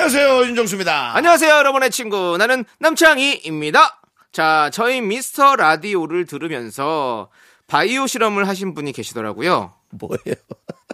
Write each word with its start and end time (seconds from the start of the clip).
안녕하세요 0.00 0.44
윤정수입니다. 0.48 1.16
안녕하세요, 1.16 1.50
여러분의 1.50 1.90
친구. 1.90 2.36
나는 2.36 2.66
남창희입니다. 2.80 4.02
자, 4.30 4.68
저희 4.70 5.00
미스터 5.00 5.56
라디오를 5.56 6.26
들으면서 6.26 7.30
바이오 7.66 8.06
실험을 8.06 8.46
하신 8.46 8.74
분이 8.74 8.92
계시더라고요. 8.92 9.72
뭐예요? 9.92 10.34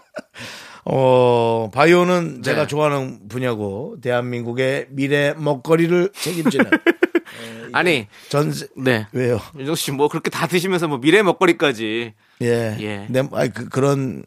어 0.87 1.69
바이오는 1.75 2.37
네. 2.37 2.43
제가 2.43 2.69
좋아하는 2.69 3.27
분야고 3.29 3.97
대한민국의 4.01 4.87
미래 4.91 5.35
먹거리를 5.37 6.11
책임지는 6.15 6.71
아니, 7.75 8.07
전세 8.29 8.69
네. 8.77 9.09
왜요? 9.13 9.41
윤정수 9.59 9.83
씨 9.83 9.91
뭐 9.91 10.07
그렇게 10.07 10.31
다 10.31 10.47
드시면서 10.47 10.87
뭐 10.87 10.99
미래 10.99 11.23
먹거리까지. 11.25 12.15
예. 12.43 12.77
예. 12.79 13.07
내, 13.11 13.25
아이, 13.33 13.49
그, 13.49 13.69
그런, 13.69 14.23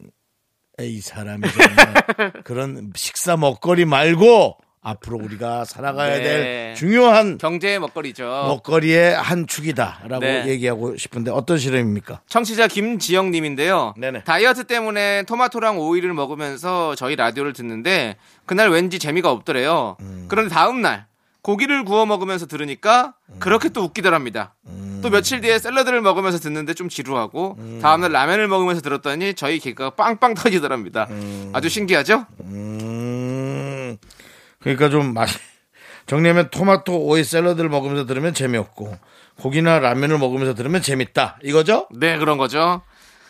이 0.82 1.00
사람이 1.00 1.40
정말 1.50 2.32
그런 2.44 2.92
식사 2.94 3.38
먹거리 3.38 3.86
말고 3.86 4.58
앞으로 4.86 5.18
우리가 5.18 5.64
살아가야 5.64 6.18
네. 6.18 6.22
될 6.22 6.74
중요한 6.76 7.38
경제의 7.38 7.80
먹거리죠. 7.80 8.24
먹거리의 8.24 9.16
한 9.16 9.48
축이다라고 9.48 10.20
네. 10.20 10.46
얘기하고 10.46 10.96
싶은데 10.96 11.32
어떤 11.32 11.58
실험입니까? 11.58 12.20
청취자 12.28 12.68
김지영 12.68 13.32
님인데요. 13.32 13.94
네네. 13.96 14.22
다이어트 14.22 14.64
때문에 14.64 15.24
토마토랑 15.24 15.80
오이를 15.80 16.14
먹으면서 16.14 16.94
저희 16.94 17.16
라디오를 17.16 17.52
듣는데 17.52 18.16
그날 18.44 18.70
왠지 18.70 19.00
재미가 19.00 19.28
없더래요. 19.30 19.96
음. 20.00 20.26
그런데 20.28 20.54
다음 20.54 20.82
날 20.82 21.06
고기를 21.42 21.84
구워 21.84 22.06
먹으면서 22.06 22.46
들으니까 22.46 23.14
음. 23.28 23.36
그렇게 23.40 23.68
또 23.70 23.82
웃기더랍니다. 23.82 24.54
또 25.02 25.10
며칠 25.10 25.40
뒤에 25.40 25.58
샐러드를 25.58 26.00
먹으면서 26.00 26.38
듣는데 26.38 26.74
좀 26.74 26.88
지루하고 26.88 27.56
음. 27.58 27.80
다음 27.82 28.00
날 28.00 28.12
라면을 28.12 28.48
먹으면서 28.48 28.80
들었더니 28.82 29.34
저희 29.34 29.58
개그가 29.58 29.90
빵빵 29.90 30.34
터지더랍니다. 30.34 31.08
아주 31.52 31.68
신기하죠? 31.68 32.26
음, 34.58 34.62
그러니까 34.62 34.88
좀 34.90 35.14
맛, 35.14 35.28
정리하면 36.06 36.50
토마토 36.50 37.06
오이 37.06 37.24
샐러드를 37.24 37.68
먹으면서 37.68 38.06
들으면 38.06 38.34
재미없고 38.34 38.96
고기나 39.40 39.78
라면을 39.80 40.18
먹으면서 40.18 40.54
들으면 40.54 40.82
재밌다. 40.82 41.38
이거죠? 41.42 41.88
네, 41.94 42.18
그런 42.18 42.38
거죠. 42.38 42.82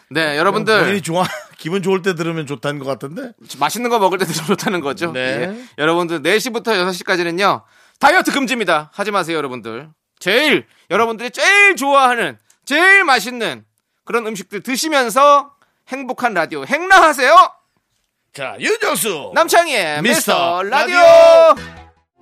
네, 0.08 0.22
본인이 0.22 0.38
여러분들 0.38 1.00
좋아, 1.02 1.24
기분 1.58 1.82
좋을 1.82 2.02
때 2.02 2.14
들으면 2.14 2.46
좋다는 2.46 2.78
것 2.78 2.86
같은데? 2.86 3.32
맛있는 3.58 3.90
거 3.90 3.98
먹을 3.98 4.18
때도 4.18 4.32
좀 4.32 4.46
좋다는 4.46 4.80
거죠. 4.80 5.12
네. 5.12 5.20
예. 5.20 5.64
여러분들 5.78 6.22
4시부터 6.22 6.66
6시까지는요. 6.68 7.62
다이어트 7.98 8.30
금지입니다. 8.32 8.90
하지 8.94 9.10
마세요, 9.10 9.36
여러분들. 9.36 9.88
제일 10.18 10.66
여러분들이 10.90 11.30
제일 11.30 11.76
좋아하는 11.76 12.38
제일 12.64 13.04
맛있는 13.04 13.64
그런 14.04 14.26
음식들 14.26 14.62
드시면서 14.62 15.52
행복한 15.88 16.34
라디오 16.34 16.64
행라하세요. 16.64 17.55
자, 18.36 18.54
윤정수! 18.60 19.32
남창희의 19.34 20.02
미스터 20.02 20.60
미스터 20.60 20.62
라디오. 20.64 20.98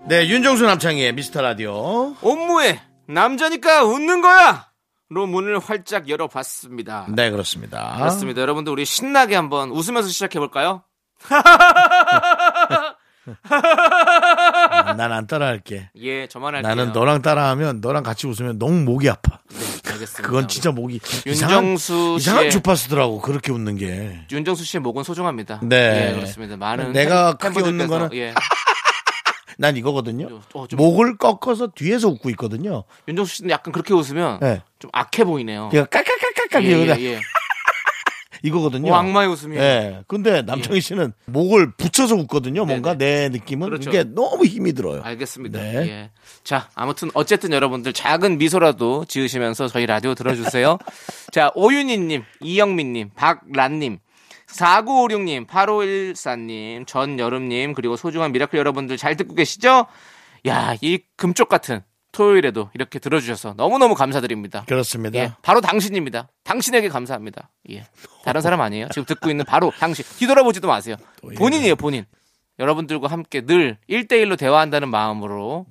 네, 0.06 0.28
윤정수 0.28 0.64
남창희의 0.64 1.12
미스터 1.12 1.42
라디오. 1.42 2.14
옴무에 2.22 2.80
남자니까 3.08 3.82
웃는 3.82 4.20
거야. 4.20 4.68
로 5.10 5.26
문을 5.26 5.58
활짝 5.58 6.08
열어봤습니다. 6.08 7.06
네, 7.08 7.32
그렇습니다. 7.32 7.96
그렇습니다. 7.98 8.40
여러분들 8.42 8.72
우리 8.72 8.84
신나게 8.84 9.34
한번 9.34 9.70
웃으면서 9.72 10.08
시작해 10.08 10.38
볼까요? 10.38 10.84
난 14.96 15.12
안 15.12 15.26
따라할게. 15.26 15.90
예, 15.96 16.26
저만 16.26 16.54
할게요. 16.54 16.68
나는 16.74 16.92
너랑 16.92 17.22
따라하면 17.22 17.80
너랑 17.80 18.02
같이 18.02 18.26
웃으면 18.26 18.58
너무 18.58 18.80
목이 18.82 19.08
아파. 19.08 19.38
네, 19.50 19.92
알겠습니다. 19.92 20.22
그건 20.22 20.48
진짜 20.48 20.70
목이 20.70 21.00
윤정수 21.26 21.92
이상한, 21.92 22.16
이상한 22.18 22.50
주파수더라고 22.50 23.20
그렇게 23.20 23.52
웃는 23.52 23.76
게. 23.76 24.20
윤정수 24.30 24.64
씨의 24.64 24.80
목은 24.82 25.02
소중합니다. 25.04 25.60
네. 25.62 26.10
예, 26.10 26.14
그렇습니다. 26.14 26.56
많은 26.56 26.92
내가 26.92 27.36
팬- 27.36 27.52
크게 27.52 27.68
웃는 27.68 27.86
거는- 27.88 28.14
예. 28.14 28.34
난 29.56 29.76
이거거든요. 29.76 30.40
어, 30.54 30.66
좀- 30.66 30.76
목을 30.76 31.16
꺾어서 31.16 31.68
뒤에서 31.68 32.08
웃고 32.08 32.28
있거든요. 32.30 32.82
윤정수 33.06 33.36
씨는 33.36 33.50
약간 33.50 33.72
그렇게 33.72 33.94
웃으면 33.94 34.40
네. 34.40 34.62
좀 34.80 34.90
악해 34.92 35.22
보이네요. 35.24 35.68
그냥 35.70 35.86
깔깔깔깔깔 35.90 36.64
예, 36.64 36.70
예, 36.70 37.04
예. 37.12 37.20
이거거든요. 38.44 38.92
어, 38.92 38.96
악마의 38.96 39.28
웃음이에요. 39.30 39.62
예. 39.62 40.04
근데 40.06 40.42
남창희 40.42 40.82
씨는 40.82 41.14
목을 41.24 41.72
붙여서 41.78 42.14
웃거든요. 42.16 42.66
뭔가. 42.66 42.94
내 42.94 43.30
느낌은 43.30 43.68
그렇죠. 43.70 43.88
이게 43.88 44.04
너무 44.04 44.44
힘이 44.44 44.74
들어요. 44.74 45.00
알겠습니다. 45.02 45.58
네. 45.58 45.74
예. 45.88 46.10
자, 46.44 46.68
아무튼 46.74 47.10
어쨌든 47.14 47.52
여러분들 47.52 47.94
작은 47.94 48.36
미소라도 48.36 49.06
지으시면서 49.06 49.68
저희 49.68 49.86
라디오 49.86 50.14
들어주세요. 50.14 50.76
자, 51.32 51.50
오윤희님, 51.54 52.22
이영민님, 52.42 53.10
박란님, 53.14 53.98
4956님, 54.46 55.46
8514님, 55.46 56.86
전여름님, 56.86 57.72
그리고 57.72 57.96
소중한 57.96 58.30
미라클 58.32 58.58
여러분들 58.58 58.98
잘 58.98 59.16
듣고 59.16 59.34
계시죠? 59.34 59.86
야, 60.46 60.74
이 60.82 60.98
금쪽 61.16 61.48
같은 61.48 61.80
토요일에도 62.14 62.70
이렇게 62.74 62.98
들어주셔서 62.98 63.54
너무너무 63.56 63.94
감사드립니다. 63.94 64.64
그렇습니다. 64.66 65.18
예, 65.18 65.32
바로 65.42 65.60
당신입니다. 65.60 66.28
당신에게 66.44 66.88
감사합니다. 66.88 67.50
예. 67.70 67.84
다른 68.24 68.40
사람 68.40 68.60
아니에요. 68.60 68.88
지금 68.88 69.04
듣고 69.04 69.30
있는 69.30 69.44
바로 69.44 69.70
당신. 69.78 70.04
뒤돌아보지도 70.18 70.68
마세요. 70.68 70.96
본인이에요, 71.36 71.76
본인. 71.76 72.06
여러분들과 72.58 73.08
함께 73.08 73.40
늘 73.42 73.76
1대1로 73.90 74.38
대화한다는 74.38 74.88
마음으로 74.88 75.66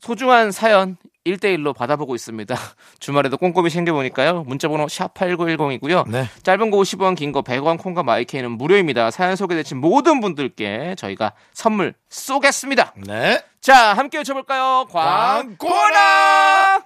소중한 0.00 0.52
사연 0.52 0.96
1대1로 1.26 1.74
받아보고 1.74 2.14
있습니다. 2.14 2.54
주말에도 3.00 3.36
꼼꼼히 3.36 3.68
챙겨보니까요. 3.70 4.44
문자번호 4.46 4.86
샵8910이고요. 4.86 6.08
네. 6.08 6.28
짧은 6.44 6.70
거 6.70 6.76
50원, 6.78 7.16
긴 7.16 7.32
거 7.32 7.42
100원, 7.42 7.78
콩과 7.78 8.04
마이케이는 8.04 8.52
무료입니다. 8.52 9.10
사연 9.10 9.34
소개되신 9.34 9.78
모든 9.78 10.20
분들께 10.20 10.94
저희가 10.96 11.32
선물 11.52 11.94
쏘겠습니다. 12.08 12.94
네. 13.06 13.42
자, 13.60 13.94
함께 13.94 14.18
외쳐볼까요? 14.18 14.86
광고나! 14.90 16.84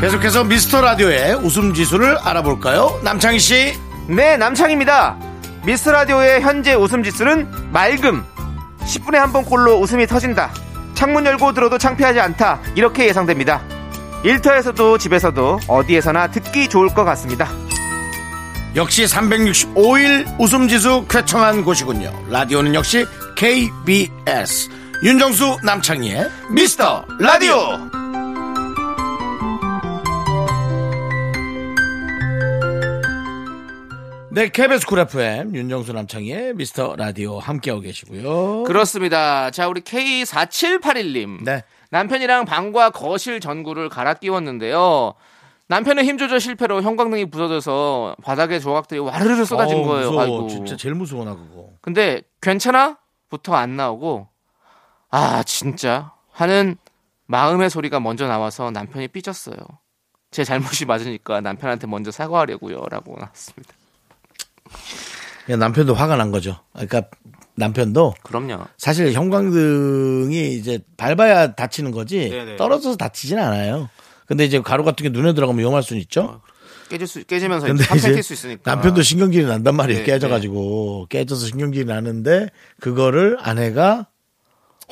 계속해서 0.00 0.42
미스터 0.44 0.80
라디오의 0.80 1.34
웃음 1.36 1.72
지수를 1.74 2.18
알아볼까요? 2.18 3.00
남창희 3.04 3.38
씨. 3.38 3.72
네, 4.08 4.36
남창입니다. 4.36 5.16
미스 5.64 5.88
라디오의 5.88 6.40
현재 6.40 6.74
웃음 6.74 7.04
지수는 7.04 7.70
맑음. 7.70 8.24
10분에 8.86 9.14
한 9.16 9.32
번 9.32 9.44
꼴로 9.44 9.78
웃음이 9.80 10.06
터진다. 10.06 10.52
창문 10.94 11.24
열고 11.26 11.52
들어도 11.54 11.78
창피하지 11.78 12.20
않다. 12.20 12.60
이렇게 12.74 13.06
예상됩니다. 13.08 13.62
일터에서도 14.24 14.98
집에서도 14.98 15.60
어디에서나 15.66 16.28
듣기 16.28 16.68
좋을 16.68 16.88
것 16.94 17.04
같습니다. 17.04 17.48
역시 18.76 19.04
365일 19.04 20.36
웃음 20.40 20.68
지수 20.68 21.04
쾌청한 21.08 21.64
곳이군요. 21.64 22.10
라디오는 22.30 22.74
역시 22.74 23.06
KBS. 23.36 24.70
윤정수 25.02 25.58
남창희의 25.64 26.30
미스터 26.50 27.04
라디오. 27.18 28.01
네, 34.34 34.48
KBS 34.48 34.86
쿨 34.86 34.98
FM 35.00 35.54
윤정수 35.54 35.92
남창희의 35.92 36.54
미스터 36.54 36.96
라디오 36.96 37.38
함께하고 37.38 37.82
계시고요. 37.82 38.62
그렇습니다. 38.64 39.50
자, 39.50 39.68
우리 39.68 39.82
K4781님. 39.82 41.44
네. 41.44 41.62
남편이랑 41.90 42.46
방과 42.46 42.88
거실 42.88 43.40
전구를 43.40 43.90
갈아 43.90 44.14
끼웠는데요. 44.14 45.12
남편의 45.68 46.06
힘 46.06 46.16
조절 46.16 46.40
실패로 46.40 46.80
형광등이 46.82 47.26
부서져서 47.26 48.16
바닥에 48.22 48.58
조각들이 48.58 49.00
와르르 49.00 49.44
쏟아진 49.44 49.78
어우, 49.78 49.86
거예요. 49.86 50.06
무서워. 50.10 50.22
아이고. 50.22 50.48
진짜 50.48 50.76
제일 50.78 50.94
무서워 50.94 51.26
나 51.26 51.34
그거. 51.34 51.68
근데 51.82 52.22
괜찮아? 52.40 52.96
부터 53.28 53.54
안 53.54 53.76
나오고 53.76 54.28
아 55.10 55.42
진짜 55.42 56.12
하는 56.30 56.76
마음의 57.26 57.68
소리가 57.70 58.00
먼저 58.00 58.26
나와서 58.26 58.70
남편이 58.70 59.08
삐졌어요. 59.08 59.56
제 60.30 60.44
잘못이 60.44 60.86
맞으니까 60.86 61.42
남편한테 61.42 61.86
먼저 61.86 62.10
사과하려고요라고 62.10 63.16
나왔습니다. 63.18 63.74
야, 65.50 65.56
남편도 65.56 65.94
화가 65.94 66.16
난 66.16 66.30
거죠. 66.30 66.56
그러니까 66.72 67.02
남편도 67.54 68.14
그럼요. 68.22 68.64
사실 68.78 69.12
형광등이 69.12 70.54
이제 70.54 70.78
밟아야 70.96 71.54
다치는 71.54 71.90
거지 71.90 72.30
네네. 72.30 72.56
떨어져서 72.56 72.96
다치진 72.96 73.38
않아요. 73.38 73.88
근데 74.26 74.44
이제 74.44 74.60
가루 74.60 74.84
같은 74.84 75.02
게 75.04 75.10
눈에 75.10 75.34
들어가면 75.34 75.58
위험할 75.60 75.82
수는 75.82 76.00
있죠. 76.02 76.40
깨질 76.88 77.06
수 77.06 77.24
깨지면서 77.24 77.66
근데 77.66 77.84
이제 77.96 78.12
깰수 78.12 78.32
있으니까. 78.32 78.70
남편도 78.74 79.02
신경질이 79.02 79.46
난단 79.46 79.74
말이에요. 79.76 80.00
네, 80.00 80.04
깨져가지고 80.04 81.06
깨져서 81.08 81.46
신경질이 81.46 81.84
나는데 81.86 82.48
그거를 82.80 83.36
아내가 83.40 84.06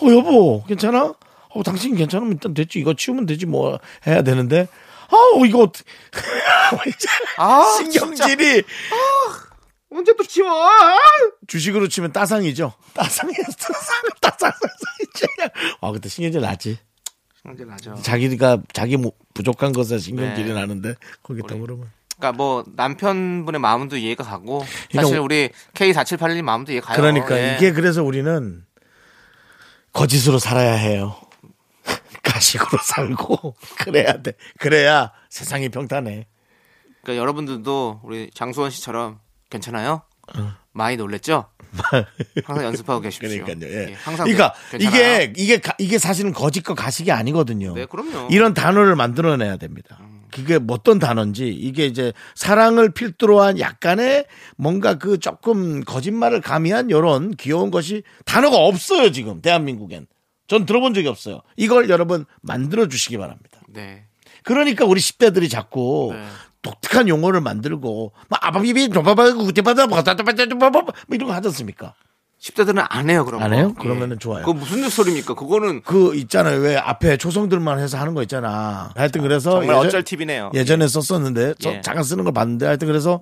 어 0.03 0.07
여보 0.11 0.65
괜찮아? 0.65 1.15
어 1.53 1.63
당신 1.63 1.95
괜찮으면 1.97 2.35
일단 2.35 2.55
됐지 2.55 2.79
이거 2.79 2.95
치우면 2.95 3.27
되지 3.27 3.45
뭐 3.47 3.79
해야 4.07 4.23
되는데 4.23 4.69
아우 5.11 5.45
이거 5.47 5.65
어떡- 5.67 5.85
아, 7.39 7.65
신경질이 7.79 8.63
언제 9.93 10.15
또 10.17 10.23
치워? 10.25 10.71
주식으로 11.47 11.89
치면 11.89 12.13
따상이죠. 12.13 12.73
따상이었어. 12.95 13.53
따상. 13.57 14.03
따상. 14.21 14.53
아 15.81 15.91
그때 15.93 16.09
신경질 16.09 16.41
났지. 16.41 16.79
신경질 17.43 17.67
나죠. 17.67 17.95
자기가 18.03 18.59
자기 18.73 18.97
뭐 18.97 19.13
부족한 19.35 19.73
것에 19.73 19.99
신경질이 19.99 20.49
네. 20.49 20.55
나는데 20.55 20.95
거기다 21.23 21.55
그러면 21.57 21.91
그러니까 22.19 22.33
뭐 22.37 22.65
남편분의 22.77 23.61
마음도 23.61 23.97
이해가 23.97 24.23
가고 24.25 24.59
그러니까 24.91 25.03
사실 25.03 25.17
뭐- 25.17 25.25
우리 25.25 25.49
K4781님 25.75 26.43
마음도 26.43 26.71
이해 26.73 26.81
가요. 26.81 26.97
그러니까 26.97 27.37
예. 27.39 27.57
이게 27.57 27.73
그래서 27.73 28.05
우리는 28.05 28.65
거짓으로 29.93 30.39
살아야 30.39 30.75
해요. 30.75 31.17
가식으로 32.23 32.79
살고 32.83 33.57
그래야 33.81 34.23
돼. 34.23 34.33
그래야 34.59 35.11
세상이 35.31 35.71
평탄해. 35.71 36.27
그러니까 37.03 37.21
여러분들도 37.21 38.03
우리 38.05 38.31
장수원 38.35 38.71
씨처럼 38.71 39.19
괜찮아요? 39.51 40.03
많이 40.73 40.97
놀랬죠? 40.97 41.47
항상 42.45 42.65
연습하고 42.67 43.01
계십시오. 43.01 43.45
그러니까요. 43.45 43.71
예. 43.73 43.91
예, 43.91 43.95
항상 43.95 44.27
그러니까 44.27 44.55
괜찮아요. 44.71 45.23
이게 45.23 45.33
이게 45.37 45.59
가- 45.59 45.75
이게 45.79 45.99
사실은 45.99 46.33
거짓과 46.33 46.75
가식이 46.75 47.11
아니거든요. 47.13 47.75
네, 47.75 47.87
그럼요. 47.87 48.29
이런 48.31 48.55
단어를 48.55 48.97
만들어내야 48.97 49.57
됩니다. 49.57 49.99
그게 50.33 50.59
뭐 50.59 50.77
어떤 50.77 51.01
단어인지 51.01 51.49
이게 51.49 51.87
이제 51.87 52.13
사랑을 52.37 52.91
필두로 52.93 53.41
한 53.41 53.59
약간의 53.59 54.27
뭔가 54.57 54.95
그 54.95 55.19
조금 55.19 55.81
거짓말을 55.83 56.41
가미한 56.41 56.89
이런 56.91 57.33
귀여운 57.33 57.73
것이 57.73 58.05
단어가 58.25 58.57
없어요 58.59 59.11
지금 59.11 59.41
대한민국엔. 59.43 60.07
전 60.47 60.67
들어본 60.67 60.95
적이 60.95 61.09
없어요. 61.09 61.41
이걸 61.57 61.89
여러분 61.91 62.25
만들어 62.43 62.87
주시기 62.89 63.17
바랍니다. 63.19 63.61
네. 63.69 64.05
그러니까 64.45 64.85
우리 64.85 65.01
10대들이 65.01 65.51
자꾸 65.51 66.11
네. 66.15 66.25
독특한 66.63 67.09
용어를 67.09 67.41
만들고 67.41 68.13
막 68.29 68.41
아바비비 68.47 68.89
도바바 68.91 69.35
구티바다 69.35 69.87
바다바다바바 69.87 70.81
뭐 70.81 70.93
이런 71.11 71.29
거 71.29 71.35
하지 71.35 71.49
않습니까? 71.49 71.95
10대들은 72.41 72.87
안 72.89 73.11
해요, 73.11 73.27
그런 73.27 73.43
안 73.43 73.51
거. 73.51 73.57
해요? 73.57 73.75
그러면은 73.79 74.19
좋아요. 74.19 74.41
그거 74.47 74.55
무슨 74.55 74.89
소리입니까? 74.89 75.35
그거는 75.35 75.83
그 75.83 76.15
있잖아요. 76.15 76.59
왜 76.61 76.75
앞에 76.75 77.19
초성들만 77.19 77.79
해서 77.79 77.99
하는 77.99 78.15
거 78.15 78.23
있잖아. 78.23 78.91
하여튼 78.97 79.21
그래서 79.21 79.51
정말 79.51 79.77
어쩔 79.77 80.03
팁이네요. 80.03 80.51
예전에 80.55 80.89
썼었는데 80.89 81.55
써- 81.61 81.71
예. 81.71 81.81
잠깐 81.83 82.03
쓰는 82.03 82.25
걸 82.25 82.33
봤는데 82.33 82.65
하여튼 82.65 82.89
그래서 82.89 83.21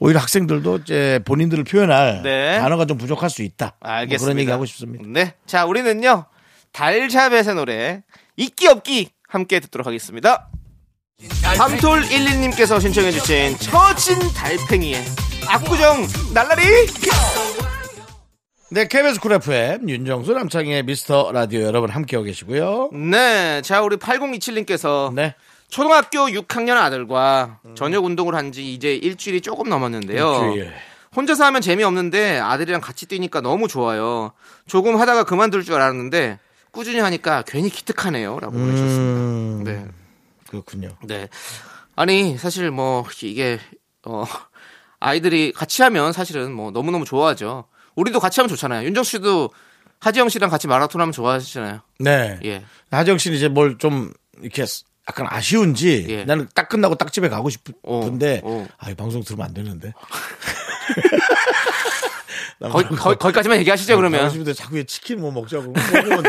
오히려 0.00 0.18
학생들도 0.18 0.78
이제 0.78 1.20
본인들을 1.26 1.62
표현할 1.62 2.22
네. 2.24 2.58
단어가 2.58 2.86
좀 2.86 2.98
부족할 2.98 3.30
수 3.30 3.42
있다. 3.42 3.76
뭐 3.80 3.88
알겠습니다. 3.92 4.24
그런 4.24 4.38
얘기 4.40 4.50
하고 4.50 4.64
싶습니다. 4.64 5.04
네. 5.06 5.34
자, 5.46 5.64
우리는요. 5.64 6.24
달샤벳의 6.72 7.54
노래 7.54 8.02
있기 8.36 8.66
없기 8.66 9.10
함께 9.28 9.60
듣도록 9.60 9.86
하겠습니다. 9.86 10.48
밤톨 11.56 12.02
12님께서 12.02 12.80
신청해 12.80 13.10
주신 13.12 13.56
처진 13.58 14.18
달팽이의 14.34 15.04
압구정 15.48 16.06
날라리 16.32 16.62
네, 18.72 18.86
KBS 18.86 19.20
쿨 19.20 19.32
FM 19.32 19.88
윤정수 19.88 20.32
남창의 20.32 20.84
미스터 20.84 21.32
라디오 21.32 21.62
여러분 21.62 21.90
함께하고 21.90 22.24
계시고요. 22.24 22.90
네. 22.92 23.60
자, 23.62 23.82
우리 23.82 23.96
8027님께서 23.96 25.12
네. 25.12 25.34
초등학교 25.68 26.26
6학년 26.28 26.76
아들과 26.76 27.58
저녁 27.74 28.04
운동을 28.04 28.34
한 28.36 28.52
지 28.52 28.72
이제 28.72 28.94
일주일이 28.94 29.40
조금 29.40 29.68
넘었는데요. 29.68 30.52
일주일. 30.54 30.72
혼자서 31.16 31.44
하면 31.46 31.60
재미없는데 31.60 32.38
아들이랑 32.38 32.80
같이 32.80 33.06
뛰니까 33.06 33.40
너무 33.40 33.66
좋아요. 33.66 34.32
조금 34.68 34.96
하다가 35.00 35.24
그만둘 35.24 35.64
줄 35.64 35.74
알았는데 35.74 36.38
꾸준히 36.70 37.00
하니까 37.00 37.42
괜히 37.48 37.68
기특하네요. 37.70 38.38
라고 38.38 38.52
보내주셨습니다. 38.52 39.00
음, 39.02 39.62
네. 39.64 39.84
그렇군요. 40.50 40.90
네. 41.04 41.28
아니, 41.96 42.36
사실 42.36 42.70
뭐, 42.70 43.04
이게, 43.22 43.58
어, 44.04 44.24
아이들이 44.98 45.52
같이 45.52 45.82
하면 45.82 46.12
사실은 46.12 46.52
뭐 46.52 46.70
너무너무 46.70 47.04
좋아하죠. 47.04 47.64
우리도 47.96 48.20
같이 48.20 48.40
하면 48.40 48.48
좋잖아요. 48.48 48.86
윤정 48.86 49.04
씨도 49.04 49.50
하지영 50.00 50.28
씨랑 50.28 50.50
같이 50.50 50.66
마라톤 50.66 51.00
하면 51.00 51.12
좋아하시잖아요. 51.12 51.80
네. 52.00 52.38
예. 52.44 52.64
하정 52.90 53.18
씨는 53.18 53.36
이제 53.36 53.48
뭘 53.48 53.76
좀 53.78 54.12
이렇게 54.42 54.64
약간 55.08 55.26
아쉬운지 55.28 56.06
예. 56.08 56.24
나는 56.24 56.48
딱 56.54 56.68
끝나고 56.68 56.94
딱 56.94 57.12
집에 57.12 57.28
가고 57.28 57.50
싶은데 57.50 58.40
어, 58.44 58.50
어. 58.62 58.68
아, 58.78 58.90
이 58.90 58.94
방송 58.94 59.22
들으면 59.22 59.46
안 59.46 59.54
되는데. 59.54 59.92
거기, 62.60 62.88
거기, 62.96 63.16
거기까지만 63.18 63.58
얘기하시죠, 63.60 63.96
그러면. 63.96 64.20
가고 64.20 64.30
싶은데 64.32 64.52
자꾸 64.52 64.76
왜 64.76 64.84
치킨 64.84 65.20
뭐 65.20 65.30
먹자고. 65.32 65.72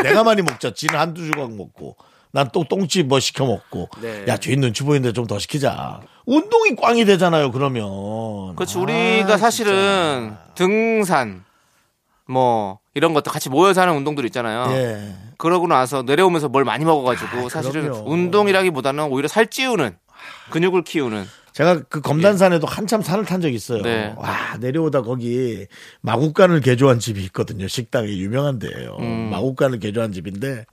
내가 0.02 0.24
많이 0.24 0.42
먹자. 0.42 0.72
지는 0.72 0.98
한두 0.98 1.30
조각 1.30 1.54
먹고. 1.54 1.96
난 2.32 2.48
또 2.52 2.64
똥집 2.64 3.06
뭐 3.06 3.20
시켜 3.20 3.46
먹고. 3.46 3.88
네. 4.00 4.24
야, 4.26 4.36
주인 4.36 4.60
눈치 4.60 4.82
보이는데 4.82 5.12
좀 5.12 5.26
더 5.26 5.38
시키자. 5.38 6.00
운동이 6.26 6.74
꽝이 6.76 7.04
되잖아요, 7.04 7.50
그러면. 7.52 8.54
그렇지. 8.56 8.78
아, 8.78 8.80
우리가 8.80 9.36
사실은 9.38 10.34
등산, 10.54 11.44
뭐, 12.26 12.78
이런 12.94 13.12
것도 13.14 13.30
같이 13.30 13.48
모여서 13.48 13.80
하는 13.82 13.94
운동들 13.96 14.24
있잖아요. 14.26 14.66
예. 14.76 15.14
그러고 15.38 15.66
나서 15.66 16.02
내려오면서 16.02 16.48
뭘 16.48 16.64
많이 16.64 16.84
먹어가지고 16.84 17.46
아, 17.46 17.48
사실은 17.48 17.82
그럼요. 17.90 18.10
운동이라기보다는 18.10 19.04
오히려 19.04 19.28
살 19.28 19.46
찌우는 19.48 19.96
근육을 20.50 20.84
키우는 20.84 21.24
제가 21.52 21.82
그 21.88 22.00
검단산에도 22.00 22.66
한참 22.66 23.02
산을 23.02 23.24
탄 23.24 23.40
적이 23.40 23.56
있어요. 23.56 23.82
네. 23.82 24.14
와, 24.16 24.56
내려오다 24.60 25.02
거기 25.02 25.66
마국간을 26.00 26.60
개조한 26.60 26.98
집이 26.98 27.22
있거든요. 27.24 27.66
식당이 27.68 28.20
유명한 28.20 28.58
데예요. 28.58 28.96
음. 29.00 29.30
마국간을 29.30 29.78
개조한 29.80 30.12
집인데 30.12 30.64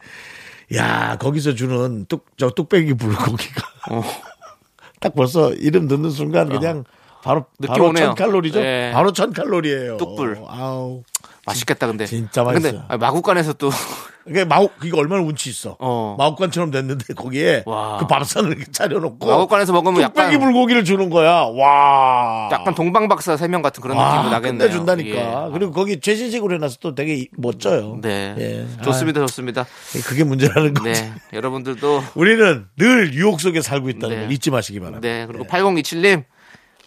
야, 0.76 1.18
거기서 1.18 1.56
주는 1.56 2.06
뚝, 2.06 2.26
저 2.38 2.50
뚝배기 2.50 2.94
불고기가 2.94 3.68
어. 3.92 4.04
딱 5.00 5.16
벌써 5.16 5.54
이름 5.54 5.88
듣는 5.88 6.10
순간 6.12 6.50
그냥 6.50 6.84
바로 7.24 7.46
느낌 7.60 7.74
바로 7.74 7.88
오네요. 7.88 8.06
천 8.08 8.16
칼로리죠. 8.16 8.60
네. 8.62 8.92
바로 8.94 9.12
천 9.12 9.34
칼로리예요. 9.34 9.98
뚝불. 9.98 10.40
아우. 10.48 11.04
맛있겠다 11.50 11.88
근데 11.88 12.06
진짜 12.06 12.44
근데 12.44 12.60
맛있어요. 12.72 12.86
아니, 12.88 13.00
마국간에서 13.00 13.54
또 13.54 13.70
그게 14.26 14.46
마국 14.46 14.78
그게 14.78 14.96
얼마나 14.96 15.24
운치 15.24 15.50
있어. 15.50 15.76
어. 15.80 16.16
마국간처럼 16.20 16.70
됐는데 16.70 17.16
거기에 17.16 17.64
와. 17.66 17.98
그 17.98 18.06
밥상을 18.06 18.48
이렇게 18.52 18.72
차려놓고 18.72 19.26
마국간에서 19.26 19.74
먹으면 19.74 20.02
약간 20.04 20.38
불고기를 20.40 20.84
주는 20.84 21.10
거야. 21.10 21.32
와. 21.52 22.50
약간 22.52 22.76
동방박사 22.76 23.38
세 23.38 23.48
명 23.48 23.64
같은 23.64 23.82
그런 23.82 23.98
와, 23.98 24.18
느낌도 24.18 24.30
나겠네요. 24.30 24.60
끝내준다니까. 24.68 25.48
예. 25.48 25.52
그리고 25.52 25.72
거기 25.72 26.00
최신식으로 26.00 26.54
해놔서 26.56 26.78
또 26.80 26.94
되게 26.94 27.16
이- 27.16 27.28
멋져요. 27.38 27.98
네, 28.02 28.36
예. 28.38 28.84
좋습니다, 28.84 29.22
좋습니다. 29.22 29.62
아, 29.62 30.00
그게 30.06 30.24
문제라는 30.24 30.76
거지. 30.76 30.92
네, 31.02 31.12
여러분들도 31.34 32.04
우리는 32.14 32.68
늘 32.78 33.14
유혹 33.16 33.42
속에 33.42 33.62
살고 33.62 33.90
있다는 33.90 34.16
네. 34.16 34.22
걸 34.24 34.32
잊지 34.32 34.52
마시기 34.52 34.80
바랍니다. 34.80 35.02
네 35.08 35.26
그리고 35.26 35.46
8027님 35.46 36.24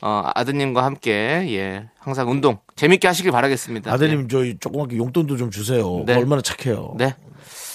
어, 0.03 0.31
아드님과 0.35 0.85
함께 0.85 1.47
예 1.51 1.89
항상 2.01 2.29
운동 2.31 2.59
재밌게 2.75 3.07
하시길 3.07 3.31
바라겠습니다. 3.31 3.93
아드님 3.93 4.29
저희 4.29 4.59
조그맣게 4.59 4.97
용돈도 4.97 5.37
좀 5.37 5.51
주세요. 5.51 6.03
네. 6.05 6.15
얼마나 6.17 6.43
착해요. 6.43 6.95
네. 6.99 7.15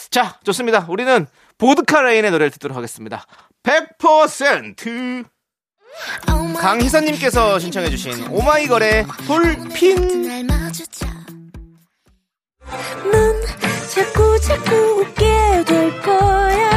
자, 0.09 0.37
좋습니다. 0.43 0.85
우리는 0.89 1.25
보드카 1.57 2.01
레인의 2.01 2.31
노래를 2.31 2.51
듣도록 2.51 2.75
하겠습니다. 2.75 3.25
100% 3.63 5.25
강희선님께서 6.59 7.59
신청해주신 7.59 8.27
오마이걸의 8.29 9.05
돌핀. 9.25 10.27
자꾸 13.93 14.39
자꾸 14.41 14.75
웃게 15.01 15.63
될 15.65 16.01
거야 16.01 16.76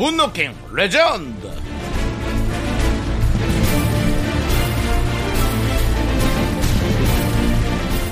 분노킹 0.00 0.54
레전드. 0.72 1.50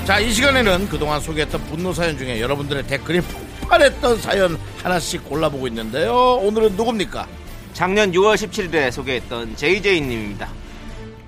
자, 0.05 0.19
이 0.19 0.31
시간에는 0.31 0.87
그동안 0.87 1.19
소개했던 1.19 1.63
분노 1.63 1.91
사연 1.91 2.15
중에 2.15 2.41
여러분들의 2.41 2.85
댓글이 2.85 3.21
폭발했던 3.21 4.21
사연 4.21 4.59
하나씩 4.83 5.27
골라보고 5.27 5.67
있는데요. 5.69 6.35
오늘은 6.43 6.75
누굽니까? 6.75 7.25
작년 7.73 8.11
6월 8.11 8.35
17일에 8.35 8.91
소개했던 8.91 9.55
JJ님입니다. 9.55 10.47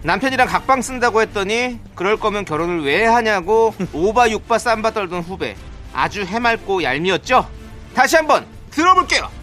남편이랑 0.04 0.46
각방 0.46 0.84
쓴다고 0.84 1.24
했더니 1.24 1.80
그럴 1.96 2.18
거면 2.18 2.46
결혼을 2.46 2.84
왜 2.84 3.04
하냐고 3.04 3.74
오바 3.94 4.30
육바 4.30 4.60
쌈바 4.60 4.92
떨던 4.92 5.24
후배 5.24 5.56
아주 5.92 6.22
해맑고 6.24 6.84
얄미웠죠? 6.84 7.50
다시 7.96 8.16
한번 8.16 8.46
들어볼게요. 8.70 9.41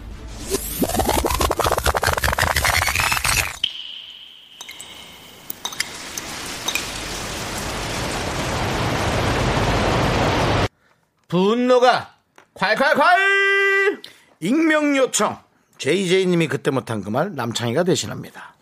분노가 11.29 12.15
콸콸콸! 12.55 14.01
익명 14.41 14.97
요청. 14.97 15.37
JJ님이 15.77 16.47
그때 16.47 16.71
못한 16.71 17.01
그 17.03 17.09
말 17.09 17.33
남창희가 17.35 17.83
대신합니다. 17.83 18.55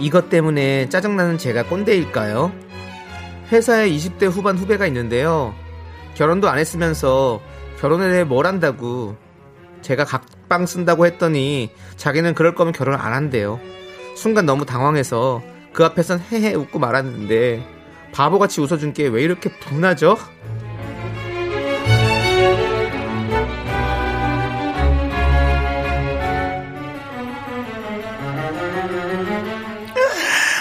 이것 0.00 0.28
때문에 0.30 0.88
짜증나는 0.88 1.38
제가 1.38 1.64
꼰대일까요? 1.66 2.52
회사에 3.52 3.88
20대 3.90 4.24
후반 4.30 4.58
후배가 4.58 4.86
있는데요. 4.88 5.54
결혼도 6.14 6.48
안 6.48 6.58
했으면서 6.58 7.40
결혼에 7.82 8.08
대해 8.10 8.22
뭘 8.22 8.46
한다고 8.46 9.16
제가 9.80 10.04
각방 10.04 10.66
쓴다고 10.66 11.04
했더니 11.04 11.72
자기는 11.96 12.32
그럴 12.36 12.54
거면 12.54 12.72
결혼 12.72 12.94
안 12.94 13.12
한대요. 13.12 13.58
순간 14.16 14.46
너무 14.46 14.64
당황해서 14.64 15.42
그 15.72 15.84
앞에선 15.84 16.20
헤헤 16.30 16.54
웃고 16.54 16.78
말았는데 16.78 17.66
바보같이 18.12 18.60
웃어준 18.60 18.92
게 18.92 19.08
왜 19.08 19.22
이렇게 19.24 19.50
분하죠? 19.50 20.16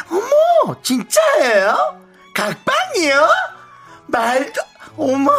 어머, 0.09 0.75
진짜예요? 0.81 1.75
각방이요? 2.33 3.27
말도, 4.07 4.61
어머, 4.97 5.31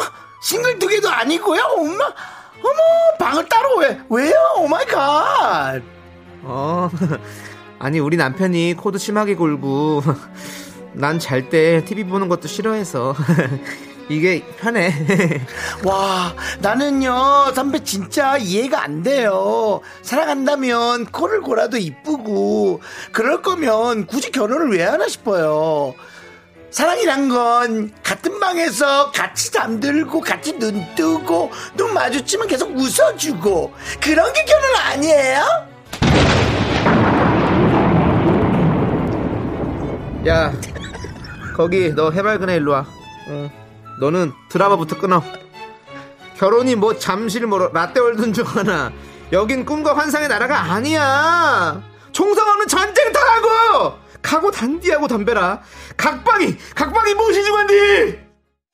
싱글 0.42 0.78
두 0.78 0.88
개도 0.88 1.08
아니고요? 1.08 1.62
엄마, 1.78 2.04
어머, 2.06 3.16
방을 3.18 3.48
따로 3.48 3.76
왜, 3.78 4.00
왜요? 4.10 4.34
oh 4.58 4.68
my 4.68 4.84
god. 4.86 5.80
어, 6.42 6.90
아니 7.78 8.00
우리 8.00 8.16
남편이 8.16 8.74
코도 8.74 8.98
심하게 8.98 9.34
골고 9.36 10.02
난 10.94 11.18
잘 11.18 11.48
때 11.48 11.84
TV 11.84 12.04
보는 12.04 12.28
것도 12.28 12.48
싫어해서 12.48 13.14
이게 14.10 14.44
편해. 14.58 14.92
와, 15.84 16.34
나는요, 16.60 17.52
선배 17.54 17.82
진짜 17.82 18.36
이해가 18.36 18.82
안 18.82 19.02
돼요. 19.02 19.80
사랑한다면 20.02 21.06
코를 21.06 21.40
골아도 21.40 21.78
이쁘고, 21.78 22.80
그럴 23.12 23.40
거면 23.40 24.06
굳이 24.06 24.30
결혼을 24.32 24.70
왜 24.76 24.82
하나 24.82 25.06
싶어요. 25.08 25.94
사랑이란 26.72 27.28
건 27.28 27.92
같은 28.02 28.40
방에서 28.40 29.12
같이 29.12 29.52
잠들고 29.52 30.22
같이 30.22 30.58
눈 30.58 30.82
뜨고 30.94 31.52
눈 31.74 31.92
마주치면 31.92 32.46
계속 32.46 32.74
웃어주고 32.74 33.74
그런 34.00 34.32
게 34.32 34.44
결혼 34.46 34.76
아니에요? 34.76 35.42
야, 40.26 40.52
거기 41.54 41.92
너 41.94 42.10
해맑은 42.10 42.48
애 42.48 42.56
일로 42.56 42.72
와. 42.72 42.86
어, 43.28 43.50
너는 44.00 44.32
드라마부터 44.48 44.98
끊어. 44.98 45.22
결혼이 46.38 46.76
뭐 46.76 46.96
잠실 46.96 47.46
뭐 47.46 47.68
라떼월든 47.68 48.32
줄 48.32 48.46
아나. 48.56 48.90
여긴 49.30 49.66
꿈과 49.66 49.94
환상의 49.94 50.28
나라가 50.28 50.72
아니야. 50.72 51.82
총성 52.12 52.48
없는 52.48 52.66
전쟁터라고. 52.66 54.01
각오 54.22 54.50
단디하고 54.50 55.08
덤벼라. 55.08 55.62
각방이 55.96 56.56
각방이 56.74 57.14
무엇이 57.14 57.42
중한디? 57.44 58.18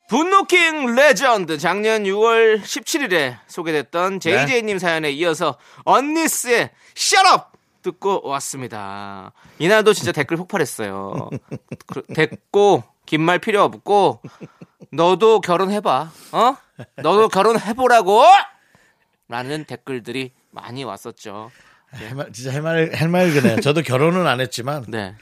분노킹 0.08 0.94
레전드 0.94 1.58
작년 1.58 2.04
6월 2.04 2.62
17일에 2.62 3.38
소개됐던 3.46 4.20
JJ님 4.20 4.78
사연에 4.78 5.10
이어서 5.10 5.58
언니쓰의 5.84 6.70
Shut 6.94 7.33
Up 7.33 7.52
듣고 7.82 8.22
왔습니다. 8.26 9.32
이날도 9.58 9.92
진짜 9.92 10.12
댓글 10.12 10.36
폭발했어요. 10.38 11.28
그- 11.86 12.02
됐고 12.14 12.84
긴 13.06 13.20
말 13.22 13.38
필요 13.38 13.62
없고 13.62 14.20
너도 14.92 15.40
결혼해봐. 15.40 16.10
어? 16.32 16.56
너도 16.96 17.28
결혼해보라고. 17.28 18.22
라는 19.28 19.64
댓글들이 19.64 20.32
많이 20.50 20.84
왔었죠. 20.84 21.50
해말, 21.94 22.32
진짜 22.32 22.50
해말, 22.50 22.92
해맑으네요. 22.94 23.60
저도 23.60 23.82
결혼은 23.82 24.26
안 24.26 24.40
했지만, 24.40 24.84
네. 24.88 25.14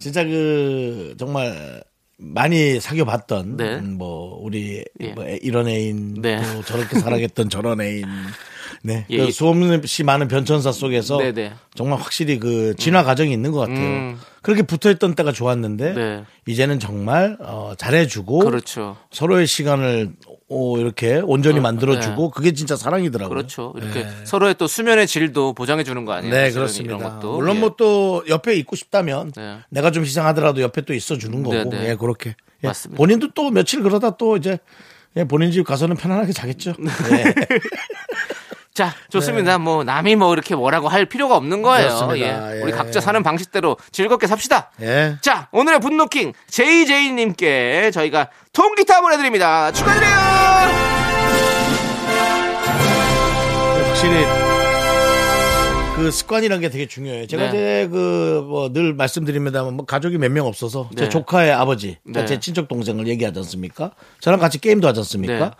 진짜 0.00 0.24
그, 0.24 1.14
정말, 1.18 1.84
많이 2.16 2.80
사귀어봤던, 2.80 3.56
네. 3.56 3.76
음, 3.76 3.96
뭐, 3.98 4.38
우리, 4.42 4.82
예. 5.00 5.12
뭐, 5.12 5.24
애- 5.26 5.38
이런 5.42 5.68
애인, 5.68 6.14
네. 6.20 6.40
또 6.42 6.62
저렇게 6.64 6.98
사랑했던 6.98 7.48
저런 7.50 7.80
애인, 7.80 8.04
네. 8.82 9.06
예, 9.10 9.16
그 9.18 9.26
예. 9.26 9.30
수없이 9.30 10.02
많은 10.04 10.28
변천사 10.28 10.72
속에서, 10.72 11.18
네, 11.18 11.32
네. 11.32 11.52
정말 11.74 11.98
확실히 11.98 12.38
그, 12.38 12.74
진화 12.76 13.02
과정이 13.04 13.32
있는 13.32 13.52
것 13.52 13.60
같아요. 13.60 13.78
음. 13.78 14.18
그렇게 14.42 14.62
붙어 14.62 14.90
있던 14.90 15.14
때가 15.14 15.32
좋았는데, 15.32 15.94
네. 15.94 16.24
이제는 16.46 16.78
정말, 16.78 17.36
어, 17.40 17.74
잘해주고, 17.76 18.40
그렇죠. 18.40 18.96
서로의 19.10 19.46
시간을, 19.46 20.12
오, 20.48 20.78
이렇게 20.78 21.20
온전히 21.24 21.60
만들어주고, 21.60 22.30
그게 22.30 22.52
진짜 22.52 22.74
사랑이더라고요. 22.74 23.28
그렇죠. 23.28 23.74
이렇게 23.76 24.06
서로의 24.24 24.54
또 24.56 24.66
수면의 24.66 25.06
질도 25.06 25.52
보장해 25.52 25.84
주는 25.84 26.04
거 26.04 26.12
아니에요? 26.12 26.34
네, 26.34 26.50
그렇습니다. 26.50 26.96
물론 27.22 27.56
예. 27.56 27.60
뭐또 27.60 28.24
옆에 28.28 28.54
있고 28.56 28.76
싶다면 28.76 29.32
네. 29.36 29.58
내가 29.68 29.90
좀 29.90 30.04
희생하더라도 30.04 30.60
옆에 30.62 30.80
또 30.82 30.94
있어 30.94 31.18
주는 31.18 31.42
거고. 31.42 31.54
네, 31.54 31.64
네. 31.64 31.90
예, 31.90 31.94
그렇게. 31.94 32.34
예. 32.64 32.66
맞습니다. 32.66 32.96
본인도 32.96 33.28
또 33.34 33.50
며칠 33.50 33.82
그러다 33.82 34.16
또 34.16 34.36
이제 34.36 34.58
예, 35.16 35.24
본인 35.24 35.50
집 35.50 35.64
가서는 35.64 35.96
편안하게 35.96 36.32
자겠죠. 36.32 36.74
예. 37.12 37.34
자, 38.80 38.94
좋습니다. 39.10 39.58
뭐 39.58 39.84
남이 39.84 40.16
뭐 40.16 40.32
이렇게 40.32 40.54
뭐라고 40.56 40.88
할 40.88 41.04
필요가 41.04 41.36
없는 41.36 41.60
거예요. 41.60 42.12
네. 42.12 42.20
예. 42.22 42.56
예. 42.56 42.62
우리 42.62 42.72
각자 42.72 42.98
사는 42.98 43.22
방식대로 43.22 43.76
즐겁게 43.92 44.26
삽시다. 44.26 44.70
예. 44.80 45.16
자, 45.20 45.48
오늘의 45.52 45.80
분노킹 45.80 46.32
JJ님께 46.48 47.90
저희가 47.92 48.30
통기타 48.54 49.02
보내 49.02 49.18
드립니다. 49.18 49.70
축하드려요. 49.70 50.10
확실히 53.88 54.24
그 55.96 56.10
습관이라는 56.10 56.62
게 56.62 56.70
되게 56.70 56.86
중요해요. 56.86 57.26
제가 57.26 57.42
네. 57.42 57.48
이제 57.50 57.88
그뭐 57.92 58.72
늘 58.72 58.94
말씀드립니다만 58.94 59.74
뭐 59.74 59.84
가족이 59.84 60.16
몇 60.16 60.30
명 60.32 60.46
없어서 60.46 60.88
제 60.96 61.04
네. 61.04 61.08
조카의 61.10 61.52
아버지, 61.52 61.98
그러니까 62.02 62.20
네. 62.22 62.26
제 62.26 62.40
친척 62.40 62.66
동생을 62.68 63.06
얘기하지 63.08 63.40
않습니까? 63.40 63.90
저랑 64.20 64.40
같이 64.40 64.58
게임도 64.58 64.88
하지 64.88 65.00
않습니까? 65.00 65.54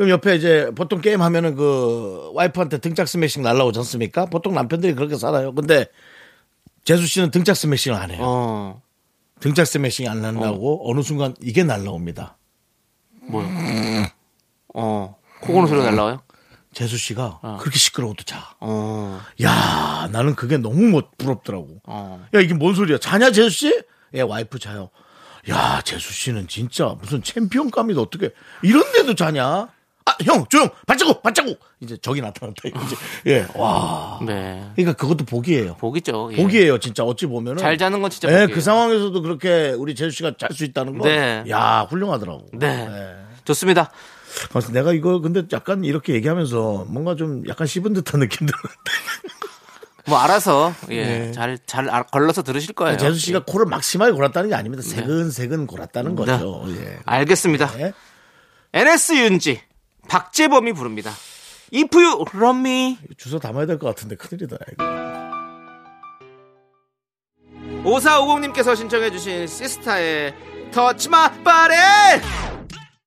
네. 0.00 0.04
그럼 0.04 0.08
옆에 0.08 0.34
이제 0.34 0.70
보통 0.74 1.02
게임 1.02 1.20
하면은 1.20 1.54
그 1.54 2.30
와이프한테 2.32 2.78
등짝 2.78 3.06
스매싱 3.06 3.42
날라오지 3.42 3.80
않습니까? 3.80 4.24
보통 4.24 4.54
남편들이 4.54 4.94
그렇게 4.94 5.16
살아요. 5.16 5.54
근데 5.54 5.88
제수씨는 6.84 7.30
등짝 7.30 7.54
스매싱을 7.54 7.98
안 7.98 8.10
해요. 8.10 8.20
어, 8.22 8.82
등짝 9.40 9.66
스매싱이 9.66 10.08
안 10.08 10.22
날라오고 10.22 10.90
어. 10.90 10.94
느 10.94 11.02
순간 11.02 11.34
이게 11.42 11.64
날라옵니다. 11.64 12.38
뭐요? 13.28 13.46
어, 14.74 15.16
코 15.42 15.52
고는 15.52 15.68
소리가 15.68 15.90
날라와요? 15.90 16.22
재수 16.72 16.96
씨가 16.96 17.58
그렇게 17.60 17.78
시끄러워도 17.78 18.24
자. 18.24 18.54
어, 18.60 19.20
야, 19.42 20.08
나는 20.12 20.34
그게 20.34 20.56
너무 20.56 20.80
못 20.84 21.18
부럽더라고. 21.18 21.82
어. 21.84 22.26
야, 22.32 22.40
이게 22.40 22.54
뭔 22.54 22.74
소리야? 22.74 22.96
자냐, 22.96 23.32
재수 23.32 23.50
씨? 23.50 23.82
예, 24.14 24.22
와이프 24.22 24.60
자요. 24.60 24.88
야, 25.50 25.82
재수 25.84 26.10
씨는 26.14 26.48
진짜 26.48 26.96
무슨 26.98 27.22
챔피언감이다. 27.22 28.00
어떻게 28.00 28.30
이런데도 28.62 29.14
자냐? 29.14 29.68
아, 30.20 30.24
형, 30.24 30.46
조용! 30.48 30.68
발자국! 30.86 31.22
발자국! 31.22 31.58
이제 31.80 31.96
적이 31.96 32.20
나타났다. 32.20 32.68
이제. 32.68 32.96
예, 33.26 33.46
와. 33.54 34.18
네. 34.26 34.70
그러니까 34.76 34.92
그것도 34.94 35.24
복이에요. 35.24 35.76
복이죠. 35.76 36.30
예. 36.32 36.36
복이에요, 36.36 36.78
진짜. 36.78 37.04
어찌 37.04 37.26
보면은. 37.26 37.58
잘 37.58 37.78
자는 37.78 38.02
건 38.02 38.10
진짜 38.10 38.28
예, 38.28 38.40
복이에요. 38.42 38.54
그 38.54 38.60
상황에서도 38.60 39.22
그렇게 39.22 39.70
우리 39.70 39.94
재수 39.94 40.10
씨가 40.10 40.32
잘 40.38 40.50
수 40.52 40.64
있다는 40.64 40.98
거. 40.98 41.04
네. 41.06 41.44
야, 41.48 41.86
훌륭하더라고. 41.88 42.46
네. 42.52 42.86
예. 42.90 43.14
좋습니다. 43.44 43.90
그래서 44.50 44.72
내가 44.72 44.92
이거 44.92 45.20
근데 45.20 45.42
약간 45.52 45.84
이렇게 45.84 46.14
얘기하면서 46.14 46.86
뭔가 46.88 47.16
좀 47.16 47.42
약간 47.48 47.66
씹은 47.66 47.94
듯한 47.94 48.20
느낌 48.20 48.46
들었는데. 48.46 48.76
뭐 50.06 50.18
알아서 50.18 50.72
예, 50.90 51.04
네. 51.04 51.32
잘잘 51.32 51.88
걸러서 52.10 52.42
들으실 52.42 52.74
거예요. 52.74 52.96
재수 52.96 53.18
씨가 53.18 53.44
코를 53.46 53.66
막 53.66 53.82
심하게 53.84 54.12
골았다는 54.12 54.50
게 54.50 54.54
아닙니다. 54.54 54.82
세근세근 54.82 55.66
골았다는 55.66 56.16
거죠. 56.16 56.64
예. 56.68 56.98
알겠습니다. 57.04 57.70
예. 57.80 57.92
NS 58.72 59.14
윤지 59.14 59.60
박재범이 60.08 60.72
부릅니다. 60.72 61.10
If 61.72 61.96
You 61.96 62.24
Love 62.34 62.58
Me. 62.60 62.98
주소 63.16 63.38
담아야 63.38 63.66
될 63.66 63.78
것 63.78 63.86
같은데 63.88 64.16
큰일이다. 64.16 64.56
이거. 64.72 64.84
5450님께서 67.84 68.76
신청해주신 68.76 69.46
시스타의 69.46 70.34
Touch 70.72 71.08
my 71.08 71.30
body. 71.42 71.76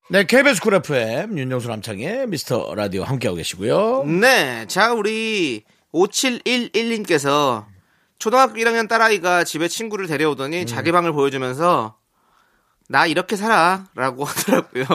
네, 0.09 0.23
KBS 0.25 0.61
쿨 0.61 0.75
FM 0.75 1.37
윤정수 1.37 1.67
남창희의 1.67 2.27
미스터 2.27 2.73
라디오 2.75 3.03
함께하고 3.03 3.37
계시고요. 3.37 4.03
네, 4.05 4.65
자 4.67 4.93
우리 4.93 5.63
5711님께서 5.93 7.65
초등학교 8.19 8.53
1학년 8.55 8.87
딸아이가 8.87 9.43
집에 9.43 9.67
친구를 9.67 10.07
데려오더니 10.07 10.65
자기 10.65 10.91
방을 10.91 11.11
보여주면서 11.13 11.97
나 12.89 13.05
이렇게 13.05 13.35
살아 13.35 13.85
라고 13.95 14.23
하더라고요. 14.25 14.85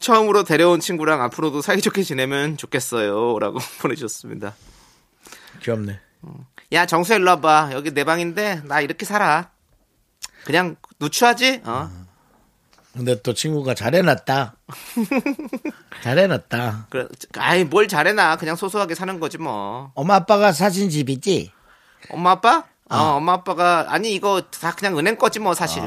처음으로 0.00 0.44
데려온 0.44 0.80
친구랑 0.80 1.22
앞으로도 1.22 1.60
사이좋게 1.62 2.02
지내면 2.02 2.56
좋겠어요 2.56 3.38
라고 3.38 3.58
보내주셨습니다. 3.80 4.54
귀엽네. 5.62 6.00
야 6.72 6.86
정수 6.86 7.14
일로 7.14 7.30
와봐 7.30 7.70
여기 7.72 7.92
내 7.92 8.04
방인데 8.04 8.62
나 8.64 8.80
이렇게 8.80 9.04
살아. 9.04 9.50
그냥 10.44 10.76
누추하지? 10.98 11.62
어. 11.64 11.90
근데 12.94 13.20
또 13.22 13.34
친구가 13.34 13.74
잘해놨다. 13.74 14.56
잘해놨다. 16.02 16.86
그래, 16.90 17.06
아이 17.36 17.64
뭘 17.64 17.86
잘해나 17.86 18.36
그냥 18.36 18.56
소소하게 18.56 18.94
사는 18.94 19.20
거지 19.20 19.38
뭐. 19.38 19.92
엄마 19.94 20.16
아빠가 20.16 20.50
사신 20.52 20.88
집이지? 20.90 21.52
엄마 22.10 22.32
아빠? 22.32 22.64
어, 22.88 22.96
엄마 22.96 23.34
아빠가 23.34 23.86
아니 23.88 24.12
이거 24.14 24.40
다 24.40 24.72
그냥 24.74 24.98
은행 24.98 25.16
거지 25.16 25.38
뭐 25.38 25.54
사실. 25.54 25.82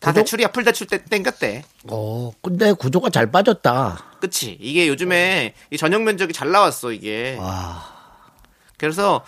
다 0.00 0.10
구독- 0.12 0.14
대출이야 0.24 0.48
풀 0.48 0.64
대출 0.64 0.86
때 0.86 1.04
땡겼대. 1.04 1.62
어, 1.90 2.32
근데 2.42 2.72
구조가 2.72 3.10
잘 3.10 3.30
빠졌다. 3.30 4.02
그치? 4.20 4.56
이게 4.60 4.88
요즘에 4.88 5.54
이 5.70 5.76
전용 5.76 6.04
면적이 6.04 6.32
잘 6.32 6.50
나왔어 6.50 6.92
이게. 6.92 7.36
와, 7.38 7.84
그래서 8.78 9.22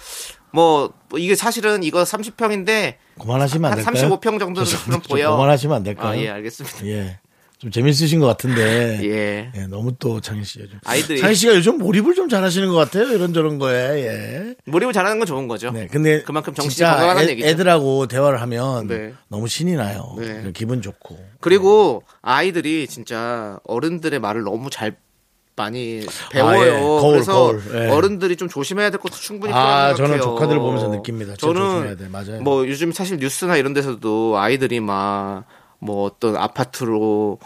뭐, 0.51 0.93
뭐 1.11 1.19
이게 1.19 1.35
사실은 1.35 1.83
이거 1.83 2.03
30평인데 2.05 2.97
그만하시면 3.21 3.73
안한 3.73 3.85
될까요? 3.85 4.17
35평 4.19 4.39
정도는 4.41 4.67
보여. 5.09 5.31
그만하시면 5.33 5.77
안 5.77 5.83
될까요? 5.83 6.09
아, 6.11 6.17
예, 6.17 6.31
알겠습니다. 6.31 6.87
예. 6.87 7.19
좀 7.63 7.71
재밌으신 7.71 8.19
것 8.19 8.27
같은데. 8.27 8.99
예. 9.09 9.53
예, 9.55 9.67
너무 9.69 9.93
또 10.01 10.21
창희 10.21 10.43
씨가 10.43 10.65
좀. 10.69 10.81
아이들이- 10.85 11.21
창희 11.21 11.37
씨가 11.37 11.55
요즘 11.55 11.79
몰입을 11.79 12.17
좀 12.17 12.29
잘하시는 12.29 12.67
것 12.69 12.75
같아요. 12.75 13.05
이런저런 13.15 13.61
거에. 13.61 14.05
예. 14.05 14.55
몰입을 14.65 14.93
잘하는 14.93 15.21
건 15.21 15.27
좋은 15.27 15.47
거죠. 15.47 15.71
네, 15.71 15.87
근데 15.87 16.23
그만큼 16.23 16.55
정신이 16.55 16.85
건강하다는 16.91 17.29
애, 17.29 17.31
얘기죠. 17.31 17.47
애들하고 17.47 18.09
대화를 18.09 18.41
하면 18.41 18.89
네. 18.89 19.13
너무 19.29 19.47
신이 19.47 19.75
나요. 19.75 20.17
네. 20.19 20.51
기분 20.55 20.83
좋고. 20.83 21.17
그리고 21.39 22.03
아이들이 22.21 22.89
진짜 22.89 23.61
어른들의 23.63 24.19
말을 24.19 24.43
너무 24.43 24.69
잘 24.69 24.97
많이 25.55 26.05
배워요. 26.33 26.61
아, 26.63 26.67
예. 26.67 26.81
거울, 26.81 27.13
그래서 27.13 27.33
거울. 27.33 27.63
예. 27.75 27.91
어른들이 27.91 28.35
좀 28.35 28.49
조심해야 28.49 28.91
될 28.91 28.99
것도 28.99 29.15
충분히 29.15 29.53
아, 29.55 29.95
저는. 29.95 30.21
조카들을 30.21 30.59
보면서 30.59 30.89
느낍니다. 30.89 31.37
진짜 31.37 31.47
조심해야 31.47 31.83
저는 31.83 31.97
돼. 31.97 32.09
맞아요. 32.09 32.41
뭐 32.43 32.67
요즘 32.67 32.91
사실 32.91 33.19
뉴스나 33.19 33.57
이런 33.57 33.73
데서도 33.73 34.37
아이들이 34.37 34.81
막 34.81 35.45
뭐 35.83 36.05
어떤 36.05 36.37
아파트로 36.37 37.39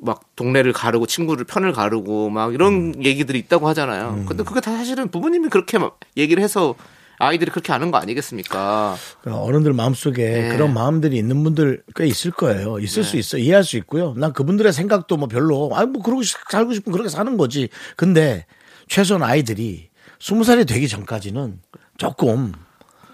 막 0.00 0.22
동네를 0.36 0.72
가르고 0.74 1.06
친구를 1.06 1.44
편을 1.46 1.72
가르고 1.72 2.28
막 2.28 2.52
이런 2.52 2.92
음. 2.96 3.04
얘기들이 3.04 3.38
있다고 3.38 3.66
하잖아요. 3.68 4.24
근데 4.28 4.42
그게 4.44 4.60
다 4.60 4.72
사실은 4.76 5.08
부모님이 5.08 5.48
그렇게 5.48 5.78
막 5.78 5.98
얘기를 6.16 6.42
해서 6.42 6.74
아이들이 7.18 7.50
그렇게 7.50 7.72
아는 7.72 7.90
거 7.92 7.98
아니겠습니까? 7.98 8.96
그러니까 9.20 9.42
어른들 9.44 9.72
마음속에 9.72 10.28
네. 10.28 10.48
그런 10.50 10.74
마음들이 10.74 11.16
있는 11.16 11.42
분들 11.44 11.84
꽤 11.94 12.04
있을 12.06 12.32
거예요. 12.32 12.78
있을 12.80 13.04
수 13.04 13.16
있어. 13.16 13.38
이해할 13.38 13.62
수 13.64 13.76
있고요. 13.78 14.12
난 14.16 14.32
그분들의 14.32 14.72
생각도 14.72 15.16
뭐 15.16 15.28
별로, 15.28 15.70
아니, 15.74 15.88
뭐, 15.88 16.02
그러고 16.02 16.22
싶- 16.22 16.38
살고 16.50 16.74
싶으면 16.74 16.92
그렇게 16.92 17.08
사는 17.08 17.36
거지. 17.36 17.68
근데 17.96 18.44
최소한 18.88 19.22
아이들이 19.22 19.88
스무 20.18 20.42
살이 20.42 20.64
되기 20.64 20.88
전까지는 20.88 21.60
조금 21.96 22.52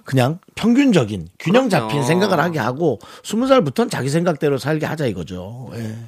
그냥 0.08 0.38
평균적인 0.54 1.28
균형 1.38 1.68
잡힌 1.68 1.88
그럼요. 1.88 2.06
생각을 2.06 2.40
하게 2.40 2.58
하고 2.58 2.98
스무 3.22 3.46
살부터는 3.46 3.90
자기 3.90 4.08
생각대로 4.08 4.56
살게 4.56 4.86
하자 4.86 5.04
이거죠. 5.04 5.68
예. 5.74 5.98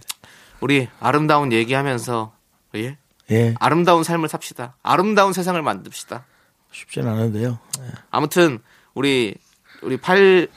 우리 0.61 0.89
아름다운 1.01 1.53
얘기하면서 1.53 2.33
예? 2.77 2.97
예. 3.31 3.55
아름다운 3.61 4.03
삶을 4.03 4.31
삽시다. 4.31 4.75
아름다운 4.83 5.35
세상을 5.35 5.61
만듭시다. 5.61 6.25
쉽진 6.73 7.07
않은데요. 7.07 7.59
예. 7.79 7.85
아무튼 8.11 8.61
우리 8.95 9.35
우리 9.83 9.99
8 9.99 10.49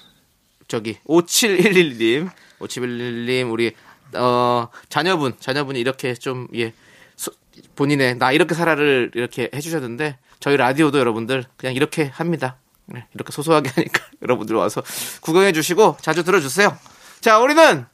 저기 0.69 0.97
5711님 1.06 2.29
5711님 2.60 3.51
우리 3.51 3.73
어 4.15 4.69
자녀분 4.88 5.34
자녀분이 5.38 5.82
이렇게 5.82 6.13
좀예 6.13 6.71
본인의 7.75 8.19
나 8.19 8.32
이렇게 8.32 8.56
살아를 8.56 9.12
이렇게 9.15 9.49
해 9.53 9.60
주셨는데 9.60 10.17
저희 10.39 10.56
라디오도 10.56 10.97
여러분들 10.97 11.43
그냥 11.58 11.75
이렇게 11.75 12.06
합니다. 12.06 12.56
네, 12.86 13.08
이렇게 13.13 13.32
소소하게 13.32 13.69
하니까 13.69 14.06
여러분들 14.22 14.56
와서 14.56 14.84
구경해 15.22 15.52
주시고 15.52 15.98
자주 16.02 16.24
들어주세요. 16.24 16.78
자 17.22 17.39
우리는 17.39 17.86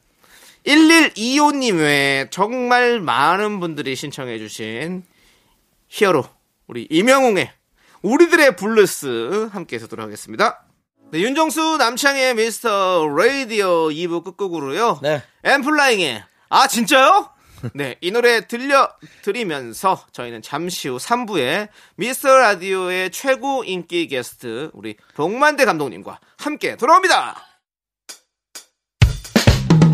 1125님 0.66 1.78
외에 1.78 2.28
정말 2.30 3.00
많은 3.00 3.60
분들이 3.60 3.96
신청해 3.96 4.38
주신 4.38 5.04
히어로 5.88 6.24
우리 6.66 6.86
임영웅의 6.90 7.50
우리들의 8.02 8.56
블루스 8.56 9.50
함께 9.52 9.76
해서도록 9.76 10.04
하겠습니다. 10.04 10.64
네, 11.12 11.20
윤정수 11.20 11.76
남창희의 11.78 12.34
미스터 12.34 13.08
라디오 13.08 13.88
2부 13.88 14.22
끝곡으로요. 14.24 15.00
네. 15.02 15.22
엔플라잉의 15.44 16.22
아 16.50 16.66
진짜요? 16.68 17.30
네, 17.74 17.96
이 18.00 18.10
노래 18.10 18.46
들려드리면서 18.46 20.06
저희는 20.12 20.42
잠시 20.42 20.88
후 20.88 20.96
3부에 20.96 21.68
미스터 21.96 22.34
라디오의 22.36 23.10
최고 23.10 23.64
인기 23.64 24.06
게스트 24.08 24.70
우리 24.72 24.96
봉만대 25.14 25.64
감독님과 25.64 26.20
함께 26.38 26.76
돌아옵니다. 26.76 27.36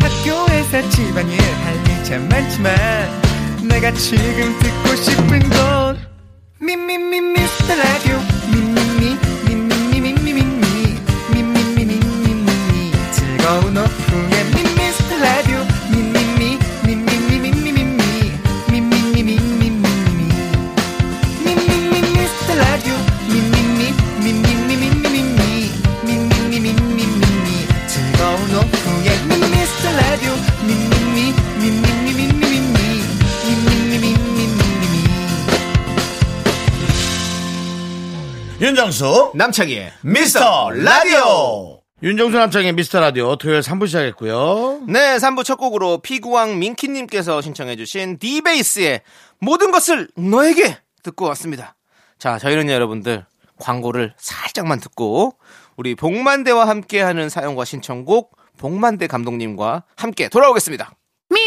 학교에서 0.01 0.89
집안일 0.89 1.39
할 1.41 1.75
일 1.87 2.03
참 2.07 2.29
많지만 2.29 2.73
내가 3.67 3.91
지금 3.91 4.57
듣고 4.59 4.95
싶은 4.95 5.39
건 5.49 5.99
미미미 6.61 7.19
미스터 7.19 7.75
라디오 7.75 8.17
미미미 8.49 9.17
미미미 9.45 10.13
미미미 10.13 10.99
미미미 11.33 11.99
미미미 11.99 12.91
즐거운 13.11 13.77
오후 13.77 14.36
윤정수 38.87 39.31
남창희의 39.35 39.91
미스터 40.01 40.69
라디오. 40.69 41.81
윤정수 42.01 42.37
남창의 42.37 42.71
미스터 42.71 43.01
라디오 43.01 43.35
토요일 43.35 43.59
3부 43.59 43.85
시작했고요. 43.85 44.83
네, 44.87 45.17
3부 45.17 45.43
첫 45.43 45.57
곡으로 45.57 45.97
피구왕 45.97 46.57
민키님께서 46.57 47.41
신청해주신 47.41 48.17
디베이스의 48.17 49.01
모든 49.41 49.71
것을 49.71 50.07
너에게 50.15 50.77
듣고 51.03 51.25
왔습니다. 51.25 51.75
자, 52.17 52.39
저희는 52.39 52.69
여러분들 52.69 53.25
광고를 53.59 54.13
살짝만 54.15 54.79
듣고 54.79 55.33
우리 55.75 55.93
복만대와 55.93 56.69
함께하는 56.69 57.27
사연과 57.27 57.65
신청곡 57.65 58.37
복만대 58.57 59.07
감독님과 59.07 59.83
함께 59.97 60.29
돌아오겠습니다. 60.29 60.91
Me, 61.29 61.41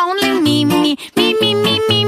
only 0.00 0.30
me, 0.40 2.07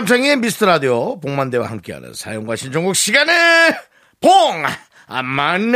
남창의 0.00 0.36
미스터 0.38 0.64
라디오 0.64 1.20
복만대와 1.20 1.68
함께하는 1.68 2.14
사연과 2.14 2.56
신청곡 2.56 2.96
시간에 2.96 3.32
봉 4.18 4.30
안만 5.06 5.72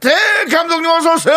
대 0.00 0.10
감독님 0.48 0.88
어서 0.88 1.14
오세요. 1.14 1.36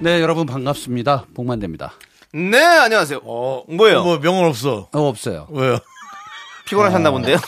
네, 0.00 0.20
여러분 0.20 0.44
반갑습니다. 0.44 1.24
복만대입니다. 1.34 1.94
네, 2.34 2.62
안녕하세요. 2.62 3.20
뭐예요? 3.68 4.04
뭐 4.04 4.18
명언 4.20 4.44
없어. 4.44 4.90
어, 4.92 5.08
없어요. 5.08 5.48
왜요? 5.52 5.78
피곤하셨나 6.66 7.10
본데요? 7.10 7.38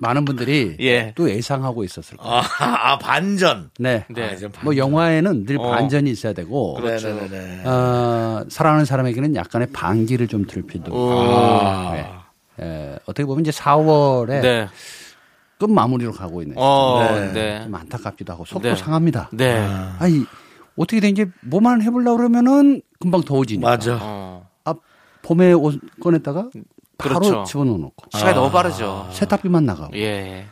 많은 0.00 0.24
분들이 0.24 0.76
예. 0.80 1.12
또 1.14 1.30
예상하고 1.30 1.84
있었을 1.84 2.16
거예요. 2.16 2.34
아, 2.36 2.42
아, 2.92 2.98
반전. 2.98 3.70
네. 3.78 4.04
네. 4.08 4.36
아, 4.42 4.48
뭐 4.62 4.76
영화에는 4.76 5.44
늘 5.46 5.58
어. 5.58 5.70
반전이 5.70 6.10
있어야 6.10 6.32
되고 6.32 6.74
그렇죠. 6.74 7.08
네네네. 7.08 7.64
어, 7.66 8.44
사랑하는 8.48 8.84
사람에게는 8.84 9.34
약간의 9.36 9.68
반기를 9.72 10.26
좀들 10.26 10.62
필요도 10.62 10.90
있고 10.90 11.10
아. 11.12 11.92
네. 11.92 12.64
에, 12.64 12.98
어떻게 13.04 13.24
보면 13.24 13.40
이제 13.40 13.50
4월에 13.50 14.40
네. 14.40 14.68
끝 15.58 15.70
마무리로 15.70 16.12
가고 16.12 16.40
있는 16.42 16.56
어, 16.58 17.06
네. 17.10 17.32
네. 17.32 17.64
좀 17.64 17.74
안타깝기도 17.74 18.32
하고 18.32 18.44
속도 18.46 18.68
네. 18.68 18.76
상합니다. 18.76 19.28
네. 19.32 19.58
아 19.98 20.08
니 20.08 20.24
어떻게 20.76 21.00
된지 21.00 21.26
뭐만 21.42 21.82
해보려고 21.82 22.16
그러면은 22.16 22.80
금방 23.00 23.20
더워지니까. 23.22 23.68
맞아. 23.68 23.98
어. 24.00 24.48
아, 24.64 24.74
봄에 25.20 25.52
옷 25.52 25.78
꺼냈다가 26.00 26.48
바로 27.08 27.20
그렇죠. 27.20 27.44
집어넣어놓고 27.44 28.10
시간이 28.16 28.34
너무 28.34 28.50
빠르죠. 28.50 29.08
세탁비만 29.12 29.64
나가고 29.66 29.96
예. 29.98 30.46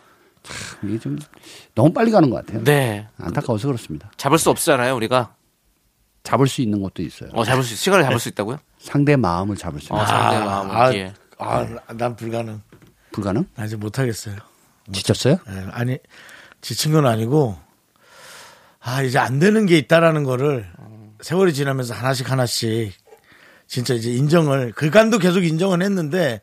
이게 0.82 0.98
좀 0.98 1.18
너무 1.74 1.92
빨리 1.92 2.10
가는 2.10 2.30
것 2.30 2.36
같아요. 2.44 2.64
네. 2.64 3.06
안타까워서 3.18 3.66
그렇습니다. 3.68 4.10
잡을 4.16 4.38
수 4.38 4.50
없잖아요, 4.50 4.94
우리가. 4.96 5.34
잡을 6.22 6.46
수 6.46 6.60
있는 6.62 6.82
것도 6.82 7.02
있어요. 7.02 7.30
어, 7.32 7.44
잡을 7.44 7.62
수, 7.62 7.74
시간을 7.74 8.04
잡을 8.04 8.18
수 8.18 8.28
있다고요? 8.28 8.58
상대 8.78 9.16
마음을 9.16 9.56
잡을 9.56 9.80
수 9.80 9.86
있는 9.92 9.96
어, 9.96 10.04
것. 10.04 10.06
상대 10.06 10.38
마음을. 10.38 10.76
아, 10.76 10.94
예. 10.94 11.14
아, 11.38 11.66
난 11.94 12.16
불가능. 12.16 12.60
불가능? 13.12 13.46
나 13.54 13.64
이제 13.64 13.76
못하겠어요. 13.76 14.36
지쳤어요? 14.92 15.38
예, 15.48 15.66
아니, 15.72 15.98
지친 16.60 16.92
건 16.92 17.06
아니고, 17.06 17.56
아, 18.80 19.02
이제 19.02 19.18
안 19.18 19.38
되는 19.38 19.66
게 19.66 19.76
있다라는 19.78 20.24
거를 20.24 20.70
세월이 21.20 21.52
지나면서 21.54 21.94
하나씩 21.94 22.30
하나씩 22.30 22.92
진짜 23.68 23.94
이제 23.94 24.10
인정을, 24.10 24.72
그간도 24.72 25.18
계속 25.18 25.44
인정은 25.44 25.82
했는데, 25.82 26.40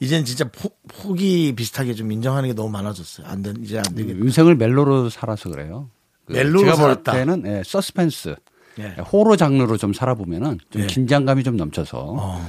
이젠 0.00 0.24
진짜 0.24 0.48
포, 0.50 0.70
포기 0.86 1.52
비슷하게 1.54 1.94
좀 1.94 2.10
인정하는 2.12 2.48
게 2.48 2.54
너무 2.54 2.70
많아졌어요. 2.70 3.26
안 3.26 3.42
된, 3.42 3.56
이제 3.62 3.78
안 3.78 3.94
되겠다. 3.94 4.18
인생을 4.24 4.54
멜로로 4.54 5.10
살아서 5.10 5.50
그래요. 5.50 5.90
그 6.24 6.32
멜로로 6.34 6.60
제가 6.60 6.76
살았다. 6.76 7.12
볼 7.12 7.20
때는 7.20 7.42
예, 7.46 7.62
서스펜스, 7.66 8.36
예. 8.78 8.94
호러 9.12 9.34
장르로 9.34 9.76
좀 9.76 9.92
살아보면은 9.92 10.58
좀 10.70 10.82
예. 10.82 10.86
긴장감이 10.86 11.42
좀 11.42 11.56
넘쳐서 11.56 12.40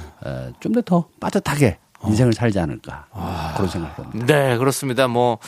좀더 0.60 0.82
더 0.82 1.08
빠듯하게 1.18 1.78
인생을 2.06 2.32
살지 2.32 2.58
않을까 2.60 3.08
그런 3.56 3.68
생각합니다. 3.68 4.26
네, 4.26 4.56
그렇습니다. 4.56 5.08
뭐, 5.08 5.38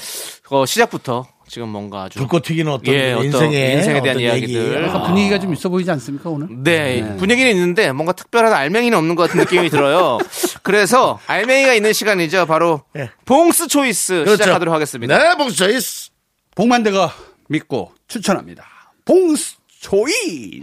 어, 0.51 0.67
시작부터 0.67 1.27
지금 1.49 1.69
뭔가 1.69 2.05
아주. 2.05 2.19
불꽃 2.19 2.43
튀기는 2.43 2.71
어떤 2.73 2.95
예, 2.95 3.17
인생의, 3.23 3.75
인생에 3.77 4.03
대한 4.03 4.19
이야기들. 4.21 4.85
약간 4.85 5.03
분위기가 5.05 5.39
좀 5.39 5.53
있어 5.53 5.69
보이지 5.69 5.91
않습니까 5.91 6.31
오늘? 6.31 6.49
네, 6.51 7.17
분위기는 7.17 7.51
있는데 7.51 7.93
뭔가 7.93 8.13
특별한 8.13 8.53
알맹이는 8.53 8.97
없는 8.97 9.15
것 9.15 9.25
같은 9.29 9.41
느낌이 9.41 9.69
들어요. 9.71 10.19
그래서 10.63 11.19
알맹이가 11.27 11.75
있는 11.75 11.93
시간이죠. 11.93 12.47
바로 12.47 12.83
예. 12.97 13.11
봉스 13.25 13.69
choice 13.69 14.25
그렇죠. 14.25 14.37
시작하도록 14.43 14.73
하겠습니다. 14.75 15.19
네, 15.19 15.37
봉스 15.37 15.57
choice. 15.57 16.11
봉만대가 16.55 17.13
믿고 17.49 17.93
추천합니다. 18.09 18.65
봉스 19.05 19.57
choice. 19.81 20.63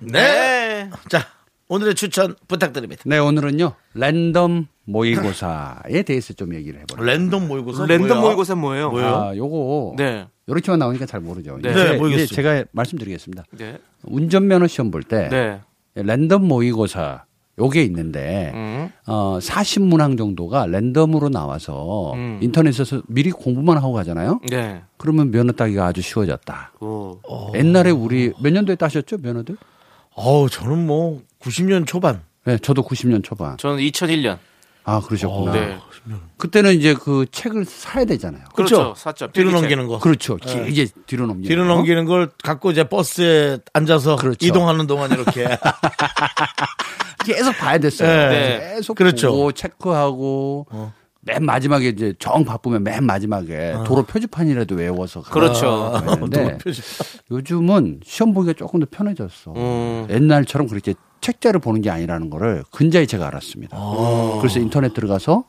네. 0.00 0.51
자, 1.72 1.74
오늘의 1.74 1.94
추천 1.94 2.34
부탁드립니다. 2.48 3.02
네 3.06 3.18
오늘은요 3.18 3.72
랜덤 3.94 4.66
모의고사에 4.84 6.02
대해서 6.02 6.34
좀 6.34 6.54
얘기를 6.54 6.80
해보려고. 6.80 7.04
랜덤 7.04 7.48
모의고사. 7.48 7.86
랜덤 7.86 8.08
뭐야? 8.08 8.20
모의고사 8.20 8.54
뭐예요? 8.56 8.90
뭐예요? 8.90 9.08
아 9.16 9.36
요거 9.36 9.94
네. 9.96 10.26
이렇게만 10.46 10.78
나오니까 10.78 11.06
잘 11.06 11.20
모르죠. 11.20 11.58
네. 11.62 11.72
네, 11.72 11.96
모르겠어요. 11.96 12.24
이제 12.24 12.34
제가 12.34 12.64
말씀드리겠습니다. 12.72 13.44
네. 13.56 13.78
운전면허 14.04 14.66
시험 14.66 14.90
볼 14.90 15.02
때 15.04 15.28
네. 15.30 15.60
랜덤 15.94 16.44
모의고사 16.46 17.24
요게 17.58 17.82
있는데 17.84 18.50
음. 18.54 18.90
어 19.06 19.38
40문항 19.40 20.18
정도가 20.18 20.66
랜덤으로 20.66 21.28
나와서 21.30 22.12
음. 22.14 22.38
인터넷에서 22.42 23.02
미리 23.08 23.30
공부만 23.30 23.78
하고 23.78 23.92
가잖아요. 23.92 24.40
네. 24.50 24.82
그러면 24.98 25.30
면허 25.30 25.52
따기가 25.52 25.86
아주 25.86 26.02
쉬워졌다. 26.02 26.72
오. 26.80 27.18
옛날에 27.54 27.90
우리 27.90 28.32
몇 28.42 28.52
년도에 28.52 28.76
따셨죠 28.76 29.18
면허들? 29.22 29.56
어우, 30.14 30.50
저는 30.50 30.86
뭐 30.86 31.22
90년 31.42 31.86
초반. 31.86 32.22
네, 32.44 32.58
저도 32.58 32.82
90년 32.82 33.22
초반. 33.22 33.56
저는 33.58 33.78
2001년. 33.78 34.38
아 34.84 35.00
그러셨구나. 35.00 35.52
네. 35.52 35.78
그때는 36.38 36.74
이제 36.74 36.92
그 36.94 37.24
책을 37.30 37.64
사야 37.64 38.04
되잖아요. 38.04 38.42
그렇죠. 38.52 38.76
그렇죠. 38.76 38.94
샀죠. 38.96 39.26
뒤로 39.30 39.50
필기책. 39.50 39.60
넘기는 39.60 39.86
거. 39.86 39.98
그렇죠. 40.00 40.36
길게 40.36 40.86
뒤로 41.06 41.26
넘기는 41.26 41.48
뒤로 41.48 41.62
거. 41.62 41.74
넘기는 41.74 42.04
걸 42.04 42.30
갖고 42.42 42.72
이제 42.72 42.82
버스에 42.82 43.58
앉아서 43.72 44.16
그렇죠. 44.16 44.44
이동하는 44.44 44.88
동안 44.88 45.12
이렇게. 45.12 45.46
계속 47.24 47.56
봐야 47.56 47.78
됐어요. 47.78 48.30
네. 48.30 48.74
계속 48.74 48.94
그렇죠. 48.94 49.30
보고 49.30 49.52
체크하고 49.52 50.66
맨 51.20 51.44
마지막에 51.44 51.88
이제 51.90 52.12
정 52.18 52.44
바쁘면 52.44 52.82
맨 52.82 53.04
마지막에 53.04 53.74
도로 53.86 54.02
표지판이라도 54.02 54.74
외워서 54.74 55.22
그렇죠. 55.22 56.02
되는데 56.32 56.58
요즘은 57.30 58.00
시험 58.04 58.34
보기가 58.34 58.54
조금 58.54 58.80
더 58.80 58.86
편해졌어. 58.90 59.52
음. 59.54 60.08
옛날처럼 60.10 60.66
그렇게 60.66 60.94
책자를 61.22 61.60
보는 61.60 61.80
게 61.80 61.88
아니라는 61.88 62.28
거를 62.28 62.64
근자에 62.70 63.06
제가 63.06 63.28
알았습니다. 63.28 63.78
그래서 64.40 64.60
인터넷 64.60 64.92
들어가서 64.92 65.44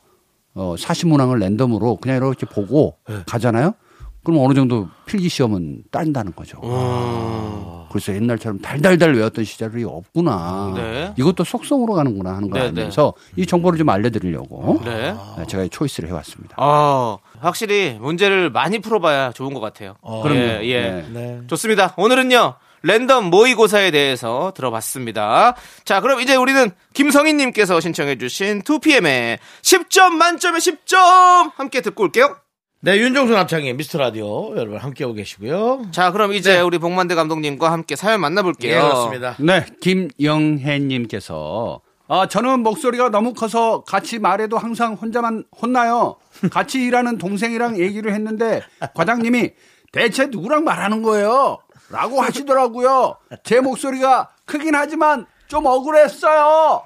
어, 0.54 0.74
40문항을 0.78 1.38
랜덤으로 1.40 1.96
그냥 1.96 2.16
이렇게 2.18 2.46
보고 2.46 2.96
네. 3.08 3.16
가잖아요. 3.26 3.74
그럼 4.22 4.40
어느 4.40 4.54
정도 4.54 4.88
필기 5.04 5.28
시험은 5.28 5.82
딴다는 5.90 6.32
거죠. 6.34 6.58
음. 6.64 7.84
그래서 7.90 8.14
옛날처럼 8.14 8.58
달달달 8.60 9.14
외웠던 9.14 9.44
시절이 9.44 9.84
없구나. 9.84 10.72
네. 10.74 11.14
이것도 11.16 11.44
속성으로 11.44 11.92
가는구나 11.92 12.34
하는 12.34 12.50
걸 12.50 12.60
네, 12.60 12.66
알면서 12.68 13.12
이 13.36 13.46
정보를 13.46 13.78
좀 13.78 13.88
알려드리려고 13.88 14.80
네. 14.84 15.14
네, 15.38 15.46
제가 15.46 15.64
이 15.64 15.68
초이스를 15.68 16.08
해왔습니다. 16.08 16.56
아, 16.58 17.18
확실히 17.38 17.98
문제를 18.00 18.50
많이 18.50 18.78
풀어봐야 18.78 19.32
좋은 19.32 19.52
것 19.54 19.60
같아요. 19.60 19.94
그럼요. 20.02 20.40
예, 20.40 20.60
예. 20.62 20.80
네. 20.80 21.08
네. 21.12 21.40
좋습니다. 21.46 21.94
오늘은요, 21.96 22.54
랜덤 22.84 23.30
모의고사에 23.30 23.90
대해서 23.90 24.52
들어봤습니다. 24.54 25.56
자, 25.86 26.00
그럼 26.02 26.20
이제 26.20 26.36
우리는 26.36 26.70
김성희님께서 26.92 27.80
신청해주신 27.80 28.62
2PM의 28.62 29.38
10점 29.62 30.12
만점에 30.12 30.58
10점 30.58 31.52
함께 31.54 31.80
듣고 31.80 32.04
올게요. 32.04 32.36
네, 32.80 32.98
윤정수 32.98 33.32
남창의 33.32 33.72
미스터 33.72 33.98
라디오 33.98 34.54
여러분 34.54 34.76
함께하고 34.76 35.14
계시고요. 35.14 35.86
자, 35.92 36.12
그럼 36.12 36.34
이제 36.34 36.60
우리 36.60 36.76
복만대 36.76 37.14
감독님과 37.14 37.72
함께 37.72 37.96
사연 37.96 38.20
만나볼게요. 38.20 38.76
예, 38.76 38.82
그렇습니다. 38.82 39.36
네, 39.40 39.64
김영혜님께서 39.80 41.80
아 42.06 42.28
저는 42.28 42.60
목소리가 42.60 43.08
너무 43.08 43.32
커서 43.32 43.82
같이 43.84 44.18
말해도 44.18 44.58
항상 44.58 44.92
혼자만 44.92 45.44
혼나요. 45.58 46.16
같이 46.50 46.82
일하는 46.82 47.16
동생이랑 47.16 47.78
얘기를 47.78 48.12
했는데 48.12 48.60
과장님이 48.94 49.52
대체 49.90 50.26
누구랑 50.26 50.64
말하는 50.64 51.02
거예요? 51.02 51.60
라고 51.90 52.20
하시더라고요. 52.22 53.16
제 53.44 53.60
목소리가 53.60 54.30
크긴 54.44 54.74
하지만 54.74 55.26
좀 55.46 55.66
억울했어요. 55.66 56.84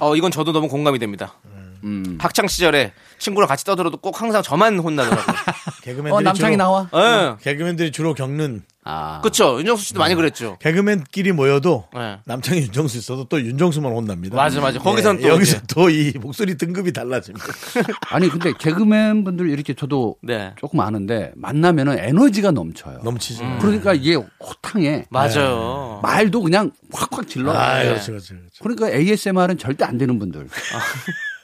어, 0.00 0.14
이건 0.16 0.30
저도 0.30 0.52
너무 0.52 0.68
공감이 0.68 0.98
됩니다. 0.98 1.34
음. 1.84 2.18
학창 2.20 2.46
시절에 2.46 2.92
친구랑 3.18 3.48
같이 3.48 3.64
떠들어도 3.64 3.96
꼭 3.98 4.20
항상 4.20 4.42
저만 4.42 4.78
혼나더라고요. 4.78 5.36
개그맨들이 5.82 6.12
어 6.12 6.20
남창이 6.20 6.54
주로, 6.54 6.64
나와. 6.64 6.88
예. 6.94 7.36
개그맨들이 7.42 7.92
주로 7.92 8.12
겪는 8.14 8.62
아 8.88 9.20
그쵸. 9.20 9.58
윤정수 9.58 9.84
씨도 9.86 9.98
많이 9.98 10.14
그랬죠. 10.14 10.58
개그맨끼리 10.60 11.32
모여도 11.32 11.88
네. 11.94 12.18
남창이 12.24 12.60
윤정수 12.62 12.98
있어도 12.98 13.24
또 13.24 13.40
윤정수만 13.40 13.90
혼납니다. 13.90 14.36
맞아, 14.36 14.60
맞아. 14.60 14.78
거기선 14.78 15.20
또 15.20 15.28
여기서. 15.28 15.60
또 15.68 15.88
이 15.90 16.12
목소리 16.20 16.56
등급이 16.56 16.92
달라집니다. 16.92 17.46
아니 18.10 18.28
근데 18.28 18.52
개그맨 18.52 19.24
분들 19.24 19.48
이렇게 19.50 19.74
저도 19.74 20.16
네. 20.22 20.52
조금 20.58 20.78
아는데 20.80 21.32
만나면은 21.36 21.98
에너지가 21.98 22.50
넘쳐요. 22.52 23.00
넘치죠. 23.02 23.58
그러니까 23.60 23.94
이게 23.94 24.14
호탕해. 24.14 25.06
맞아요. 25.10 26.00
말도 26.02 26.42
그냥 26.42 26.70
확확 26.92 27.26
질러. 27.28 27.52
아, 27.52 27.78
네. 27.82 27.88
그렇죠, 27.88 28.12
그렇죠, 28.12 28.34
그렇죠. 28.34 28.62
그러니까 28.62 28.90
ASMR은 28.90 29.58
절대 29.58 29.84
안 29.84 29.98
되는 29.98 30.18
분들. 30.18 30.48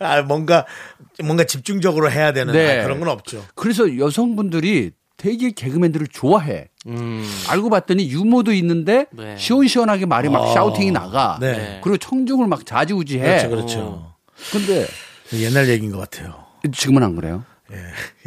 아, 0.04 0.22
뭔가 0.22 0.66
뭔가 1.22 1.44
집중적으로 1.44 2.10
해야 2.10 2.32
되는 2.32 2.52
네. 2.52 2.80
아, 2.80 2.84
그런 2.84 2.98
건 3.00 3.08
없죠. 3.08 3.44
그래서 3.54 3.98
여성분들이 3.98 4.92
되게 5.16 5.50
개그맨들을 5.52 6.08
좋아해. 6.08 6.68
음. 6.86 7.24
알고 7.48 7.70
봤더니 7.70 8.10
유머도 8.10 8.52
있는데 8.54 9.06
네. 9.12 9.36
시원시원하게 9.36 10.06
말이 10.06 10.28
막 10.28 10.40
어. 10.40 10.52
샤우팅이 10.52 10.90
나가. 10.90 11.38
네. 11.40 11.80
그리고 11.82 11.96
청중을 11.96 12.46
막 12.48 12.66
자지우지해. 12.66 13.22
그렇죠, 13.22 13.48
그렇죠. 13.48 14.14
근데 14.50 14.86
옛날 15.34 15.68
얘기인 15.68 15.92
것 15.92 15.98
같아요. 15.98 16.44
지금은 16.72 17.02
안 17.02 17.14
그래요? 17.14 17.44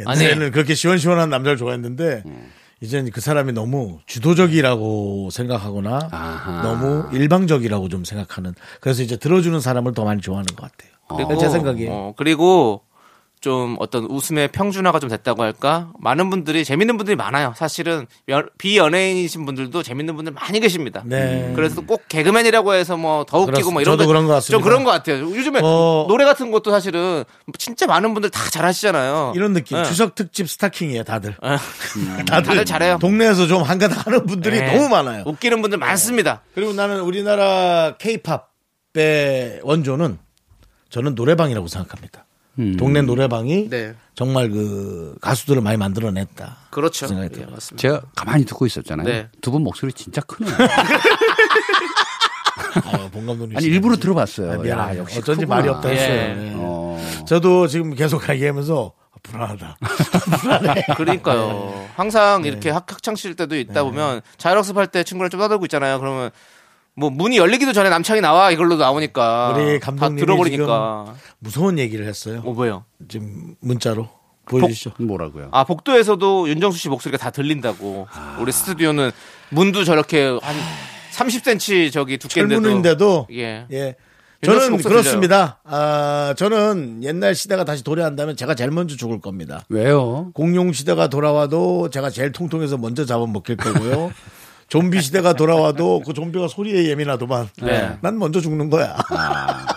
옛날에는 0.00 0.50
그렇게 0.50 0.74
시원시원한 0.74 1.30
남자를 1.30 1.56
좋아했는데 1.56 2.22
음. 2.26 2.50
이제는 2.80 3.10
그 3.10 3.20
사람이 3.20 3.52
너무 3.52 4.00
주도적이라고 4.06 5.30
생각하거나 5.30 6.08
아하. 6.10 6.62
너무 6.62 7.08
일방적이라고 7.16 7.88
좀 7.88 8.04
생각하는 8.04 8.54
그래서 8.80 9.02
이제 9.02 9.16
들어주는 9.16 9.60
사람을 9.60 9.94
더 9.94 10.04
많이 10.04 10.20
좋아하는 10.20 10.46
것 10.46 10.70
같아요. 10.70 10.92
그리고 11.14 11.36
제 11.38 11.48
생각이에요. 11.48 11.92
어, 11.92 12.14
그리고 12.16 12.82
좀 13.38 13.76
어떤 13.80 14.04
웃음의 14.06 14.48
평준화가 14.48 14.98
좀 14.98 15.10
됐다고 15.10 15.42
할까? 15.42 15.92
많은 16.00 16.30
분들이 16.30 16.64
재밌는 16.64 16.96
분들이 16.96 17.14
많아요. 17.16 17.52
사실은 17.54 18.06
연- 18.28 18.48
비연예인이신 18.58 19.44
분들도 19.44 19.82
재밌는 19.84 20.16
분들 20.16 20.32
많이 20.32 20.58
계십니다. 20.58 21.02
네. 21.04 21.52
그래서 21.54 21.82
꼭 21.82 22.02
개그맨이라고 22.08 22.72
해서 22.74 22.96
뭐 22.96 23.24
더 23.28 23.40
웃기고 23.40 23.70
뭐 23.72 23.82
이런 23.82 23.92
저도 23.92 24.04
거- 24.04 24.08
그런 24.08 24.26
것 24.26 24.32
같습니다. 24.32 24.50
좀 24.56 24.62
그런 24.62 24.84
것 24.84 24.90
같아요. 24.90 25.20
요즘에 25.20 25.60
어. 25.62 26.06
노래 26.08 26.24
같은 26.24 26.50
것도 26.50 26.70
사실은 26.72 27.24
진짜 27.58 27.86
많은 27.86 28.14
분들 28.14 28.30
다 28.30 28.40
잘하시잖아요. 28.50 29.34
이런 29.36 29.52
느낌. 29.52 29.76
네. 29.76 29.84
추석 29.84 30.14
특집 30.14 30.48
스타킹이에요, 30.48 31.04
다들. 31.04 31.36
예. 31.44 31.48
다들, 32.26 32.42
다들 32.42 32.64
잘해요. 32.64 32.98
동네에서 33.00 33.46
좀 33.46 33.62
한가닥 33.62 34.06
하는 34.06 34.24
분들이 34.26 34.58
네. 34.60 34.74
너무 34.74 34.88
많아요. 34.88 35.22
웃기는 35.26 35.60
분들 35.60 35.78
많습니다. 35.78 36.40
그리고 36.54 36.72
나는 36.72 37.00
우리나라 37.02 37.96
케이팝의 37.98 39.60
원조는 39.62 40.18
저는 40.90 41.14
노래방이라고 41.14 41.68
생각합니다. 41.68 42.24
동네 42.78 43.02
노래방이 43.02 43.68
네. 43.68 43.94
정말 44.14 44.48
그 44.50 45.14
가수들을 45.20 45.60
많이 45.60 45.76
만들어냈다. 45.76 46.56
그렇죠. 46.70 47.06
생각이 47.06 47.28
예, 47.30 47.34
들어요. 47.34 47.50
맞습니다. 47.50 47.82
제가 47.82 48.00
가만히 48.14 48.46
듣고 48.46 48.64
있었잖아요. 48.64 49.06
네. 49.06 49.28
두분 49.42 49.62
목소리 49.62 49.92
진짜 49.92 50.22
크네요. 50.22 50.54
아유, 52.84 53.10
본 53.10 53.26
감독님. 53.26 53.56
아니 53.56 53.66
일부러 53.66 53.96
들어봤어요. 53.96 54.52
아, 54.52 54.56
미안해요. 54.56 54.96
야, 54.96 54.98
역시 54.98 55.18
어쩐지 55.18 55.40
크구나. 55.42 55.56
말이 55.56 55.68
없다 55.68 55.88
했어요. 55.88 56.08
예. 56.10 56.46
예. 56.48 56.52
어. 56.56 56.98
저도 57.26 57.66
지금 57.68 57.94
계속 57.94 58.26
얘기하면서 58.28 58.92
불안하다. 59.22 59.76
불안해. 60.40 60.82
그러니까요. 60.96 61.88
항상 61.94 62.42
네. 62.42 62.48
이렇게 62.48 62.70
학, 62.70 62.90
학창시절 62.90 63.34
때도 63.34 63.56
있다 63.58 63.82
보면 63.84 64.20
자율학습할 64.38 64.86
때 64.88 65.04
친구랑 65.04 65.30
좀 65.30 65.40
떠들고 65.40 65.64
있잖아요. 65.66 65.98
그러면 66.00 66.30
뭐 66.96 67.10
문이 67.10 67.36
열리기도 67.36 67.72
전에 67.74 67.90
남창이 67.90 68.22
나와 68.22 68.50
이걸로 68.50 68.76
나오니까 68.76 69.54
우리 69.54 69.78
다 69.78 69.86
감독님이 69.90 70.20
들어버리니까 70.20 71.14
무서운 71.38 71.78
얘기를 71.78 72.06
했어요. 72.06 72.40
뭐 72.40 72.54
뭐요? 72.54 72.84
지금 73.06 73.54
문자로 73.60 74.08
보여주시죠. 74.46 74.92
뭐라고요? 75.00 75.48
아 75.52 75.64
복도에서도 75.64 76.48
윤정수 76.48 76.78
씨 76.78 76.88
목소리가 76.88 77.22
다 77.22 77.30
들린다고. 77.30 78.08
아. 78.10 78.38
우리 78.40 78.50
스튜디오는 78.50 79.10
문도 79.50 79.84
저렇게 79.84 80.38
한 80.40 80.56
30cm 81.12 81.92
저기 81.92 82.16
두께인데도 82.16 82.62
철문인데도 82.62 83.26
예. 83.32 83.66
예. 83.70 83.96
저는 84.44 84.76
그렇습니다. 84.78 85.60
아, 85.64 86.34
저는 86.36 87.02
옛날 87.02 87.34
시대가 87.34 87.64
다시 87.64 87.82
도래한다면 87.82 88.36
제가 88.36 88.54
제일 88.54 88.70
먼저 88.70 88.94
죽을 88.94 89.20
겁니다. 89.20 89.64
왜요? 89.68 90.30
공룡 90.34 90.72
시대가 90.72 91.08
돌아와도 91.08 91.88
제가 91.90 92.10
제일 92.10 92.32
통통해서 92.32 92.76
먼저 92.76 93.04
잡아먹힐 93.04 93.56
거고요. 93.56 94.12
좀비 94.68 95.00
시대가 95.00 95.32
돌아와도 95.32 96.02
그 96.04 96.12
좀비가 96.12 96.48
소리에 96.48 96.88
예민하더만. 96.88 97.48
네. 97.62 97.96
난 98.00 98.18
먼저 98.18 98.40
죽는 98.40 98.70
거야. 98.70 98.96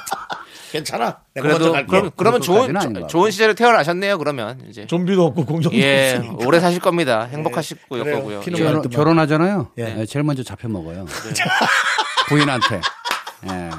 괜찮아. 0.71 1.17
내가 1.34 1.47
먼저 1.47 1.71
그래도 1.71 1.71
갈게. 1.73 1.88
그럼 1.88 2.12
그러면 2.15 2.41
좋은 2.41 2.73
것 2.73 3.10
좋은 3.10 3.32
시절에 3.32 3.54
태어나셨네요. 3.54 4.17
그러면 4.17 4.62
이제 4.69 4.86
좀비도 4.86 5.25
없고 5.25 5.45
공룡도 5.45 5.78
예 5.78 6.15
없으니까. 6.17 6.47
오래 6.47 6.60
사실 6.60 6.80
겁니다. 6.80 7.23
행복하실 7.23 7.78
거 7.89 7.97
그래요. 7.97 8.17
거고요. 8.17 8.41
예. 8.45 8.52
결혼, 8.52 8.82
결혼하잖아요. 8.89 9.71
예. 9.80 9.99
예, 9.99 10.06
제일 10.06 10.23
먼저 10.23 10.43
잡혀 10.43 10.67
먹어요. 10.67 11.06
부인한테. 12.30 12.82
예. 13.49 13.69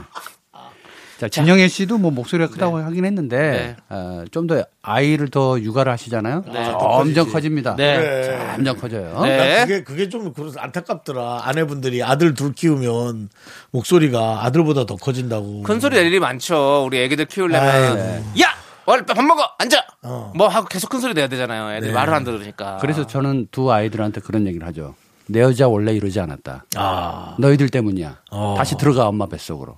자, 1.21 1.29
진영애 1.29 1.69
씨도 1.69 1.99
뭐 1.99 2.11
목소리가 2.11 2.51
크다고 2.51 2.79
하긴 2.79 3.05
했는데 3.05 3.37
네. 3.39 3.77
어, 3.91 4.25
좀 4.31 4.47
더 4.47 4.65
아이를 4.83 5.29
더 5.29 5.61
육아를 5.61 5.93
하시잖아요. 5.93 6.45
네. 6.51 6.65
점점 6.81 7.31
커집니다. 7.31 7.77
네. 7.77 8.55
점점 8.55 8.79
커져요. 8.79 9.21
네. 9.23 9.37
나 9.37 9.67
그게 9.67 9.85
그게 9.85 10.09
좀 10.09 10.33
그래서 10.33 10.59
안타깝더라. 10.59 11.43
아내분들이 11.45 12.03
아들 12.03 12.33
둘 12.33 12.55
키우면 12.55 13.29
목소리가 13.71 14.47
아들보다 14.47 14.87
더 14.87 14.97
커진다고. 14.97 15.63
큰 15.63 15.79
소리 15.79 15.97
낼 15.97 16.07
일이 16.07 16.19
많죠. 16.19 16.85
우리 16.87 16.99
애기들 17.03 17.27
키우려면 17.27 17.69
아이, 17.99 18.41
야, 18.41 18.47
얼른 18.87 19.05
밥 19.05 19.23
먹어, 19.23 19.43
앉아. 19.59 19.77
어. 20.05 20.33
뭐 20.35 20.49
하고 20.49 20.67
계속 20.69 20.89
큰 20.89 21.01
소리 21.01 21.13
내야 21.13 21.29
되잖아요. 21.29 21.77
애들 21.77 21.89
이 21.89 21.91
네. 21.91 21.95
말을 21.95 22.15
안 22.15 22.25
들으니까. 22.25 22.79
그래서 22.81 23.07
저는 23.07 23.49
두 23.51 23.71
아이들한테 23.71 24.23
그런 24.23 24.47
얘기를 24.47 24.67
하죠. 24.69 24.95
내 25.27 25.41
여자 25.43 25.69
원래 25.69 25.93
이러지 25.93 26.19
않았다. 26.19 26.65
아. 26.77 27.37
너희들 27.39 27.69
때문이야. 27.69 28.21
어. 28.31 28.55
다시 28.57 28.77
들어가 28.79 29.07
엄마 29.07 29.27
뱃속으로. 29.27 29.77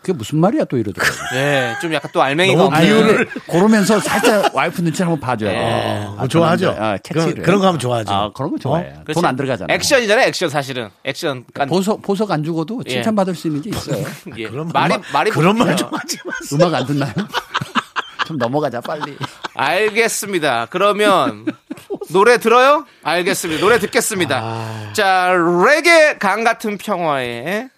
그게 0.00 0.12
무슨 0.14 0.38
말이야 0.38 0.64
또 0.64 0.76
이러더라고. 0.78 1.14
예, 1.34 1.74
좀 1.82 1.92
약간 1.92 2.10
또 2.14 2.22
알맹이가 2.22 2.56
너무 2.62 2.74
없는. 2.74 3.26
비유를- 3.26 3.46
고르면서 3.46 4.00
살짝 4.00 4.54
와이프 4.54 4.80
눈치 4.82 5.02
한번 5.02 5.20
봐줘요. 5.20 5.50
예. 5.50 6.06
어, 6.16 6.26
좋아하죠. 6.28 6.70
아, 6.70 6.96
그런, 7.06 7.26
캐치를. 7.26 7.42
그런 7.44 7.60
거 7.60 7.66
하면 7.66 7.78
좋아하죠. 7.78 8.10
아, 8.12 8.30
그런 8.32 8.50
거 8.50 8.58
좋아해. 8.58 8.92
어? 8.96 9.12
돈안 9.12 9.36
들어가잖아. 9.36 9.72
액션이잖아요, 9.74 10.26
액션 10.28 10.48
사실은. 10.48 10.88
액션. 11.04 11.44
깐- 11.52 11.68
보석, 11.68 12.00
보석 12.02 12.30
안 12.30 12.42
주고도 12.42 12.82
예. 12.86 12.90
칭찬 12.90 13.14
받을 13.14 13.34
수 13.34 13.48
있는 13.48 13.60
게 13.62 13.70
있어요. 13.70 14.04
예. 14.38 14.48
그런 14.48 14.68
말이 14.72 14.94
말, 14.94 15.02
말이 15.12 15.30
그런 15.30 15.58
말. 15.58 15.76
좀 15.76 15.88
하지 15.92 16.16
마세요. 16.24 16.58
음악 16.66 16.74
안 16.74 16.86
듣나요? 16.86 17.12
좀 18.26 18.38
넘어가자, 18.38 18.80
빨리. 18.80 19.16
알겠습니다. 19.54 20.66
그러면 20.70 21.44
노래 22.10 22.38
들어요? 22.38 22.86
알겠습니다. 23.02 23.60
노래 23.60 23.78
듣겠습니다. 23.80 24.40
아. 24.42 24.90
자, 24.92 25.32
레게 25.66 26.16
강 26.18 26.44
같은 26.44 26.78
평화의 26.78 27.68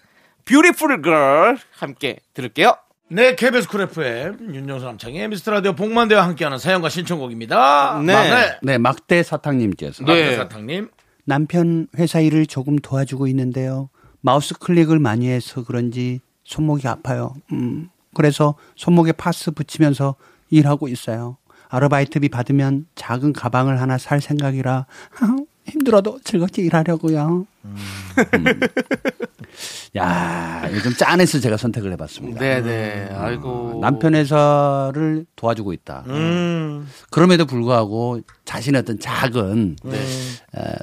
Beautiful 0.45 1.01
Girl 1.01 1.57
함께 1.71 2.17
들을게요. 2.33 2.75
네, 3.09 3.35
KBS 3.35 3.67
쿨 3.67 3.81
FM 3.81 4.55
윤정수 4.55 4.85
남창희의 4.85 5.27
미스터 5.29 5.51
라디오 5.51 5.73
봉만대와 5.73 6.23
함께하는 6.25 6.57
사연과 6.57 6.89
신청곡입니다. 6.89 8.01
네. 8.05 8.13
막내 8.13 8.57
네, 8.63 8.77
막대 8.77 9.21
사탕님께서. 9.23 10.03
네. 10.05 10.35
사탕님. 10.35 10.89
남편 11.25 11.87
회사 11.97 12.19
일을 12.19 12.45
조금 12.47 12.77
도와주고 12.77 13.27
있는데요. 13.27 13.89
마우스 14.21 14.57
클릭을 14.57 14.99
많이 14.99 15.29
해서 15.29 15.63
그런지 15.63 16.21
손목이 16.43 16.87
아파요. 16.87 17.33
음, 17.51 17.89
그래서 18.15 18.55
손목에 18.75 19.11
파스 19.11 19.51
붙이면서 19.51 20.15
일하고 20.49 20.87
있어요. 20.87 21.37
아르바이트비 21.69 22.29
받으면 22.29 22.87
작은 22.95 23.33
가방을 23.33 23.81
하나 23.81 23.97
살 23.97 24.21
생각이라 24.21 24.85
힘들어도 25.65 26.19
즐겁게 26.23 26.61
일하려고요. 26.63 27.45
음. 27.65 27.75
야, 29.95 30.67
이거 30.69 30.81
좀 30.81 30.93
짠해서 30.93 31.39
제가 31.39 31.57
선택을 31.57 31.91
해봤습니다. 31.93 32.39
네네. 32.39 33.09
아이고. 33.13 33.79
남편 33.81 34.15
회사를 34.15 35.25
도와주고 35.35 35.73
있다. 35.73 36.03
음. 36.07 36.87
그럼에도 37.09 37.45
불구하고 37.45 38.21
자신의 38.45 38.81
어떤 38.81 38.99
작은 38.99 39.75
에, 39.85 39.99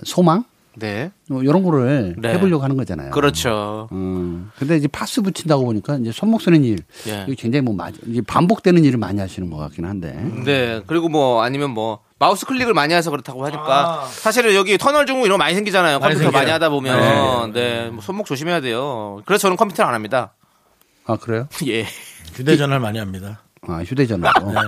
소망 0.05 0.45
네. 0.77 1.11
뭐 1.29 1.43
이런 1.43 1.63
거를 1.63 2.15
네. 2.19 2.35
해보려고 2.35 2.63
하는 2.63 2.77
거잖아요. 2.77 3.11
그렇죠. 3.11 3.89
음. 3.93 4.51
근데 4.57 4.77
이제 4.77 4.89
파스 4.89 5.21
붙인다고 5.21 5.65
보니까 5.65 5.97
이제 5.99 6.13
손목 6.13 6.41
쓰는 6.41 6.65
일, 6.65 6.79
예. 7.09 7.25
이게 7.27 7.35
굉장히 7.35 7.63
뭐 7.63 7.75
많이, 7.75 7.97
반복되는 8.27 8.85
일을 8.85 8.99
많이 8.99 9.21
하시는 9.21 9.51
것 9.51 9.57
같긴 9.57 9.85
한데. 9.85 10.13
네. 10.45 10.81
그리고 10.87 11.09
뭐 11.09 11.43
아니면 11.43 11.71
뭐 11.73 12.01
마우스 12.21 12.45
클릭을 12.45 12.75
많이 12.75 12.93
해서 12.93 13.11
그렇다고 13.11 13.45
하니까 13.47 14.05
사실은 14.11 14.55
여기 14.55 14.77
터널 14.77 15.07
증후 15.07 15.25
이런 15.25 15.39
거 15.39 15.39
많이 15.39 15.55
생기잖아요. 15.55 15.99
많이 16.01 16.15
컴퓨터 16.15 16.31
많이 16.31 16.47
생겨요. 16.47 16.55
하다 16.55 16.69
보면 16.69 17.53
네. 17.55 17.89
뭐 17.89 18.03
손목 18.03 18.27
조심해야 18.27 18.61
돼요. 18.61 19.23
그래서 19.25 19.43
저는 19.43 19.57
컴퓨터를 19.57 19.89
안 19.89 19.95
합니다. 19.95 20.35
아 21.07 21.17
그래요? 21.17 21.49
예. 21.67 21.87
휴대전화를 22.35 22.79
많이 22.79 22.99
합니다. 22.99 23.41
아 23.67 23.83
휴대전화로. 23.83 24.53
네. 24.53 24.59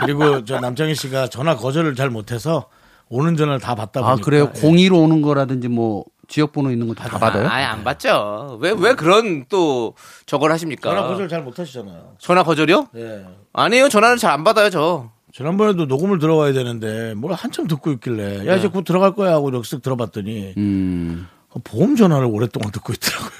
그리고 0.00 0.44
저 0.44 0.60
남창희 0.60 0.94
씨가 0.94 1.26
전화 1.26 1.56
거절을 1.56 1.96
잘 1.96 2.08
못해서 2.08 2.68
오는 3.08 3.36
전화를 3.36 3.58
다 3.58 3.74
받다 3.74 4.00
보니까. 4.00 4.12
아 4.12 4.16
그래요? 4.24 4.50
공의로 4.52 4.96
오는 5.00 5.22
거라든지 5.22 5.66
뭐 5.66 6.04
지역번호 6.28 6.70
있는 6.70 6.86
거 6.86 6.94
다 6.94 7.18
받아요? 7.18 7.48
아예 7.50 7.64
안 7.64 7.82
받죠. 7.82 8.58
왜 8.60 8.70
왜 8.70 8.94
그런 8.94 9.44
또 9.48 9.94
저걸 10.26 10.52
하십니까? 10.52 10.88
전화 10.88 11.08
거절 11.08 11.28
잘 11.28 11.42
못하시잖아요. 11.42 12.14
전화 12.20 12.44
거절이요? 12.44 12.86
예. 12.96 13.24
아니에요. 13.52 13.88
전화를 13.88 14.18
잘 14.18 14.30
안 14.30 14.44
받아요, 14.44 14.70
저. 14.70 15.10
지난번에도 15.32 15.86
녹음을 15.86 16.18
들어가야 16.18 16.52
되는데 16.52 17.14
뭘 17.14 17.32
한참 17.32 17.66
듣고 17.66 17.90
있길래 17.92 18.46
야 18.46 18.56
이제 18.56 18.68
곧 18.68 18.84
들어갈 18.84 19.14
거야 19.14 19.32
하고 19.32 19.48
이렇게 19.48 19.66
쓱 19.66 19.82
들어봤더니 19.82 20.54
음. 20.58 21.26
보험 21.64 21.96
전화를 21.96 22.26
오랫동안 22.30 22.70
듣고 22.70 22.92
있더라고요. 22.92 23.30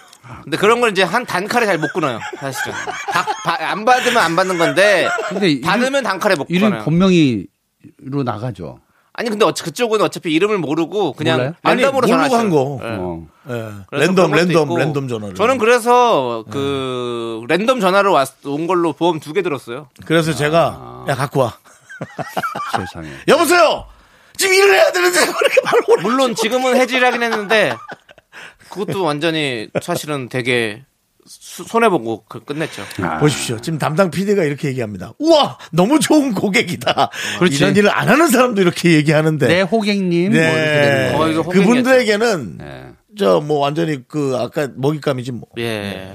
근데 0.45 0.57
그런 0.57 0.81
걸 0.81 0.91
이제 0.91 1.03
한 1.03 1.27
단칼에 1.27 1.67
잘 1.67 1.79
못 1.79 1.93
끊어요. 1.93 2.19
사실은. 2.39 2.73
바- 3.13 3.27
바- 3.45 3.71
안 3.71 3.85
받으면 3.85 4.17
안 4.19 4.37
받는 4.37 4.57
건데 4.57 5.09
근데 5.29 5.51
이름- 5.51 5.63
받으면 5.63 6.03
단칼에 6.05 6.35
못 6.37 6.47
이름 6.49 6.71
끊어요. 6.71 6.85
본명이로 6.85 8.23
나가죠. 8.25 8.81
아니 9.15 9.29
근데 9.29 9.45
어차- 9.45 9.65
그쪽은 9.65 10.01
어차피 10.01 10.33
이름을 10.33 10.57
모르고 10.59 11.13
그냥 11.13 11.37
몰라요? 11.37 11.55
아니 11.63 11.83
랜덤으로 11.83 11.93
모르고 11.93 12.09
전화하죠. 12.09 12.37
한 12.37 12.49
거. 12.51 12.81
예. 12.83 12.87
어. 12.99 13.27
예. 13.51 13.53
그래서 13.89 14.07
랜덤 14.07 14.31
것도 14.31 14.37
랜덤 14.37 14.63
있고. 14.63 14.79
랜덤 14.79 15.09
전화를. 15.09 15.35
저는 15.35 15.59
그래서 15.59 16.45
그 16.49 17.43
랜덤 17.49 17.81
전화로 17.81 18.13
왔, 18.13 18.31
온 18.47 18.67
걸로 18.67 18.95
보험 18.95 19.21
두 19.21 19.35
개 19.35 19.43
들었어요. 19.43 19.89
그래서 20.07 20.33
제가 20.35 21.05
야 21.09 21.15
갖고 21.15 21.41
와. 21.41 21.59
세상에. 22.77 23.09
여보세요. 23.29 23.87
지금 24.37 24.55
일을 24.55 24.75
해야 24.75 24.91
되는데 24.93 25.19
그렇게 25.21 25.61
바로 25.65 25.83
오래. 25.89 26.03
물론 26.03 26.35
지금은 26.35 26.77
해지하긴 26.77 27.23
했는데 27.23 27.75
그것도 28.71 29.03
완전히 29.05 29.69
사실은 29.83 30.29
되게 30.29 30.85
수- 31.27 31.65
손해보고 31.65 32.25
그 32.29 32.41
끝냈죠. 32.45 32.83
아. 33.03 33.19
보십시오. 33.19 33.61
지금 33.61 33.79
담당 33.79 34.11
PD가 34.11 34.43
이렇게 34.45 34.69
얘기합니다. 34.69 35.13
우와, 35.19 35.59
너무 35.71 36.01
좋은 36.01 36.33
고객이다. 36.35 37.11
그렇지. 37.39 37.57
이런 37.57 37.77
일을 37.77 37.91
안 37.97 38.09
하는 38.09 38.29
사람도 38.29 38.61
이렇게 38.63 38.93
얘기하는데. 38.95 39.47
내 39.47 39.61
호객님 39.61 40.33
뭐 40.33 40.41
어, 40.41 40.45
거예요. 40.45 41.29
이거 41.31 41.43
호갱이었죠. 41.43 41.51
그분들에게는 41.53 42.59
네. 42.59 42.87
저뭐 43.19 43.59
완전히 43.59 44.03
그 44.09 44.37
아까 44.41 44.69
먹잇감이지 44.75 45.33
뭐. 45.33 45.43
예. 45.59 46.15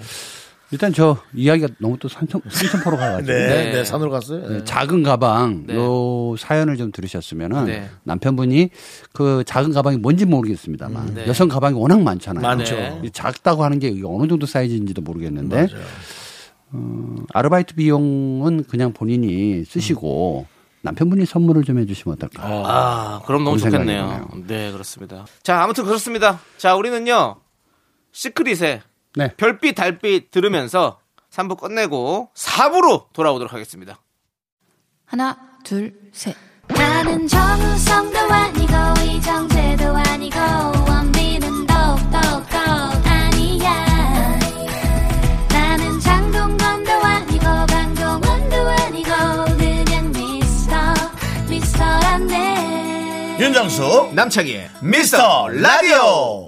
일단 0.72 0.92
저 0.92 1.18
이야기가 1.34 1.70
너무 1.80 1.98
또 1.98 2.10
산천 2.10 2.42
산천포로 2.50 2.98
가가지고 2.98 3.32
네, 3.32 3.48
네. 3.48 3.72
네, 3.72 3.84
산으로 3.86 4.10
갔어요. 4.12 4.48
네. 4.50 4.64
작은 4.66 5.04
가방 5.04 5.66
네. 5.66 5.76
요 5.76 6.36
사연을 6.38 6.76
좀 6.78 6.92
들으셨으면은 6.92 7.66
네. 7.66 7.90
남편분이 8.04 8.70
그 9.14 9.44
작은 9.46 9.72
가방이 9.72 9.98
뭔지 9.98 10.26
모르겠습니다만 10.26 11.14
네. 11.14 11.28
여성 11.28 11.48
가방이 11.48 11.80
워낙 11.80 12.02
많잖아요. 12.02 12.42
많죠. 12.42 12.76
네. 12.76 13.02
이 13.04 13.12
작다고 13.12 13.64
하는 13.64 13.80
게 13.80 13.88
이게 13.88 14.04
어느 14.06 14.28
정도 14.28 14.46
사이즈인지도 14.46 15.02
모르겠는데 15.02 15.68
어, 16.72 17.16
아르바이트 17.34 17.76
비용은 17.76 18.66
그냥 18.66 18.92
본인이 18.92 19.64
쓰시고 19.64 20.48
남편분이 20.82 21.26
선물을 21.26 21.64
좀 21.64 21.80
해주시면 21.80 22.16
어떨까? 22.16 22.44
아, 22.44 23.22
그럼 23.26 23.44
너무 23.44 23.58
생각이 23.58 23.84
좋겠네요. 23.84 24.30
네, 24.48 24.72
그렇습니다. 24.72 25.26
자, 25.44 25.62
아무튼 25.64 25.86
그렇습니다. 25.86 26.40
자, 26.58 26.76
우리는요, 26.76 27.38
시크릿의 28.12 28.82
네. 29.16 29.34
별빛, 29.36 29.76
달빛 29.76 30.32
들으면서 30.32 31.00
3부 31.32 31.60
끝내고 31.60 32.32
4부로 32.36 33.12
돌아오도록 33.14 33.54
하겠습니다. 33.54 34.00
하나, 35.06 35.38
둘, 35.64 35.94
셋. 36.12 36.36
나는 36.68 37.28
정우성도 37.28 38.20
아니고 38.20 38.74
이정재도 39.06 39.96
아니고 39.96 40.38
원빈은 40.90 41.66
더욱더 41.66 42.18
아니야 43.06 44.38
나는 45.50 46.00
장동건도 46.02 46.92
아니고 46.92 47.46
강동원도 47.68 48.56
아니고 48.70 49.10
그냥 49.58 50.12
미스터 50.12 50.76
미스터란데 51.50 53.38
윤정수 53.40 54.12
남창희의 54.14 54.70
미스터 54.82 55.48
라디오. 55.48 56.47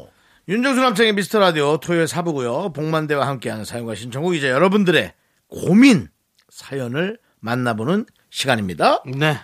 윤정수 0.50 0.82
남창의 0.82 1.14
미스터 1.14 1.38
라디오 1.38 1.78
토요일 1.78 2.08
사부고요. 2.08 2.74
복만대와 2.74 3.28
함께하는 3.28 3.66
사연과 3.66 3.94
신청곡 3.94 4.34
이제 4.34 4.50
여러분들의 4.50 5.14
고민 5.48 6.08
사연을 6.50 7.20
만나보는 7.40 8.08
시간입니다. 8.32 9.04
네. 9.06 9.38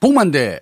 복만대 0.00 0.58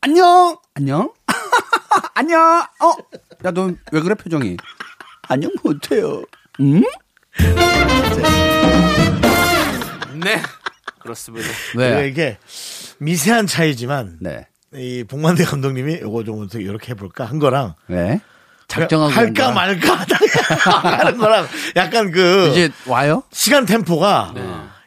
안녕 0.00 0.56
안녕 0.72 1.12
안녕 2.14 2.40
어야 2.40 3.50
너왜 3.52 3.74
그래 4.02 4.14
표정이 4.14 4.56
안녕 5.28 5.50
못해요 5.62 6.22
음 6.60 6.82
네. 10.24 10.40
그렇습니다. 11.00 11.46
왜? 11.76 12.08
이게 12.08 12.38
미세한 12.98 13.46
차이지만 13.46 14.16
네. 14.22 14.46
이 14.72 15.04
복만대 15.06 15.44
감독님이 15.44 15.96
이거 15.96 16.24
좀 16.24 16.42
어떻게 16.42 16.64
이렇게 16.64 16.92
해볼까 16.92 17.26
한 17.26 17.38
거랑 17.38 17.74
왜? 17.88 18.20
작정하고 18.68 19.12
할까 19.12 19.48
온 19.48 19.54
거야? 19.54 19.66
말까 19.66 20.06
하는 20.98 21.18
거랑 21.18 21.46
약간 21.76 22.10
그 22.10 22.48
이제 22.50 22.70
와요? 22.86 23.22
시간 23.32 23.66
템포가 23.66 24.32
네. 24.34 24.42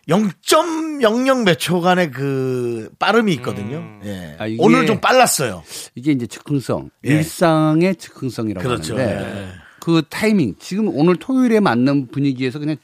0.00몇 0.09 1.59
초간의 1.59 2.11
그 2.11 2.89
빠름이 2.97 3.31
있거든요. 3.35 3.85
예. 4.05 4.35
아, 4.39 4.45
오늘 4.57 4.87
좀 4.87 4.99
빨랐어요. 4.99 5.63
이게 5.95 6.11
이제 6.11 6.25
즉흥성, 6.25 6.89
예. 7.05 7.09
일상의 7.09 7.95
즉흥성이라고 7.95 8.67
그렇죠. 8.67 8.97
하는데 8.97 9.41
예. 9.41 9.49
그 9.79 10.01
타이밍 10.09 10.55
지금 10.59 10.89
오늘 10.89 11.15
토요일에 11.17 11.59
맞는 11.59 12.07
분위기에서 12.07 12.59
그냥 12.59 12.77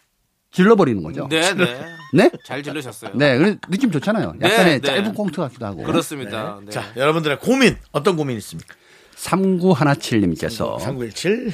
질러버리는 0.52 1.02
거죠. 1.04 1.28
네, 1.30 1.54
네. 1.54 1.86
네? 2.14 2.32
잘 2.46 2.64
질르셨어요. 2.64 3.12
네, 3.16 3.58
느낌 3.70 3.92
좋잖아요. 3.92 4.36
네, 4.38 4.48
약간의 4.48 4.80
네. 4.80 4.88
짧은 4.88 5.14
꽁트 5.14 5.42
같기도 5.42 5.66
하고. 5.66 5.84
그렇습니다. 5.84 6.60
네. 6.64 6.72
자, 6.72 6.86
여러분들의 6.96 7.40
고민 7.40 7.76
어떤 7.92 8.16
고민 8.16 8.38
있습니까? 8.38 8.74
3917님께서 9.18 10.80
3917 10.80 11.54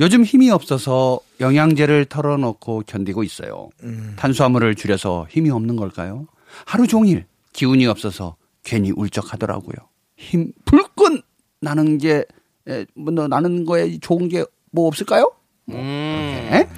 요즘 0.00 0.24
힘이 0.24 0.50
없어서 0.50 1.20
영양제를 1.40 2.06
털어놓고 2.06 2.82
견디고 2.86 3.22
있어요. 3.22 3.70
탄수화물을 4.16 4.74
줄여서 4.74 5.28
힘이 5.30 5.50
없는 5.50 5.76
걸까요? 5.76 6.26
하루 6.64 6.86
종일 6.86 7.26
기운이 7.52 7.86
없어서 7.86 8.36
괜히 8.64 8.90
울적하더라고요. 8.90 9.76
힘 10.16 10.52
불끈 10.64 11.22
나는 11.60 11.98
게, 11.98 12.24
에, 12.68 12.86
뭐, 12.96 13.12
너 13.12 13.28
나는 13.28 13.64
거에 13.64 13.98
좋은 13.98 14.28
게 14.28 14.44
뭐 14.74 14.88
없을까요? 14.88 15.30
음. 15.70 15.74
네? 16.50 16.68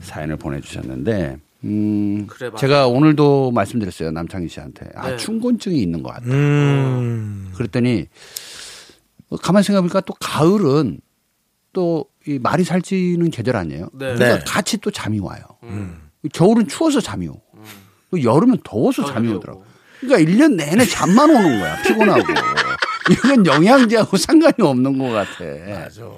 사연을 0.00 0.36
보내주셨는데, 0.36 1.36
음, 1.64 2.26
그래. 2.28 2.48
제가 2.56 2.86
오늘도 2.86 3.50
말씀드렸어요. 3.50 4.12
남창희 4.12 4.48
씨한테. 4.48 4.86
아, 4.94 5.10
네. 5.10 5.16
충곤증이 5.16 5.82
있는 5.82 6.02
것 6.04 6.10
같다. 6.12 6.26
음. 6.26 7.50
그랬더니 7.56 8.02
어, 8.02 8.04
가만 9.42 9.62
생각해보니까 9.62 10.00
또 10.02 10.14
가을은 10.20 11.00
또 11.72 12.06
이 12.26 12.38
말이 12.38 12.64
살찌는 12.64 13.30
계절 13.30 13.56
아니에요. 13.56 13.88
네. 13.92 14.14
그러니까 14.14 14.38
네. 14.38 14.44
같이 14.46 14.78
또 14.78 14.90
잠이 14.90 15.18
와요. 15.20 15.42
겨울은 16.32 16.68
추워서 16.68 17.00
잠이 17.00 17.28
오고 17.28 17.42
또 18.10 18.22
여름은 18.22 18.58
더워서 18.64 19.02
더 19.04 19.12
잠이 19.12 19.30
오더라고. 19.32 19.64
그러니까 20.00 20.30
1년 20.32 20.54
내내 20.54 20.84
잠만 20.86 21.30
오는 21.30 21.58
거야. 21.60 21.82
피곤하고. 21.82 22.22
이건 23.10 23.44
영양제하고 23.44 24.16
상관이 24.16 24.54
없는 24.60 24.96
것 24.98 25.10
같아. 25.10 25.44
맞아. 25.68 26.10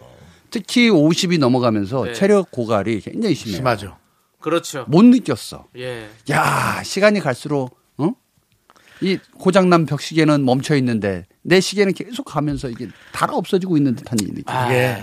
특히 0.51 0.89
50이 0.89 1.39
넘어가면서 1.41 2.05
네. 2.05 2.13
체력 2.13 2.53
고갈이 2.53 3.01
굉장히 3.01 3.35
심해요. 3.35 3.57
심하죠. 3.57 3.97
그렇죠. 4.41 4.85
못 4.87 5.05
느꼈어. 5.05 5.67
예. 5.77 6.09
야 6.31 6.83
시간이 6.85 7.19
갈수록 7.19 7.65
어? 7.65 7.76
이 9.01 9.19
고장난 9.39 9.87
벽시계는 9.87 10.45
멈춰 10.45 10.75
있는데 10.77 11.25
내 11.43 11.61
시계는 11.61 11.93
계속 11.93 12.25
가면서 12.25 12.69
이게 12.69 12.89
달아 13.13 13.35
없어지고 13.35 13.77
있는 13.77 13.95
듯한 13.95 14.17
느낌. 14.17 14.43
아, 14.47 14.67
이게 14.67 15.03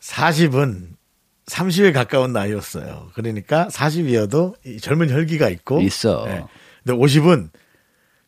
40은 0.00 0.88
30에 1.46 1.92
가까운 1.92 2.32
나이였어요. 2.32 3.08
그러니까 3.14 3.68
40이어도 3.70 4.54
젊은 4.80 5.10
혈기가 5.10 5.48
있고 5.50 5.80
있어. 5.80 6.24
예. 6.28 6.44
근데 6.84 6.98
50은 6.98 7.50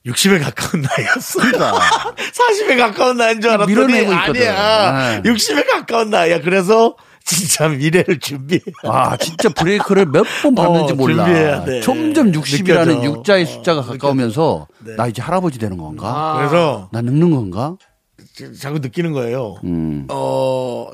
60에 0.06 0.42
가까운 0.42 0.82
나이였어. 0.82 1.40
40에 1.40 2.76
가까운 2.78 3.16
나이인 3.16 3.40
줄 3.40 3.50
알았더니 3.50 3.72
밀어내고 3.74 4.12
있거든. 4.12 4.48
아니야. 4.48 5.20
네. 5.22 5.30
60에 5.30 5.66
가까운 5.68 6.10
나이야. 6.10 6.40
그래서 6.42 6.96
진짜 7.32 7.68
미래를 7.68 8.18
준비해. 8.20 8.60
아 8.84 9.16
진짜 9.16 9.48
브레이크를 9.48 10.06
몇 10.06 10.24
번 10.42 10.54
밟는지 10.54 10.92
어, 10.92 10.96
몰라. 10.96 11.24
준비해야 11.24 11.64
돼. 11.64 11.80
점점 11.80 12.32
60이라는 12.32 12.86
느껴져. 12.88 13.04
육자의 13.04 13.46
숫자가 13.46 13.80
어, 13.80 13.84
가까우면서 13.84 14.66
네. 14.84 14.96
나 14.96 15.06
이제 15.06 15.22
할아버지 15.22 15.58
되는 15.58 15.76
건가? 15.76 16.34
그래서 16.38 16.88
나 16.92 17.00
늙는 17.02 17.30
건가? 17.30 17.76
자꾸 18.58 18.78
느끼는 18.78 19.12
거예요. 19.12 19.56
음. 19.64 20.06
어, 20.10 20.88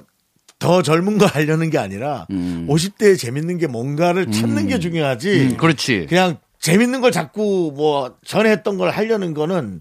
더 0.58 0.82
젊은 0.82 1.18
거 1.18 1.26
하려는 1.26 1.70
게 1.70 1.78
아니라 1.78 2.26
50대에 2.30 3.16
재밌는 3.18 3.58
게 3.58 3.66
뭔가를 3.68 4.30
찾는 4.32 4.66
게 4.66 4.78
중요하지. 4.80 5.30
음, 5.52 5.56
그렇지. 5.56 6.06
그냥 6.08 6.36
재밌는 6.60 7.00
걸 7.00 7.12
자꾸 7.12 7.72
뭐 7.76 8.14
전에 8.26 8.50
했던 8.50 8.76
걸 8.78 8.90
하려는 8.90 9.34
거는 9.34 9.80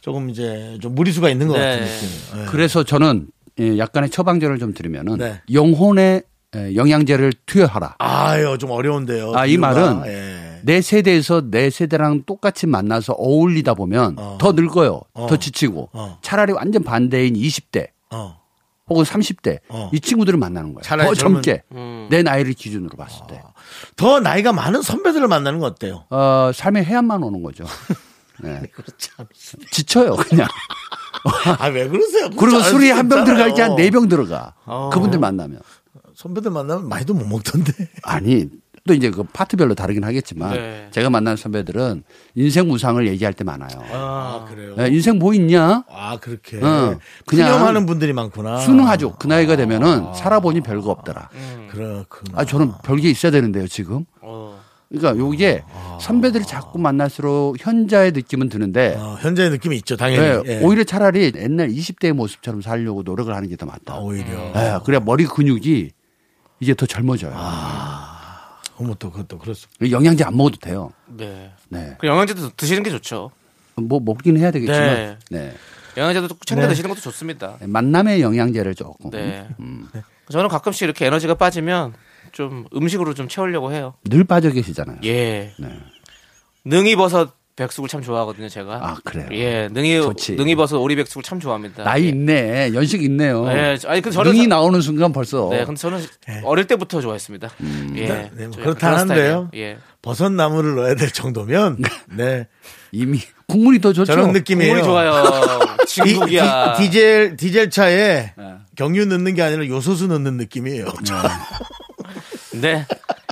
조금 0.00 0.30
이제 0.30 0.78
좀 0.80 0.94
무리수가 0.94 1.28
있는 1.28 1.48
것 1.48 1.58
네. 1.58 1.78
같은 1.78 1.84
느낌. 1.84 2.08
예. 2.40 2.44
그래서 2.46 2.82
저는 2.82 3.26
예, 3.26 3.33
약간의 3.58 4.10
처방전을 4.10 4.58
좀 4.58 4.74
드리면은 4.74 5.18
네. 5.18 5.40
영혼의 5.52 6.22
예, 6.56 6.74
영양제를 6.76 7.32
투여하라. 7.46 7.96
아유 7.98 8.56
좀 8.60 8.70
어려운데요. 8.70 9.32
아, 9.34 9.44
이. 9.44 9.56
말은 9.56 10.02
예. 10.06 10.60
내 10.62 10.80
세대에서 10.80 11.50
내 11.50 11.68
세대랑 11.68 12.22
똑같이 12.26 12.66
만나서 12.68 13.14
어울리다 13.14 13.74
보면 13.74 14.14
어. 14.18 14.38
더 14.40 14.52
늙어요. 14.52 15.00
어. 15.14 15.26
더 15.26 15.36
지치고. 15.36 15.90
어. 15.92 16.18
차라리 16.22 16.52
완전 16.52 16.84
반대인 16.84 17.34
20대 17.34 17.88
어. 18.12 18.38
혹은 18.88 19.02
30대 19.02 19.58
어. 19.68 19.90
이 19.92 19.98
친구들을 19.98 20.38
만나는. 20.38 20.76
차라리 20.82 21.08
더 21.08 21.14
젊은- 21.14 21.42
젊게 21.42 21.62
음. 21.72 22.06
내 22.08 22.22
나이를 22.22 22.52
기준으로 22.52 22.96
봤을 22.96 23.22
때. 23.28 23.42
더 23.96 24.20
나이가 24.20 24.52
많은 24.52 24.80
선배들을 24.82 25.26
만나는 25.26 25.58
건 25.58 25.72
어때요? 25.72 26.04
어, 26.10 26.50
삶의 26.54 26.84
해안만 26.84 27.22
오는 27.24 27.42
거죠. 27.42 27.64
네. 28.42 28.62
그렇지 28.72 29.10
않습니다. 29.16 29.70
지쳐요, 29.72 30.14
그냥. 30.16 30.46
아 31.58 31.66
왜 31.68 31.88
그러세요? 31.88 32.30
그리고 32.38 32.60
술이 32.60 32.90
한수병 32.90 33.24
들어갈 33.24 33.54
때 33.54 33.62
한. 33.62 33.76
네 33.76 33.90
병 33.90 34.08
들어가. 34.08 34.54
어. 34.66 34.90
그분들 34.92 35.18
만나면. 35.18 35.60
선배들 36.14 36.50
만나면 36.50 36.88
많이도 36.88 37.14
못 37.14 37.26
먹던데. 37.26 37.72
아니, 38.04 38.48
또 38.86 38.92
이제 38.94 39.10
그 39.10 39.24
파트별로 39.24 39.74
다르긴 39.74 40.04
하겠지만 40.04 40.52
네. 40.52 40.88
제가 40.90 41.08
만난 41.10 41.36
선배들은 41.36 42.04
인생 42.34 42.68
무상을 42.68 43.06
얘기할 43.08 43.32
때 43.32 43.42
많아요. 43.42 43.82
아 43.92 44.44
그래요. 44.48 44.74
야, 44.78 44.86
인생 44.86 45.18
뭐 45.18 45.32
있냐? 45.34 45.84
아 45.90 46.18
그렇게 46.20 46.58
어, 46.62 46.98
그냥 47.26 47.66
하는 47.66 47.86
분들이 47.86 48.12
많구나. 48.12 48.58
수능하죠. 48.58 49.16
그 49.18 49.26
나이가 49.26 49.56
되면은 49.56 50.12
살아보니 50.14 50.60
별거 50.60 50.90
없더라. 50.90 51.30
그렇구나. 51.70 52.38
아, 52.38 52.44
저는 52.44 52.72
별게 52.84 53.08
있어야 53.10 53.32
되는데요, 53.32 53.66
지금. 53.66 54.04
어. 54.20 54.60
그러니까 54.90 55.18
요게 55.18 55.64
선배들이 56.00 56.44
자꾸 56.44 56.78
만날수록 56.78 57.56
현자의 57.58 58.12
느낌은 58.12 58.48
드는데 58.48 58.94
어, 58.96 59.16
현재의 59.20 59.50
느낌이 59.50 59.76
있죠, 59.78 59.96
당연히. 59.96 60.42
네, 60.44 60.54
예. 60.56 60.60
오히려 60.62 60.84
차라리 60.84 61.32
옛날 61.36 61.68
20대의 61.68 62.12
모습처럼 62.12 62.60
살려고 62.62 63.02
노력을 63.02 63.34
하는 63.34 63.48
게 63.48 63.56
더 63.56 63.66
맞다. 63.66 63.94
아, 63.94 63.98
오히려. 63.98 64.28
예, 64.56 64.78
그래야 64.84 65.00
머리 65.00 65.24
근육이 65.26 65.90
이제 66.60 66.74
더 66.74 66.86
젊어져요. 66.86 67.34
어머 68.76 68.94
또 68.98 69.10
그것도 69.10 69.38
그렇습니다. 69.38 69.90
영양제 69.90 70.24
안 70.24 70.36
먹어도 70.36 70.56
돼요. 70.58 70.92
네. 71.06 71.52
네. 71.68 71.96
그 72.00 72.06
영양제도 72.06 72.50
드시는 72.56 72.82
게 72.82 72.90
좋죠. 72.90 73.30
뭐 73.76 74.00
먹긴 74.00 74.36
해야 74.38 74.50
되겠지만 74.50 74.80
네. 74.94 75.16
네. 75.30 75.54
영양제도 75.96 76.28
꼭 76.28 76.44
챙겨 76.46 76.62
네. 76.64 76.68
드시는 76.70 76.88
것도 76.90 77.00
좋습니다. 77.00 77.56
만남의 77.60 78.20
영양제를 78.20 78.74
조금 78.74 79.10
네. 79.10 79.46
음. 79.60 79.86
저는 80.30 80.48
가끔씩 80.48 80.82
이렇게 80.82 81.06
에너지가 81.06 81.34
빠지면 81.34 81.94
좀 82.34 82.66
음식으로 82.74 83.14
좀 83.14 83.28
채우려고 83.28 83.72
해요. 83.72 83.94
늘 84.04 84.24
빠져 84.24 84.50
계시잖아요. 84.50 84.98
예. 85.04 85.52
네. 85.58 85.68
능이버섯 86.64 87.30
백숙을 87.56 87.88
참 87.88 88.02
좋아하거든요, 88.02 88.48
제가. 88.48 88.74
아 88.82 88.96
그래요. 89.04 89.28
예, 89.30 89.68
능이 89.70 90.02
좋지. 90.02 90.32
능이버섯 90.34 90.80
오리백숙을 90.80 91.22
참 91.22 91.38
좋아합니다. 91.38 91.84
나이 91.84 92.04
예. 92.04 92.08
있네. 92.08 92.74
연식 92.74 93.00
있네요. 93.04 93.48
예, 93.52 93.78
아니 93.86 94.00
그 94.00 94.10
저는 94.10 94.32
능이 94.32 94.42
사- 94.44 94.48
나오는 94.48 94.80
순간 94.80 95.12
벌써 95.12 95.48
네, 95.52 95.64
근데 95.64 95.78
저는 95.80 96.04
어릴 96.42 96.66
때부터 96.66 97.00
좋아했습니다. 97.00 97.50
예, 97.94 98.06
네, 98.08 98.30
네, 98.34 98.46
뭐저 98.48 98.60
그렇다 98.60 98.78
그런 98.80 98.94
하는데요. 98.98 99.48
스타일이에요. 99.52 99.70
예. 99.72 99.78
버섯 100.02 100.30
나무를 100.32 100.74
넣어야 100.74 100.96
될 100.96 101.12
정도면 101.12 101.78
네 102.16 102.48
이미 102.90 103.20
국물이 103.46 103.80
더 103.80 103.92
좋죠. 103.92 104.12
저런 104.12 104.32
느낌이에요. 104.32 104.82
국물이 104.82 104.84
좋아요. 104.84 105.22
디, 105.86 106.02
진국이야. 106.02 106.74
디, 106.78 106.90
젤 106.90 107.36
디젤 107.36 107.70
차에 107.70 108.32
네. 108.36 108.54
경유 108.74 109.06
넣는 109.06 109.34
게 109.34 109.42
아니라 109.42 109.64
요소수 109.68 110.08
넣는 110.08 110.38
느낌이에요. 110.38 110.86
네, 110.86 110.90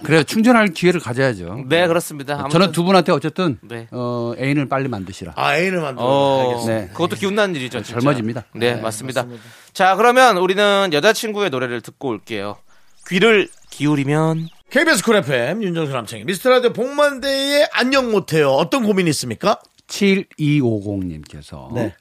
그래요. 0.04 0.22
충전할 0.24 0.68
기회를 0.68 1.00
가져야죠. 1.00 1.64
네 1.68 1.86
그렇습니다. 1.86 2.34
아무튼 2.34 2.50
저는 2.50 2.72
두 2.72 2.82
분한테 2.84 3.12
어쨌든 3.12 3.58
네. 3.62 3.86
어, 3.92 4.34
애인을 4.38 4.68
빨리 4.68 4.88
만드시라. 4.88 5.34
아 5.36 5.56
애인을 5.56 5.80
만들어. 5.80 6.04
어. 6.04 6.64
네. 6.66 6.88
그것도 6.92 7.16
기운나는 7.16 7.54
일이죠. 7.56 7.82
진짜. 7.82 8.00
젊어집니다. 8.00 8.44
네, 8.54 8.74
맞습니다. 8.76 9.26
자, 9.72 9.96
그러면 9.96 10.36
우리는 10.38 10.90
여자친구의 10.92 11.50
노래를 11.50 11.80
듣고 11.80 12.08
올게요. 12.08 12.56
귀를 13.08 13.48
기울이면 13.70 14.48
KBS 14.70 15.04
쿨 15.04 15.16
FM 15.16 15.62
윤정수 15.62 15.92
남창희 15.92 16.24
미스터라디오 16.24 16.72
복만대에 16.72 17.66
안녕 17.72 18.10
못해요. 18.10 18.50
어떤 18.50 18.84
고민이 18.84 19.08
있습니까? 19.10 19.60
7250님께서 19.88 21.72
네. 21.74 21.94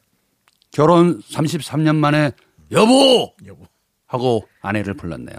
결혼 0.71 1.21
33년 1.21 1.95
만에 1.97 2.31
여보 2.71 3.33
여보. 3.45 3.65
하고 4.07 4.47
아내를 4.61 4.93
불렀네요. 4.95 5.37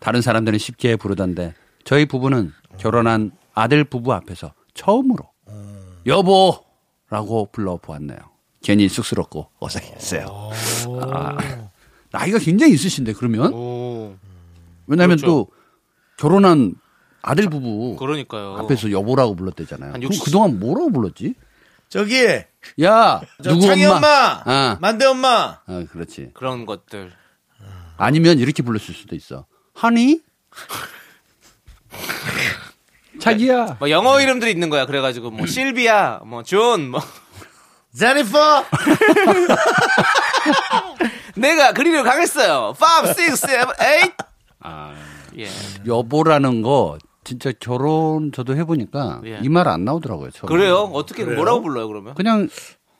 다른 0.00 0.20
사람들은 0.20 0.58
쉽게 0.58 0.96
부르던데 0.96 1.54
저희 1.84 2.06
부부는 2.06 2.52
결혼한 2.78 3.32
아들 3.54 3.84
부부 3.84 4.12
앞에서 4.12 4.52
처음으로 4.74 5.28
여보라고 6.06 7.48
불러보았네요. 7.52 8.18
괜히 8.62 8.88
쑥스럽고 8.88 9.50
어색했어요. 9.58 10.50
아, 11.02 11.36
나이가 12.10 12.38
굉장히 12.38 12.72
있으신데 12.74 13.12
그러면 13.14 13.52
오, 13.52 14.16
왜냐하면 14.86 15.16
그렇죠. 15.16 15.26
또 15.26 15.46
결혼한 16.16 16.74
아들 17.22 17.48
부부 17.48 17.96
그러니까요. 17.96 18.56
앞에서 18.58 18.90
여보라고 18.90 19.34
불렀대잖아요. 19.36 19.92
한 19.92 20.00
그럼 20.00 20.12
60 20.12 20.24
그동안 20.24 20.58
뭐라고 20.58 20.90
불렀지? 20.90 21.34
저기 21.88 22.24
야저 22.80 23.26
누구 23.42 23.62
창희 23.62 23.84
엄마? 23.84 23.96
엄마, 23.96 24.42
아, 24.44 24.78
만대 24.80 25.06
엄마. 25.06 25.60
아, 25.66 25.84
그렇지. 25.90 26.30
그런 26.34 26.66
것들. 26.66 27.12
아니면 27.96 28.38
이렇게 28.38 28.62
불렀을 28.62 28.94
수도 28.94 29.16
있어. 29.16 29.46
하니? 29.78 30.20
자기야. 33.20 33.76
뭐 33.78 33.90
영어 33.90 34.20
이름들이 34.20 34.50
있는 34.50 34.70
거야. 34.70 34.86
그래가지고 34.86 35.30
뭐 35.30 35.46
실비아, 35.46 36.20
뭐 36.24 36.42
존, 36.42 36.90
뭐 36.90 37.00
제니퍼. 37.96 38.64
내가 41.36 41.72
그리려 41.72 42.02
가겠어요. 42.02 42.74
5, 42.76 43.08
6, 43.08 43.14
7, 43.36 43.58
8. 43.78 44.12
아, 44.60 44.94
예. 45.38 45.46
여보라는 45.86 46.62
거 46.62 46.98
진짜 47.24 47.52
결혼 47.60 48.32
저도 48.32 48.56
해보니까 48.56 49.20
예. 49.26 49.38
이 49.42 49.48
말 49.48 49.68
안 49.68 49.84
나오더라고요. 49.84 50.30
처음에. 50.30 50.48
그래요? 50.54 50.90
어떻게 50.92 51.24
뭐라고 51.24 51.62
불러요 51.62 51.86
그러면? 51.86 52.14
그냥 52.14 52.48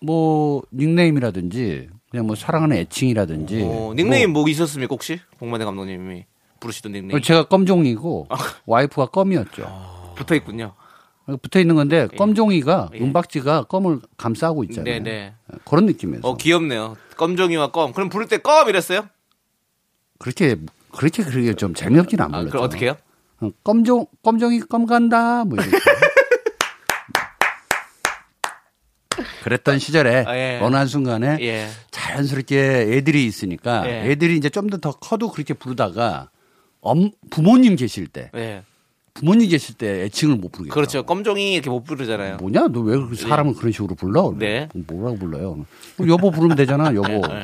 뭐 0.00 0.62
닉네임이라든지 0.72 1.88
그냥 2.10 2.26
뭐 2.26 2.36
사랑하는 2.36 2.76
애칭이라든지. 2.76 3.62
어, 3.64 3.92
닉네임 3.96 4.32
뭐 4.32 4.48
있었습니까 4.48 4.92
혹시? 4.92 5.20
봉만대 5.38 5.64
감독님이 5.64 6.24
부르시던 6.60 6.92
닉네임 6.92 7.10
뭐 7.10 7.20
제가 7.20 7.44
껌종이고 7.44 8.28
와이프가 8.66 9.06
껌이었죠. 9.06 10.12
붙어 10.16 10.34
있군요. 10.34 10.74
붙어 11.42 11.60
있는 11.60 11.74
건데 11.74 12.08
껌종이가 12.16 12.90
예. 12.94 13.00
은박지가 13.00 13.64
껌을 13.64 14.00
감싸고 14.16 14.64
있잖아요. 14.64 14.94
네네. 15.02 15.34
그런 15.64 15.86
느낌에서 15.86 16.26
어 16.26 16.36
귀엽네요. 16.36 16.96
껌종이와 17.16 17.70
껌. 17.70 17.92
그럼 17.92 18.08
부를 18.08 18.26
때 18.26 18.38
껌 18.38 18.68
이랬어요? 18.68 19.08
그렇게 20.18 20.56
그렇게 20.90 21.22
그렇게 21.22 21.54
좀 21.54 21.74
재미없긴 21.74 22.20
안 22.20 22.34
아, 22.34 22.38
불렀죠. 22.38 22.50
그럼 22.50 22.64
어떻게 22.64 22.86
해요? 22.86 22.96
어, 23.40 23.50
껌종 23.62 24.06
껌종이 24.24 24.60
껌 24.60 24.86
간다 24.86 25.44
뭐 25.44 25.58
이렇게. 25.58 25.76
그랬던 29.42 29.78
시절에 29.78 30.24
아, 30.26 30.36
예. 30.36 30.58
어느 30.62 30.76
한 30.76 30.86
순간에 30.86 31.38
예. 31.40 31.68
자연스럽게 31.90 32.86
애들이 32.92 33.24
있으니까 33.26 33.88
예. 33.88 34.10
애들이 34.10 34.36
이제 34.36 34.48
좀 34.50 34.68
더 34.68 34.78
더 34.78 34.92
커도 34.92 35.30
그렇게 35.30 35.54
부르다가 35.54 36.30
엄, 36.80 37.10
부모님 37.30 37.76
계실 37.76 38.06
때 38.06 38.30
예. 38.34 38.62
부모님 39.14 39.48
계실 39.48 39.74
때 39.74 40.04
애칭을 40.04 40.36
못 40.36 40.52
부르겠다. 40.52 40.74
그렇죠. 40.74 41.02
껌종이 41.04 41.54
이렇게 41.54 41.68
못 41.70 41.82
부르잖아요. 41.84 42.36
뭐냐? 42.36 42.68
너 42.68 42.80
왜 42.82 42.96
그렇게 42.96 43.16
사람을 43.16 43.54
그런 43.54 43.72
식으로 43.72 43.94
불러? 43.96 44.32
네. 44.38 44.68
뭐라고 44.74 45.18
불러요? 45.18 45.64
여보 46.06 46.30
부르면 46.30 46.56
되잖아, 46.56 46.86
여보. 46.94 47.08
네. 47.08 47.42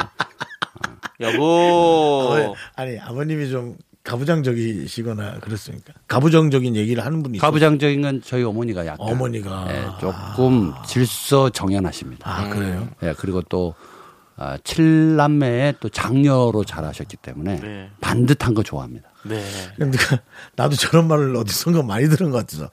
여보. 1.20 1.44
어, 1.44 2.54
아니 2.76 2.98
아버님이 2.98 3.48
좀 3.50 3.76
가부장적이시거나 4.04 5.38
그렇습니까? 5.40 5.94
가부장적인 6.08 6.76
얘기를 6.76 7.04
하는 7.04 7.22
분이 7.22 7.38
있어요. 7.38 7.46
가부장적인 7.48 8.02
건 8.02 8.22
저희 8.24 8.42
어머니가 8.44 8.84
약간 8.86 9.08
어머니가 9.08 9.66
예, 9.70 9.84
조금 10.00 10.72
질서 10.86 11.48
정연하십니다. 11.50 12.28
아 12.30 12.48
그래요? 12.50 12.88
예, 13.02 13.14
그리고 13.16 13.40
또 13.42 13.74
아, 14.36 14.58
칠남매의 14.64 15.76
또 15.80 15.88
장녀로 15.88 16.64
자라셨기 16.64 17.16
때문에 17.18 17.60
네. 17.60 17.90
반듯한 18.00 18.54
거 18.54 18.62
좋아합니다. 18.62 19.08
네. 19.24 19.42
근데 19.76 19.96
그 19.96 20.16
나도 20.56 20.76
저런 20.76 21.08
말을 21.08 21.34
어디선가 21.36 21.82
많이 21.82 22.08
들은 22.08 22.30
것 22.30 22.38
같아서 22.38 22.70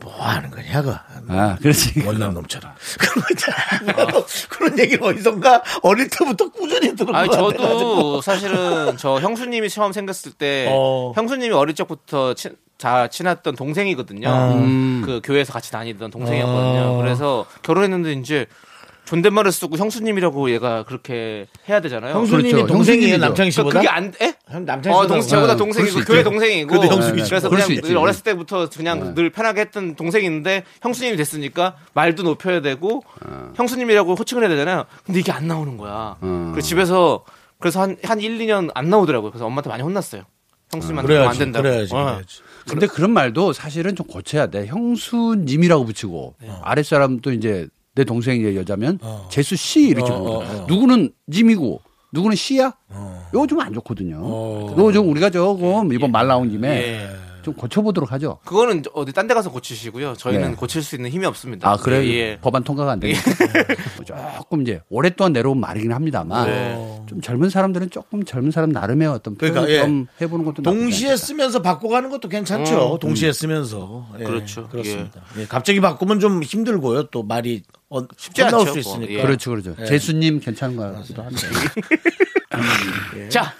뭐 0.00 0.12
하는 0.14 0.50
거냐가 0.50 1.04
아, 1.28 1.56
그렇지. 1.60 2.02
원남 2.04 2.34
놈처럼 2.34 2.72
그런 2.98 3.24
거 3.24 3.26
있잖아. 3.32 4.24
그런 4.48 4.78
얘기를 4.78 5.04
어디선가 5.04 5.62
어릴 5.82 6.08
때부터 6.08 6.48
꾸준히 6.50 6.96
들은 6.96 7.12
것 7.12 7.14
아니 7.18 7.28
같아. 7.28 7.42
저도 7.42 8.20
사실은 8.22 8.96
저 8.96 9.20
형수님이 9.20 9.68
처음 9.68 9.92
생겼을 9.92 10.32
때 10.32 10.68
어. 10.72 11.12
형수님이 11.14 11.54
어릴 11.54 11.74
적부터 11.74 12.34
친, 12.34 12.56
자 12.78 13.06
친했던 13.08 13.54
동생이거든요. 13.54 14.28
음. 14.56 15.02
그 15.04 15.20
교회에서 15.22 15.52
같이 15.52 15.70
다니던 15.70 16.10
동생이었거든요. 16.10 16.80
어. 16.80 16.96
그래서 16.96 17.46
결혼했는데 17.62 18.14
이제 18.14 18.46
존댓말을 19.04 19.50
쓰고 19.52 19.76
형수님이라고 19.76 20.50
얘가 20.52 20.84
그렇게 20.84 21.46
해야 21.68 21.80
되잖아요. 21.80 22.14
형수님이 22.14 22.52
그렇죠. 22.52 22.66
동생이에요. 22.68 23.18
남창희 23.18 23.50
그 23.50 23.54
씨보다. 23.54 23.78
그게 23.80 23.88
안 23.88 24.12
에? 24.20 24.34
형 24.48 24.64
남창희 24.64 24.96
어, 24.96 25.02
씨보다. 25.02 25.14
동, 25.14 25.20
저보다 25.20 25.52
네, 25.54 25.58
동생이고 25.58 26.00
교회 26.04 26.18
있죠. 26.20 26.30
동생이고 26.30 26.68
근데 26.72 26.86
형수님이죠. 26.88 27.28
그래서 27.28 27.48
그럴 27.48 27.64
그냥. 27.66 27.82
늘 27.82 27.96
어렸을 27.96 28.22
때부터 28.22 28.68
그냥 28.70 29.00
네. 29.00 29.14
늘 29.14 29.30
편하게 29.30 29.62
했던 29.62 29.96
동생인데 29.96 30.64
형수님이 30.80 31.16
됐으니까 31.16 31.76
말도 31.94 32.22
높여야 32.22 32.60
되고 32.60 33.02
어. 33.26 33.52
형수님이라고 33.56 34.14
호칭을 34.14 34.44
해야 34.44 34.50
되잖아요. 34.50 34.84
근데 35.04 35.20
이게 35.20 35.32
안 35.32 35.48
나오는 35.48 35.76
거야. 35.76 36.16
어. 36.20 36.50
그래서 36.52 36.68
집에서 36.68 37.24
그래서 37.58 37.80
한, 37.80 37.96
한 38.04 38.20
1, 38.20 38.38
2년 38.38 38.70
안 38.74 38.88
나오더라고요. 38.90 39.30
그래서 39.30 39.46
엄마한테 39.46 39.68
많이 39.70 39.82
혼났어요. 39.82 40.22
형수님한테 40.72 41.06
그러면 41.06 41.28
안 41.28 41.36
된다고. 41.38 41.62
그래야지, 41.64 41.94
어. 41.94 42.04
그래야지. 42.04 42.40
근데 42.68 42.86
그런 42.86 43.10
말도 43.10 43.52
사실은 43.52 43.94
좀 43.94 44.06
고쳐야 44.06 44.46
돼. 44.46 44.66
형수님이라고 44.66 45.84
붙이고 45.84 46.34
네. 46.40 46.50
아랫사람도 46.62 47.32
이제 47.32 47.68
내 47.94 48.04
동생이 48.04 48.56
여자면 48.56 48.98
어. 49.02 49.28
재수 49.30 49.56
씨 49.56 49.88
이렇게 49.88 50.10
어, 50.10 50.18
부르고 50.18 50.32
어, 50.38 50.38
어. 50.42 50.64
누구는 50.68 51.12
님이고 51.28 51.80
누구는 52.12 52.36
씨야? 52.36 52.72
이거 53.32 53.46
좀 53.46 53.60
안 53.60 53.72
좋거든요. 53.72 54.16
이거 54.72 54.92
좀 54.92 55.08
우리가 55.10 55.30
조금 55.30 55.92
이번 55.92 56.10
말 56.12 56.26
나온 56.26 56.50
김에 56.50 56.68
예. 56.68 57.08
좀 57.42 57.54
고쳐보도록 57.54 58.12
하죠. 58.12 58.38
그거는 58.44 58.82
어디 58.94 59.12
딴 59.12 59.26
데 59.26 59.34
가서 59.34 59.50
고치시고요. 59.50 60.14
저희는 60.14 60.50
네. 60.50 60.54
고칠 60.54 60.80
수 60.82 60.94
있는 60.94 61.10
힘이 61.10 61.26
없습니다. 61.26 61.68
아, 61.68 61.76
그래? 61.76 62.04
예, 62.06 62.10
예. 62.12 62.38
법안 62.40 62.62
통과가 62.62 62.92
안 62.92 63.00
되니까. 63.00 63.20
조금 64.38 64.62
이제 64.62 64.80
오랫동안 64.90 65.32
내려온 65.32 65.58
말이긴 65.58 65.92
합니다만 65.92 66.46
네. 66.46 67.02
좀 67.06 67.20
젊은 67.20 67.50
사람들은 67.50 67.90
조금 67.90 68.24
젊은 68.24 68.50
사람 68.50 68.70
나름의 68.70 69.08
어떤 69.08 69.36
그러니까, 69.36 69.62
표현을 69.62 69.74
예. 69.76 69.82
좀 69.82 70.06
해보는 70.20 70.44
것도 70.44 70.62
동시에. 70.62 71.16
쓰면서 71.16 71.62
바꿔가는 71.62 72.10
것도 72.10 72.28
괜찮죠. 72.28 72.98
동시에 73.00 73.32
쓰면서. 73.32 74.06
예, 74.18 74.22
음. 74.22 74.26
그렇죠. 74.26 74.68
그렇습니다. 74.68 75.22
예, 75.38 75.46
갑자기 75.46 75.80
바꾸면 75.80 76.20
좀 76.20 76.42
힘들고요. 76.42 77.04
또 77.04 77.22
말이 77.22 77.62
어, 77.94 78.06
쉽지 78.16 78.42
나올 78.42 78.54
않죠, 78.54 78.66
수 78.66 78.72
그거. 78.72 78.80
있으니까. 78.80 79.12
예. 79.12 79.22
그렇죠, 79.22 79.50
그렇죠. 79.50 79.76
재수님 79.84 80.40
괜찮은 80.40 80.76
것 80.76 80.94
같기도 80.94 81.22
한데. 81.22 81.36
자, 83.28 83.52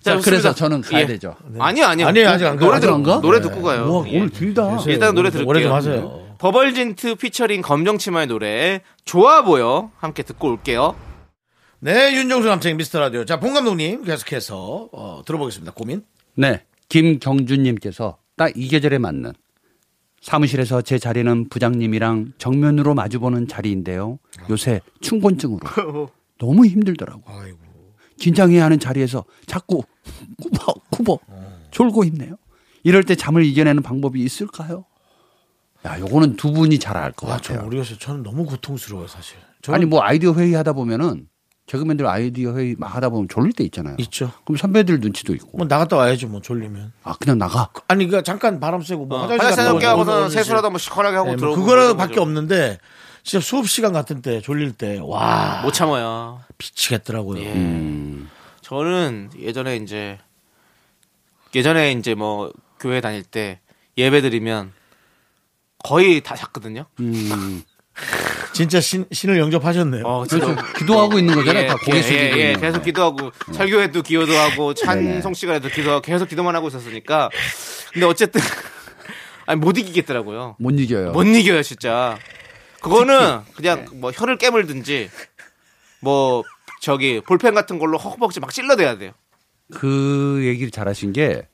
자, 0.00 0.14
좋습니다. 0.16 0.20
그래서 0.24 0.54
저는 0.54 0.80
가야 0.82 1.02
예. 1.02 1.06
되죠. 1.06 1.36
아니요, 1.58 1.86
아니요. 1.86 2.06
아니에요, 2.06 2.28
아직 2.28 2.46
안. 2.46 2.56
노래 2.58 2.76
아직 2.76 2.86
들어, 2.86 2.94
안 2.94 3.02
가? 3.02 3.20
노래 3.20 3.40
듣고 3.40 3.62
가요. 3.62 3.84
우와, 3.88 4.08
예. 4.08 4.16
오늘 4.18 4.30
길다. 4.30 4.78
일단 4.86 5.14
노래 5.14 5.30
들을게요. 5.30 5.48
오래 5.48 5.62
좀 5.62 5.72
하세요. 5.72 6.26
버벌진트 6.38 7.14
피처링 7.16 7.62
검정치마의 7.62 8.26
노래 8.26 8.80
좋아 9.04 9.42
보여 9.42 9.90
함께 9.98 10.22
듣고 10.22 10.48
올게요. 10.50 10.94
네, 11.80 12.14
윤정수 12.14 12.48
남창 12.48 12.76
미스터 12.76 13.00
라디오. 13.00 13.24
자, 13.24 13.38
봉 13.40 13.54
감독님 13.54 14.04
계속해서 14.04 14.88
어, 14.92 15.22
들어보겠습니다. 15.26 15.72
고민. 15.72 16.02
네. 16.34 16.62
김경준님께서 16.88 18.18
딱 18.36 18.52
이 18.56 18.68
계절에 18.68 18.98
맞는 18.98 19.32
사무실에서 20.26 20.82
제 20.82 20.98
자리는 20.98 21.48
부장님이랑 21.48 22.32
정면으로 22.36 22.94
마주보는 22.94 23.46
자리인데요. 23.46 24.18
요새 24.50 24.80
충곤증으로 25.00 25.60
너무 26.40 26.66
힘들더라고. 26.66 27.22
긴장해야 28.18 28.64
하는 28.64 28.80
자리에서 28.80 29.24
자꾸 29.46 29.84
쿠버 30.42 30.74
쿠버 30.90 31.18
졸고 31.70 32.02
있네요. 32.04 32.34
이럴 32.82 33.04
때 33.04 33.14
잠을 33.14 33.44
이겨내는 33.44 33.84
방법이 33.84 34.20
있을까요? 34.20 34.84
야, 35.84 36.00
요거는 36.00 36.34
두 36.34 36.50
분이 36.50 36.80
잘 36.80 36.96
알것 36.96 37.30
와, 37.30 37.36
저 37.36 37.52
같아요. 37.52 37.64
모르겠어요. 37.64 37.98
저는 37.98 38.24
너무 38.24 38.46
고통스러워요, 38.46 39.06
사실. 39.06 39.36
아니 39.68 39.84
뭐 39.84 40.02
아이디어 40.02 40.32
회의 40.32 40.54
하다 40.54 40.72
보면은 40.72 41.28
개그맨들 41.66 42.06
아이디어 42.06 42.54
회의 42.56 42.76
막 42.78 42.94
하다 42.94 43.08
보면 43.08 43.28
졸릴 43.28 43.52
때 43.52 43.64
있잖아요. 43.64 43.96
있죠. 43.98 44.30
그럼 44.44 44.56
선배들 44.56 45.00
눈치도 45.00 45.34
있고. 45.34 45.58
뭐 45.58 45.66
나갔다 45.66 45.96
와야지 45.96 46.26
뭐 46.26 46.40
졸리면. 46.40 46.92
아 47.02 47.16
그냥 47.18 47.38
나가. 47.38 47.68
아니 47.88 48.06
그 48.06 48.22
잠깐 48.22 48.60
바람 48.60 48.82
쐬고 48.82 49.06
뭐 49.06 49.22
화장실 49.22 49.44
화장실 49.46 49.64
갔다 49.64 49.74
오고 49.74 49.86
하고서 49.86 50.16
그러지. 50.18 50.34
세수라도 50.36 50.66
한번 50.66 50.78
시원하게 50.78 51.16
하고 51.16 51.26
네, 51.30 51.32
뭐 51.32 51.38
들어오고. 51.40 51.64
그거밖에 51.64 52.14
그러는 52.14 52.22
없는데 52.22 52.78
진짜 53.24 53.44
수업 53.44 53.68
시간 53.68 53.92
같은 53.92 54.22
때 54.22 54.40
졸릴 54.40 54.72
때 54.72 54.98
와 55.00 55.62
못 55.64 55.72
참아요. 55.72 56.40
미치겠더라고요. 56.56 57.42
예. 57.42 57.52
음. 57.52 58.30
저는 58.62 59.30
예전에 59.36 59.76
이제 59.76 60.18
예전에 61.54 61.90
이제 61.92 62.14
뭐 62.14 62.52
교회 62.78 63.00
다닐 63.00 63.24
때 63.24 63.58
예배 63.98 64.20
드리면 64.20 64.72
거의 65.82 66.20
다 66.20 66.36
잤거든요. 66.36 66.84
음. 67.00 67.62
진짜 68.56 68.80
신, 68.80 69.04
신을 69.12 69.38
영접하셨네요. 69.38 70.02
어, 70.06 70.26
진짜. 70.26 70.46
그래서 70.46 70.72
기도하고 70.78 71.18
있는 71.18 71.34
거잖아요. 71.34 71.68
다 71.68 71.76
고개 71.76 71.98
예, 71.98 72.02
숙이고 72.02 72.18
예, 72.38 72.40
예. 72.40 72.46
있는 72.52 72.60
계속 72.60 72.78
거. 72.78 72.84
기도하고 72.84 73.30
설교회도 73.52 74.02
기도도 74.02 74.32
하고. 74.32 74.72
찬송 74.72 75.34
시간에도 75.34 75.68
기도하고 75.68 76.00
계속 76.00 76.26
기도만 76.28 76.56
하고 76.56 76.68
있었으니까. 76.68 77.28
근데 77.92 78.06
어쨌든 78.06 78.40
아니 79.46 79.60
못 79.60 79.76
이기겠더라고요. 79.76 80.56
못 80.58 80.70
이겨요. 80.70 81.12
못 81.12 81.24
이겨요 81.24 81.62
진짜. 81.62 82.16
그거는 82.80 83.40
그냥 83.54 83.86
뭐 83.94 84.10
혀를 84.10 84.38
깨물든지 84.38 85.10
뭐 86.00 86.42
저기 86.80 87.20
볼펜 87.20 87.54
같은 87.54 87.78
걸로 87.78 87.98
허벅지 87.98 88.40
막 88.40 88.52
찔러대야 88.52 88.96
돼요. 88.96 89.12
그 89.74 90.40
얘기를 90.44 90.70
잘하신 90.70 91.12
게 91.12 91.46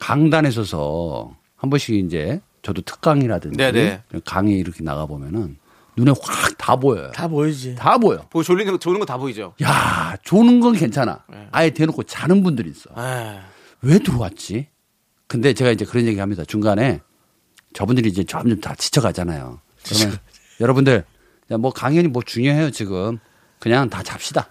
강단에 0.00 0.50
서서 0.50 1.36
한 1.56 1.70
번씩 1.70 1.94
이제 1.94 2.40
저도 2.62 2.82
특강이라든지 2.82 3.56
네네. 3.56 4.02
강의 4.24 4.58
이렇게 4.58 4.82
나가 4.82 5.06
보면은 5.06 5.58
눈에 5.96 6.12
확 6.22 6.56
다 6.58 6.76
보여요. 6.76 7.10
다 7.12 7.28
보이지. 7.28 7.74
다 7.74 7.98
보여. 7.98 8.18
보고 8.30 8.42
졸리는 8.42 8.72
거 8.72 8.78
졸는 8.78 9.00
거 9.00 9.06
다 9.06 9.16
보이죠. 9.18 9.54
야, 9.62 10.16
조는 10.22 10.60
건 10.60 10.74
괜찮아. 10.74 11.24
네. 11.30 11.48
아예 11.52 11.70
대놓고 11.70 12.04
자는 12.04 12.42
분들이 12.42 12.70
있어. 12.70 12.90
에이. 12.96 13.38
왜 13.82 13.98
들어왔지? 13.98 14.68
근데 15.28 15.52
제가 15.52 15.70
이제 15.70 15.84
그런 15.84 16.06
얘기 16.06 16.18
합니다. 16.20 16.42
중간에 16.46 17.00
저분들이 17.74 18.08
이제 18.08 18.24
점점 18.24 18.60
다 18.60 18.74
지쳐가잖아요. 18.74 19.60
그러면 19.86 20.18
여러분들, 20.60 21.04
야, 21.50 21.56
뭐 21.58 21.70
강연이 21.72 22.08
뭐 22.08 22.22
중요해요, 22.24 22.70
지금. 22.70 23.18
그냥 23.60 23.90
다 23.90 24.02
잡시다. 24.02 24.48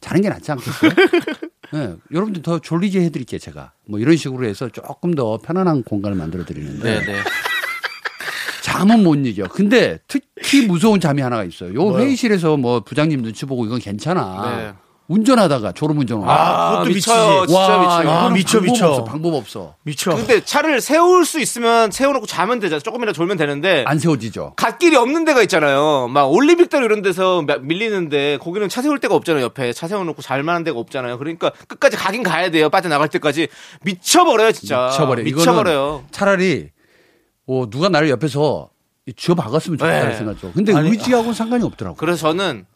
자는 0.00 0.20
게 0.20 0.28
낫지 0.28 0.52
않겠어요? 0.52 0.90
네, 1.72 1.96
여러분들 2.12 2.42
더 2.42 2.58
졸리게 2.58 3.00
해드릴게요, 3.02 3.38
제가. 3.38 3.72
뭐 3.86 3.98
이런 3.98 4.16
식으로 4.16 4.46
해서 4.46 4.68
조금 4.68 5.14
더 5.14 5.38
편안한 5.38 5.82
공간을 5.84 6.16
만들어 6.16 6.44
드리는데. 6.44 7.02
잠은 8.78 9.02
못 9.02 9.14
이겨. 9.26 9.44
근데 9.48 9.98
특히 10.08 10.66
무서운 10.66 11.00
잠이 11.00 11.22
하나가 11.22 11.44
있어요. 11.44 11.74
요 11.74 11.98
회의실에서 11.98 12.56
뭐 12.56 12.80
부장님 12.80 13.22
눈치 13.22 13.46
보고 13.46 13.64
이건 13.64 13.78
괜찮아. 13.78 14.56
네. 14.56 14.72
운전하다가 15.08 15.70
졸음 15.70 15.98
운전을. 16.00 16.28
아, 16.28 16.80
그것도 16.80 16.88
미쳐요. 16.94 17.40
미치지. 17.42 17.46
진짜 17.54 17.60
와, 17.60 17.78
미쳐요. 18.00 18.10
아, 18.10 18.30
미쳐, 18.30 18.58
방법 18.58 18.72
미쳐. 18.72 18.86
없어. 18.88 19.04
방법 19.04 19.34
없어. 19.34 19.74
미쳐. 19.84 20.16
근데 20.16 20.44
차를 20.44 20.80
세울 20.80 21.24
수 21.24 21.38
있으면 21.38 21.92
세워놓고 21.92 22.26
자면 22.26 22.58
되잖아. 22.58 22.80
조금이라도 22.80 23.14
졸면 23.14 23.36
되는데. 23.36 23.84
안 23.86 24.00
세워지죠. 24.00 24.54
갓길이 24.56 24.96
없는 24.96 25.24
데가 25.24 25.42
있잖아요. 25.42 26.08
막 26.08 26.24
올리빅대로 26.24 26.84
이런 26.84 27.02
데서 27.02 27.42
마- 27.42 27.56
밀리는데 27.58 28.38
거기는 28.38 28.68
차 28.68 28.82
세울 28.82 28.98
데가 28.98 29.14
없잖아요. 29.14 29.44
옆에 29.44 29.72
차 29.72 29.86
세워놓고 29.86 30.22
잘 30.22 30.42
만한 30.42 30.64
데가 30.64 30.76
없잖아요. 30.80 31.18
그러니까 31.18 31.52
끝까지 31.68 31.96
가긴 31.96 32.24
가야 32.24 32.50
돼요. 32.50 32.68
빠져 32.68 32.88
나갈 32.88 33.06
때까지 33.08 33.46
미쳐버려요, 33.84 34.50
진짜. 34.50 34.88
미쳐버려. 34.90 35.22
미쳐버려요. 35.22 36.04
차라리 36.10 36.70
뭐 37.46 37.68
누가 37.70 37.88
나를 37.88 38.10
옆에서 38.10 38.70
쥐어 39.16 39.34
박았으면 39.36 39.78
좋겠다는 39.78 40.10
네. 40.10 40.16
생각죠. 40.16 40.52
근데 40.52 40.74
아니, 40.74 40.90
의지하고는 40.90 41.32
상관이 41.32 41.64
없더라고. 41.64 41.96
그래서 41.96 42.28
저는 42.28 42.66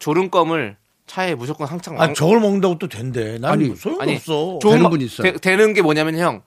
졸음껌을 0.00 0.76
차에 1.06 1.36
무조건 1.36 1.68
항상 1.68 2.00
아, 2.00 2.12
저걸 2.12 2.40
먹는다고 2.40 2.78
또 2.78 2.88
된대. 2.88 3.38
난 3.38 3.52
아니, 3.52 3.68
뭐 3.68 3.76
소용도 3.76 4.02
아니, 4.02 4.16
없어. 4.16 4.58
좋은 4.60 4.72
되는 4.72 4.82
거- 4.82 4.90
분이 4.90 5.04
있어요. 5.04 5.32
되, 5.32 5.38
되는 5.38 5.72
게 5.72 5.82
뭐냐면 5.82 6.18
형 6.18 6.42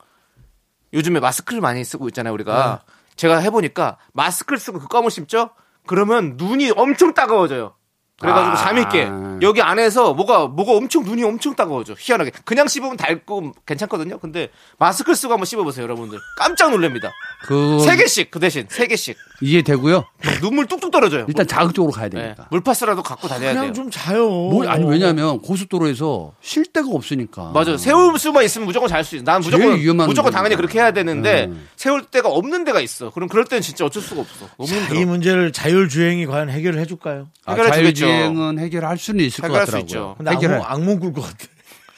요즘에 0.93 1.19
마스크를 1.19 1.61
많이 1.61 1.84
쓰고 1.86 2.07
있잖아요 2.09 2.34
우리가 2.34 2.84
제가 3.15 3.38
해보니까 3.38 3.97
마스크를 4.13 4.57
쓰고 4.59 4.80
그 4.80 4.88
껌을 4.88 5.11
씹죠 5.11 5.51
그러면 5.86 6.34
눈이 6.36 6.71
엄청 6.71 7.13
따가워져요 7.13 7.75
그래가지고 8.20 8.51
아. 8.51 8.55
잠이 8.55 8.84
깨 8.91 9.09
여기 9.41 9.61
안에서 9.61 10.13
뭐가 10.13 10.47
뭐가 10.47 10.74
엄청 10.74 11.03
눈이 11.03 11.24
엄청 11.24 11.55
따가워져 11.55 11.95
희한하게 11.97 12.32
그냥 12.45 12.67
씹으면 12.67 12.97
달고 12.97 13.53
괜찮거든요 13.65 14.20
근데 14.20 14.49
마스크를 14.78 15.15
쓰고 15.15 15.34
한번 15.34 15.45
씹어보세요 15.45 15.84
여러분들 15.84 16.20
깜짝 16.38 16.72
놀랍니다 16.72 17.11
그 17.47 17.80
세 17.80 17.95
개씩 17.95 18.32
그 18.32 18.39
대신 18.39 18.65
세 18.70 18.88
개씩 18.88 19.17
이해되고요. 19.41 20.05
눈물 20.41 20.65
뚝뚝 20.67 20.91
떨어져요 20.91 21.26
일단 21.28 21.47
자극적으로 21.47 21.93
가야 21.93 22.09
네, 22.09 22.22
되니까. 22.22 22.47
물파스라도 22.51 23.01
갖고 23.03 23.28
다녀야 23.28 23.51
돼요 23.53 23.61
그냥 23.61 23.74
좀 23.74 23.89
자요. 23.89 24.28
뭐 24.30 24.67
아니 24.67 24.86
왜냐하면 24.86 25.39
고속도로에서 25.41 26.34
쉴 26.41 26.65
데가 26.65 26.88
없으니까. 26.91 27.51
맞아 27.53 27.72
요. 27.72 27.78
세울 27.78 28.17
수만 28.20 28.43
있으면 28.43 28.65
무조건 28.67 28.89
잘 28.89 29.03
수 29.03 29.15
있어. 29.15 29.24
난 29.24 29.39
무조건 29.41 29.80
무조건 30.07 30.32
당연히 30.32 30.55
거니까. 30.55 30.57
그렇게 30.57 30.80
해야 30.80 30.91
되는데 30.91 31.45
음. 31.45 31.67
세울 31.78 32.03
데가 32.05 32.28
없는 32.30 32.65
데가 32.65 32.82
있어. 32.82 33.11
그럼 33.11 33.30
그럴 33.30 33.45
때는 33.45 33.61
진짜 33.61 33.86
어쩔 33.86 34.01
수가 34.03 34.22
없어. 34.22 34.47
자, 34.67 34.93
이. 34.95 35.05
문제를 35.05 35.51
자율주행이 35.53 36.26
과연 36.26 36.49
해결을 36.49 36.80
해줄까요? 36.82 37.28
아, 37.45 37.53
해결해 37.53 37.72
주겠죠. 37.93 38.07
자율주행은 38.10 38.60
해결할 38.60 38.97
수는 38.97 39.26
있을 39.26 39.41
것 39.41 39.47
해결할 39.47 39.66
수 39.68 39.72
같더라고요. 39.74 39.86
있죠. 39.88 40.16
근데 40.18 40.32
해결해. 40.32 40.55
악몽, 40.55 40.68
악몽 40.72 40.99
꿀 40.99 41.14
것 41.14 41.22
같아. 41.22 41.38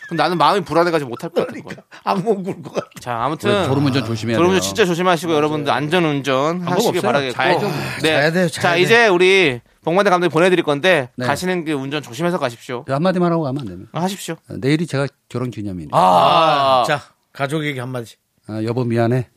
근데 0.10 0.24
나는 0.24 0.38
마음이 0.38 0.62
불안해가지고 0.66 1.10
못할 1.10 1.30
것 1.30 1.48
같은 1.48 1.64
거야. 1.64 1.78
악몽 2.04 2.44
꿀 2.44 2.62
것 2.62 2.74
같아. 2.74 2.88
자, 3.00 3.16
아무튼 3.24 3.66
졸음운전 3.66 4.04
조심해야 4.06 4.36
졸음운전 4.38 4.60
돼요. 4.62 4.68
진짜 4.68 4.86
조심하시고 4.86 5.34
여러분들 5.34 5.72
안전운전 5.72 6.62
하시길 6.62 6.98
없어요. 6.98 7.02
바라겠고. 7.02 7.34
자야죠, 7.34 7.62
뭐. 7.62 7.72
네. 8.02 8.10
자야 8.10 8.32
돼요, 8.32 8.50
자야 8.50 8.62
자, 8.62 8.74
돼. 8.76 8.82
이제 8.82 9.08
우리 9.08 9.62
복만대 9.84 10.10
감독님 10.10 10.32
보내드릴 10.32 10.64
건데 10.66 11.10
네. 11.16 11.26
가시는 11.26 11.64
게 11.66 11.72
운전 11.74 12.02
조심해서 12.02 12.38
가십시오. 12.40 12.84
한마디만 12.88 13.32
하고 13.32 13.44
가면 13.44 13.62
안 13.62 13.68
됩니다. 13.68 13.90
아, 13.94 14.02
하십시오. 14.02 14.36
내일이 14.50 14.86
제가 14.86 15.08
결혼 15.30 15.50
기념일이에요. 15.50 15.90
아, 15.94 16.84
자, 16.86 17.02
가족에게 17.32 17.80
한마디. 17.80 18.16
아, 18.48 18.62
여보 18.64 18.84
미안해. 18.84 19.30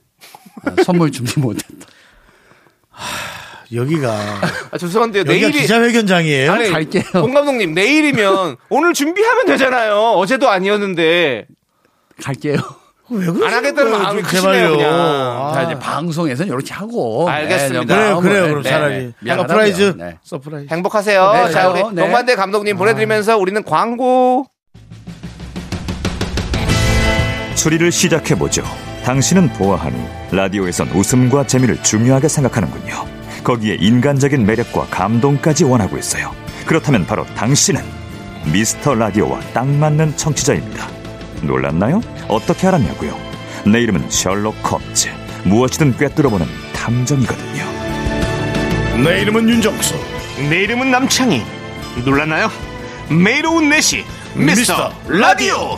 아, 0.67 0.83
선물 0.85 1.13
준비 1.13 1.39
못했다. 1.39 1.87
여기가, 3.75 4.11
아, 4.71 4.79
죄송한데요. 4.79 5.21
여기가 5.27 5.33
내일이 5.49 5.61
기자회견장이에요? 5.61 6.53
아니, 6.53 6.71
갈게요. 6.71 7.03
봉 7.13 7.33
감독님 7.35 7.75
내일이면 7.75 8.57
오늘 8.69 8.93
준비하면 8.95 9.47
되잖아요. 9.47 9.97
어제도 10.17 10.49
아니었는데 10.49 11.47
갈게요. 12.23 12.57
왜 13.11 13.27
그러세요? 13.27 13.45
안 13.47 13.55
하겠다는 13.55 13.93
좀 13.93 14.03
마음이. 14.03 14.23
크시네요, 14.23 14.71
그냥. 14.77 14.91
아. 14.93 15.53
자, 15.55 15.63
이제 15.65 15.79
방송에서는 15.79 16.51
이렇게 16.53 16.73
하고. 16.73 17.29
알겠습니다. 17.29 17.95
네, 17.95 18.01
그래요, 18.03 18.21
그래요. 18.21 18.43
그럼 18.49 18.63
네, 18.63 18.71
차라리. 18.71 18.95
네, 18.95 19.05
약간 19.05 19.47
미안하다고요. 19.47 19.67
surprise. 19.67 19.95
네. 19.99 20.19
surprise. 20.25 20.69
행복하세요. 20.73 21.33
네, 21.33 21.51
자, 21.51 21.73
네. 21.73 21.83
우리 21.83 21.95
네. 21.95 22.03
봉만대 22.03 22.35
감독님 22.35 22.77
보내드리면서 22.79 23.37
우리는 23.37 23.63
광고. 23.63 24.47
추리를 27.57 27.93
시작해보죠. 27.93 28.63
당신은 29.05 29.53
보아하니 29.53 29.97
라디오에선 30.33 30.89
웃음과 30.95 31.47
재미를 31.47 31.81
중요하게 31.83 32.29
생각하는군요. 32.29 33.07
거기에 33.45 33.77
인간적인 33.79 34.45
매력과 34.45 34.87
감동까지 34.91 35.65
원하고 35.65 35.99
있어요. 35.99 36.35
그렇다면 36.67 37.07
바로 37.07 37.25
당신은 37.37 37.83
미스터 38.53 38.95
라디오와 38.95 39.41
딱 39.53 39.67
맞는 39.67 40.17
청취자입니다. 40.17 40.89
놀랐나요? 41.43 42.01
어떻게 42.29 42.67
알았냐고요? 42.67 43.17
내 43.67 43.81
이름은 43.83 44.11
셜록 44.11 44.55
홈즈. 44.71 45.09
무엇이든 45.45 45.97
꿰뚫어보는 45.99 46.47
탐정이거든요. 46.73 47.65
내 49.05 49.21
이름은 49.23 49.49
윤정수. 49.49 49.95
내 50.49 50.63
이름은 50.65 50.91
남창희. 50.91 51.43
놀랐나요? 52.05 52.51
매일 53.11 53.47
오후 53.47 53.61
4시 53.61 54.03
미스터 54.35 54.91
라디오. 55.07 55.77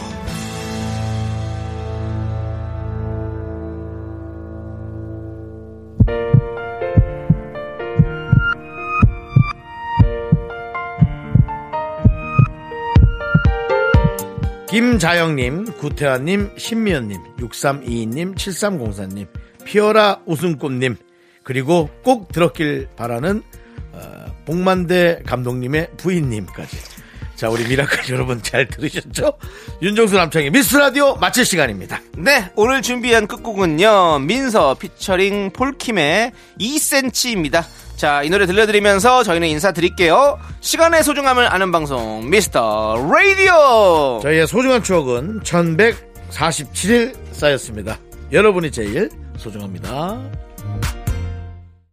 김자영님, 14.77 15.73
구태환님, 15.79 16.51
신미연님, 16.59 17.37
6322님, 17.39 18.35
7304님, 18.35 19.27
피어라 19.65 20.21
웃음꽃님, 20.27 20.97
그리고 21.43 21.89
꼭 22.05 22.31
들었길 22.31 22.89
바라는 22.95 23.43
어, 23.93 24.25
봉만대 24.45 25.23
감독님의 25.25 25.93
부인님까지 25.97 26.77
자, 27.37 27.49
우리 27.49 27.67
미라클 27.67 28.13
여러분 28.13 28.43
잘 28.43 28.69
들으셨죠? 28.69 29.39
윤정수 29.81 30.15
남창희의 30.15 30.51
미스터 30.51 30.77
라디오 30.77 31.17
마칠 31.17 31.47
시간입니다. 31.47 32.03
네, 32.19 32.51
오늘 32.55 32.83
준비한 32.83 33.27
끝곡은요. 33.27 34.19
민서 34.27 34.75
피처링 34.75 35.53
폴킴의 35.55 36.33
2cm입니다. 36.61 37.65
자, 37.97 38.23
이 38.23 38.29
노래 38.29 38.45
들려드리면서 38.47 39.23
저희는 39.23 39.49
인사드릴게요. 39.49 40.39
시간의 40.61 41.03
소중함을 41.03 41.51
아는 41.51 41.73
방송 41.73 42.29
미스터 42.29 42.97
라디오. 43.11 44.21
저희의 44.23 44.47
소중한 44.47 44.83
추억은 44.83 45.41
1147일 45.41 47.15
쌓였습니다. 47.33 47.99
여러분이 48.33 48.71
제일 48.71 49.09
소중합니다. 49.39 50.21